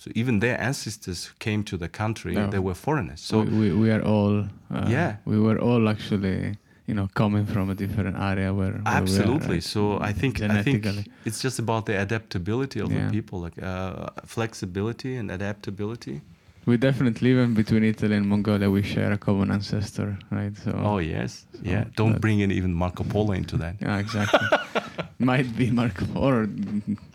So 0.09 0.13
even 0.15 0.41
their 0.41 0.59
ancestors 0.61 1.31
came 1.39 1.63
to 1.65 1.77
the 1.77 1.89
country; 1.89 2.35
Yeah. 2.35 2.51
they 2.51 2.59
were 2.59 2.75
foreigners. 2.75 3.21
So 3.21 3.41
we, 3.41 3.51
we, 3.59 3.73
we 3.83 3.91
are 3.91 4.03
all 4.03 4.45
uh, 4.71 4.87
Yeah. 4.91 5.17
we 5.25 5.39
were 5.39 5.59
all 5.61 5.89
actually 5.89 6.57
you 6.87 6.95
know 6.95 7.09
coming 7.15 7.47
from 7.47 7.71
a 7.71 7.75
different 7.75 8.17
area 8.17 8.53
where, 8.55 8.73
where 8.73 8.83
we 8.83 8.89
are, 8.89 9.03
Absolutely. 9.03 9.55
right? 9.57 9.63
So 9.65 9.99
I 10.01 10.13
think 10.13 10.41
I 10.41 10.63
think 10.63 10.85
it's 11.25 11.41
just 11.45 11.59
about 11.59 11.85
the 11.87 12.01
adaptability 12.01 12.81
of 12.81 12.91
Yeah. 12.91 13.05
the 13.07 13.11
people, 13.13 13.41
like 13.41 13.63
uh, 13.63 14.07
flexibility 14.25 15.17
and 15.17 15.31
adaptability. 15.31 16.21
we 16.67 16.77
definitely 16.77 17.31
even 17.31 17.55
between 17.55 17.83
Italy 17.85 18.15
and 18.17 18.27
Mongolia 18.27 18.69
we 18.71 18.83
share 18.83 19.13
a 19.13 19.19
common 19.19 19.51
ancestor 19.51 20.09
right 20.31 20.55
so 20.65 20.71
Oh 20.91 20.99
yes, 21.01 21.47
yeah. 21.63 21.85
Don't 21.97 22.21
bring 22.21 22.41
in 22.45 22.51
even 22.53 22.73
Marco 22.75 23.05
Polo 23.05 23.33
into 23.33 23.57
that. 23.59 23.75
yeah 23.81 23.99
exactly 24.05 24.47
might 25.31 25.49
be 25.57 25.67
Marco 25.71 26.05
or 26.15 26.35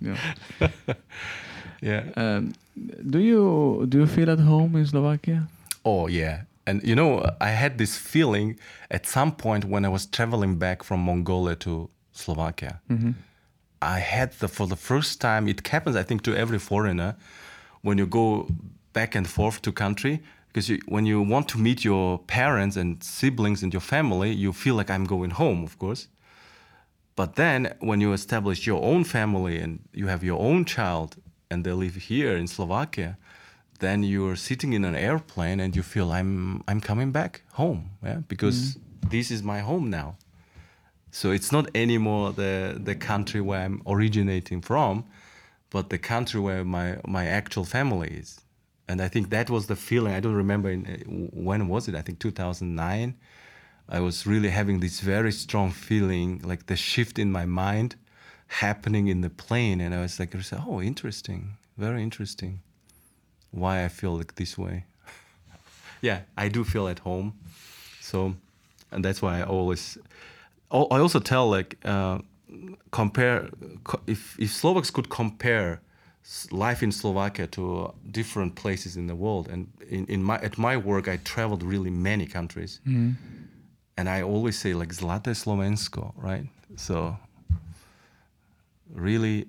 you 0.01 0.09
know. 0.11 0.17
Yeah. 1.84 2.07
um, 2.15 2.55
do 3.11 3.19
you 3.19 3.85
do 3.91 3.99
you 3.99 4.07
feel 4.07 4.31
at 4.31 4.39
home 4.39 4.80
in 4.80 4.88
Slovakia 4.88 5.51
Oh 5.84 6.07
yeah. 6.07 6.43
And 6.65 6.81
you 6.84 6.95
know, 6.95 7.30
I 7.41 7.49
had 7.49 7.77
this 7.77 7.97
feeling 7.97 8.57
at 8.89 9.05
some 9.05 9.31
point 9.31 9.65
when 9.65 9.85
I 9.85 9.89
was 9.89 10.05
traveling 10.05 10.57
back 10.57 10.84
from 10.84 11.01
Mongolia 11.03 11.55
to 11.57 11.89
Slovakia. 12.14 12.80
I 13.81 13.99
had 13.99 14.31
the 14.39 14.47
for 14.47 14.65
the 14.65 14.77
first 14.77 15.19
time. 15.19 15.49
It 15.49 15.68
happens, 15.68 15.95
I 15.97 16.03
think, 16.03 16.23
to 16.23 16.35
every 16.35 16.60
foreigner 16.60 17.15
when 17.81 17.97
you 17.97 18.05
go 18.07 18.47
back 18.93 19.14
and 19.15 19.27
forth 19.27 19.61
to 19.64 19.72
country. 19.73 20.22
Because 20.47 20.69
you, 20.69 20.80
when 20.88 21.05
you 21.05 21.22
want 21.22 21.49
to 21.49 21.57
meet 21.57 21.84
your 21.84 22.19
parents 22.19 22.77
and 22.77 23.03
siblings 23.03 23.64
and 23.64 23.73
your 23.73 23.81
family, 23.81 24.31
you 24.31 24.53
feel 24.53 24.76
like 24.76 24.89
I'm 24.89 25.03
going 25.03 25.31
home, 25.31 25.64
of 25.64 25.77
course. 25.80 26.07
But 27.15 27.35
then 27.35 27.73
when 27.80 27.99
you 27.99 28.14
establish 28.14 28.65
your 28.65 28.81
own 28.84 29.03
family 29.03 29.60
and 29.60 29.80
you 29.93 30.07
have 30.07 30.23
your 30.23 30.39
own 30.39 30.64
child 30.64 31.18
and 31.53 31.63
they 31.63 31.71
live 31.71 31.95
here 31.95 32.35
in 32.35 32.47
Slovakia, 32.47 33.17
then 33.80 34.03
you're 34.03 34.35
sitting 34.35 34.73
in 34.73 34.84
an 34.84 34.95
airplane 34.95 35.59
and 35.59 35.75
you 35.75 35.84
feel 35.84 36.11
I'm 36.11 36.63
I'm 36.67 36.81
coming 36.81 37.11
back 37.11 37.31
home, 37.53 37.81
yeah, 38.03 38.19
because 38.27 38.57
mm-hmm. 38.57 39.09
this 39.09 39.30
is 39.30 39.41
my 39.43 39.59
home 39.59 39.89
now. 39.89 40.09
So 41.11 41.25
it's 41.38 41.51
not 41.51 41.65
anymore 41.75 42.34
the 42.34 42.80
the 42.89 42.95
country 42.95 43.41
where 43.47 43.61
I'm 43.65 43.81
originating 43.85 44.61
from, 44.61 45.05
but 45.69 45.84
the 45.89 45.99
country 46.13 46.39
where 46.47 46.63
my 46.65 46.88
my 47.17 47.25
actual 47.39 47.65
family 47.65 48.09
is. 48.21 48.30
And 48.89 49.01
I 49.01 49.07
think 49.13 49.30
that 49.30 49.49
was 49.49 49.67
the 49.67 49.75
feeling. 49.75 50.13
I 50.13 50.19
don't 50.19 50.39
remember 50.45 50.69
in, 50.69 50.81
uh, 50.85 50.95
when 51.47 51.61
was 51.73 51.88
it. 51.88 51.95
I 51.95 52.01
think 52.01 52.19
2009. 52.19 53.15
I 53.89 53.99
was 53.99 54.25
really 54.25 54.49
having 54.49 54.80
this 54.80 55.01
very 55.01 55.31
strong 55.31 55.69
feeling, 55.71 56.41
like 56.43 56.65
the 56.67 56.77
shift 56.77 57.19
in 57.19 57.31
my 57.31 57.45
mind, 57.45 57.95
happening 58.47 59.07
in 59.07 59.21
the 59.21 59.29
plane, 59.29 59.81
and 59.81 59.93
I 59.93 60.01
was 60.01 60.19
like, 60.19 60.35
"Oh, 60.67 60.81
interesting, 60.81 61.57
very 61.77 62.03
interesting." 62.03 62.61
Why 63.51 63.85
I 63.85 63.87
feel 63.87 64.17
like 64.17 64.35
this 64.35 64.57
way? 64.57 64.85
yeah, 66.01 66.21
I 66.37 66.49
do 66.49 66.63
feel 66.63 66.87
at 66.87 66.99
home. 66.99 67.33
So, 68.01 68.35
and 68.91 69.05
that's 69.05 69.21
why 69.21 69.39
I 69.39 69.43
always 69.43 69.97
I 70.73 70.99
also 70.99 71.19
tell 71.19 71.49
like 71.49 71.77
uh, 71.85 72.19
compare 72.91 73.49
if 74.07 74.35
if 74.39 74.51
Slovaks 74.51 74.89
could 74.89 75.09
compare 75.09 75.81
life 76.51 76.81
in 76.81 76.91
Slovakia 76.91 77.47
to 77.47 77.93
different 78.11 78.55
places 78.55 78.97
in 78.97 79.07
the 79.07 79.15
world, 79.15 79.49
and 79.49 79.67
in, 79.89 80.05
in 80.07 80.23
my 80.23 80.37
at 80.37 80.57
my 80.57 80.75
work 80.77 81.07
I 81.07 81.17
traveled 81.17 81.61
really 81.61 81.91
many 81.91 82.25
countries, 82.25 82.79
mm. 82.87 83.15
and 83.97 84.09
I 84.09 84.23
always 84.23 84.57
say 84.57 84.73
like 84.73 84.89
Zlaté 84.89 85.35
Slovensko, 85.35 86.13
right? 86.17 86.47
So 86.75 87.17
really, 88.93 89.47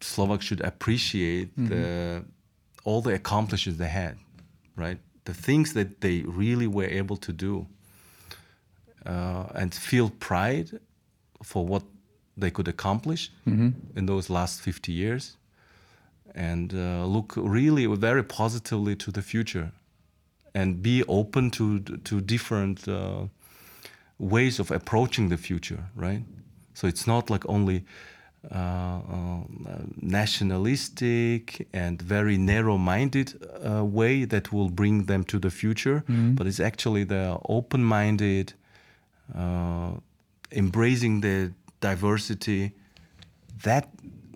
Slovaks 0.00 0.44
should 0.46 0.64
appreciate 0.64 1.48
mm 1.54 1.64
-hmm. 1.64 1.68
the 1.68 2.24
all 2.84 3.02
the 3.02 3.14
accomplishments 3.14 3.78
they 3.78 3.90
had, 3.90 4.16
right? 4.76 5.00
The 5.24 5.34
things 5.34 5.72
that 5.72 6.00
they 6.00 6.24
really 6.26 6.66
were 6.66 6.98
able 7.00 7.16
to 7.16 7.32
do 7.32 7.66
uh, 9.06 9.44
and 9.54 9.74
feel 9.74 10.10
pride 10.10 10.80
for 11.42 11.66
what 11.66 11.82
they 12.36 12.50
could 12.50 12.68
accomplish 12.68 13.30
mm-hmm. 13.46 13.70
in 13.96 14.06
those 14.06 14.32
last 14.32 14.60
50 14.60 14.92
years 14.92 15.36
and 16.34 16.72
uh, 16.72 17.04
look 17.04 17.34
really 17.36 17.86
very 17.86 18.22
positively 18.22 18.96
to 18.96 19.10
the 19.10 19.22
future 19.22 19.72
and 20.54 20.82
be 20.82 21.04
open 21.08 21.50
to 21.50 21.80
to 21.80 22.20
different 22.20 22.88
uh, 22.88 23.26
ways 24.18 24.58
of 24.58 24.70
approaching 24.70 25.28
the 25.28 25.36
future 25.36 25.84
right 25.94 26.22
so 26.74 26.86
it's 26.86 27.06
not 27.06 27.30
like 27.30 27.44
only 27.48 27.84
uh, 28.50 28.58
uh 28.58 29.40
nationalistic 30.00 31.68
and 31.72 32.02
very 32.02 32.36
narrow-minded 32.36 33.28
uh, 33.64 33.84
way 33.84 34.24
that 34.24 34.52
will 34.52 34.68
bring 34.68 35.04
them 35.04 35.22
to 35.24 35.38
the 35.38 35.50
future 35.50 36.02
mm-hmm. 36.08 36.34
but 36.34 36.46
it's 36.46 36.60
actually 36.60 37.04
the 37.04 37.38
open-minded 37.48 38.52
uh, 39.34 39.92
embracing 40.50 41.20
the 41.20 41.52
diversity, 41.80 42.72
that 43.62 43.88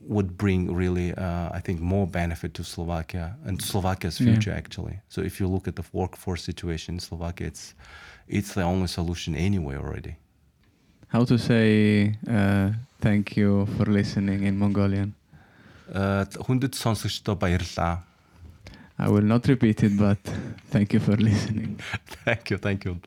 would 0.02 0.36
bring 0.36 0.72
really, 0.72 1.12
uh, 1.14 1.50
I 1.52 1.60
think, 1.60 1.80
more 1.80 2.06
benefit 2.06 2.54
to 2.54 2.64
Slovakia 2.64 3.36
and 3.44 3.60
Slovakia's 3.60 4.18
future 4.18 4.50
yeah. 4.50 4.56
actually. 4.56 5.00
So 5.08 5.20
if 5.22 5.40
you 5.40 5.48
look 5.48 5.66
at 5.66 5.76
the 5.76 5.84
workforce 5.92 6.44
situation 6.44 6.94
in 6.94 7.00
Slovakia, 7.00 7.48
it's 7.48 7.74
it's 8.28 8.54
the 8.54 8.62
only 8.62 8.86
solution 8.86 9.34
anyway 9.34 9.76
already. 9.76 10.16
How 11.07 11.25
to 11.25 11.37
say 11.37 12.15
uh, 12.29 12.71
thank 12.99 13.35
you 13.35 13.67
for 13.77 13.85
listening 13.85 14.43
in 14.43 14.57
Mongolian? 14.57 15.13
хүндэт 15.91 16.73
сонсогчдоо 16.75 17.35
баярлалаа. 17.35 18.03
I 18.97 19.09
will 19.09 19.25
not 19.25 19.47
repeat 19.47 19.83
it, 19.83 19.97
but 19.97 20.19
thank 20.71 20.93
you 20.93 20.99
for 20.99 21.17
listening. 21.17 21.79
thank 22.23 22.49
you, 22.51 22.57
thank 22.57 22.85
you. 22.85 23.01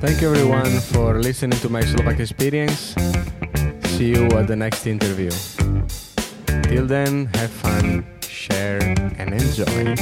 Thank 0.00 0.20
you 0.20 0.28
everyone 0.30 0.80
for 0.92 1.18
listening 1.20 1.58
to 1.60 1.68
my 1.68 1.80
Slovak 1.80 2.20
experience. 2.20 2.94
See 3.96 4.12
you 4.12 4.28
at 4.36 4.46
the 4.46 4.56
next 4.56 4.86
interview. 4.86 5.32
Till 6.68 6.86
then, 6.86 7.28
have 7.34 7.50
fun, 7.50 8.04
share, 8.22 8.80
and 9.18 9.34
enjoy. 9.34 9.96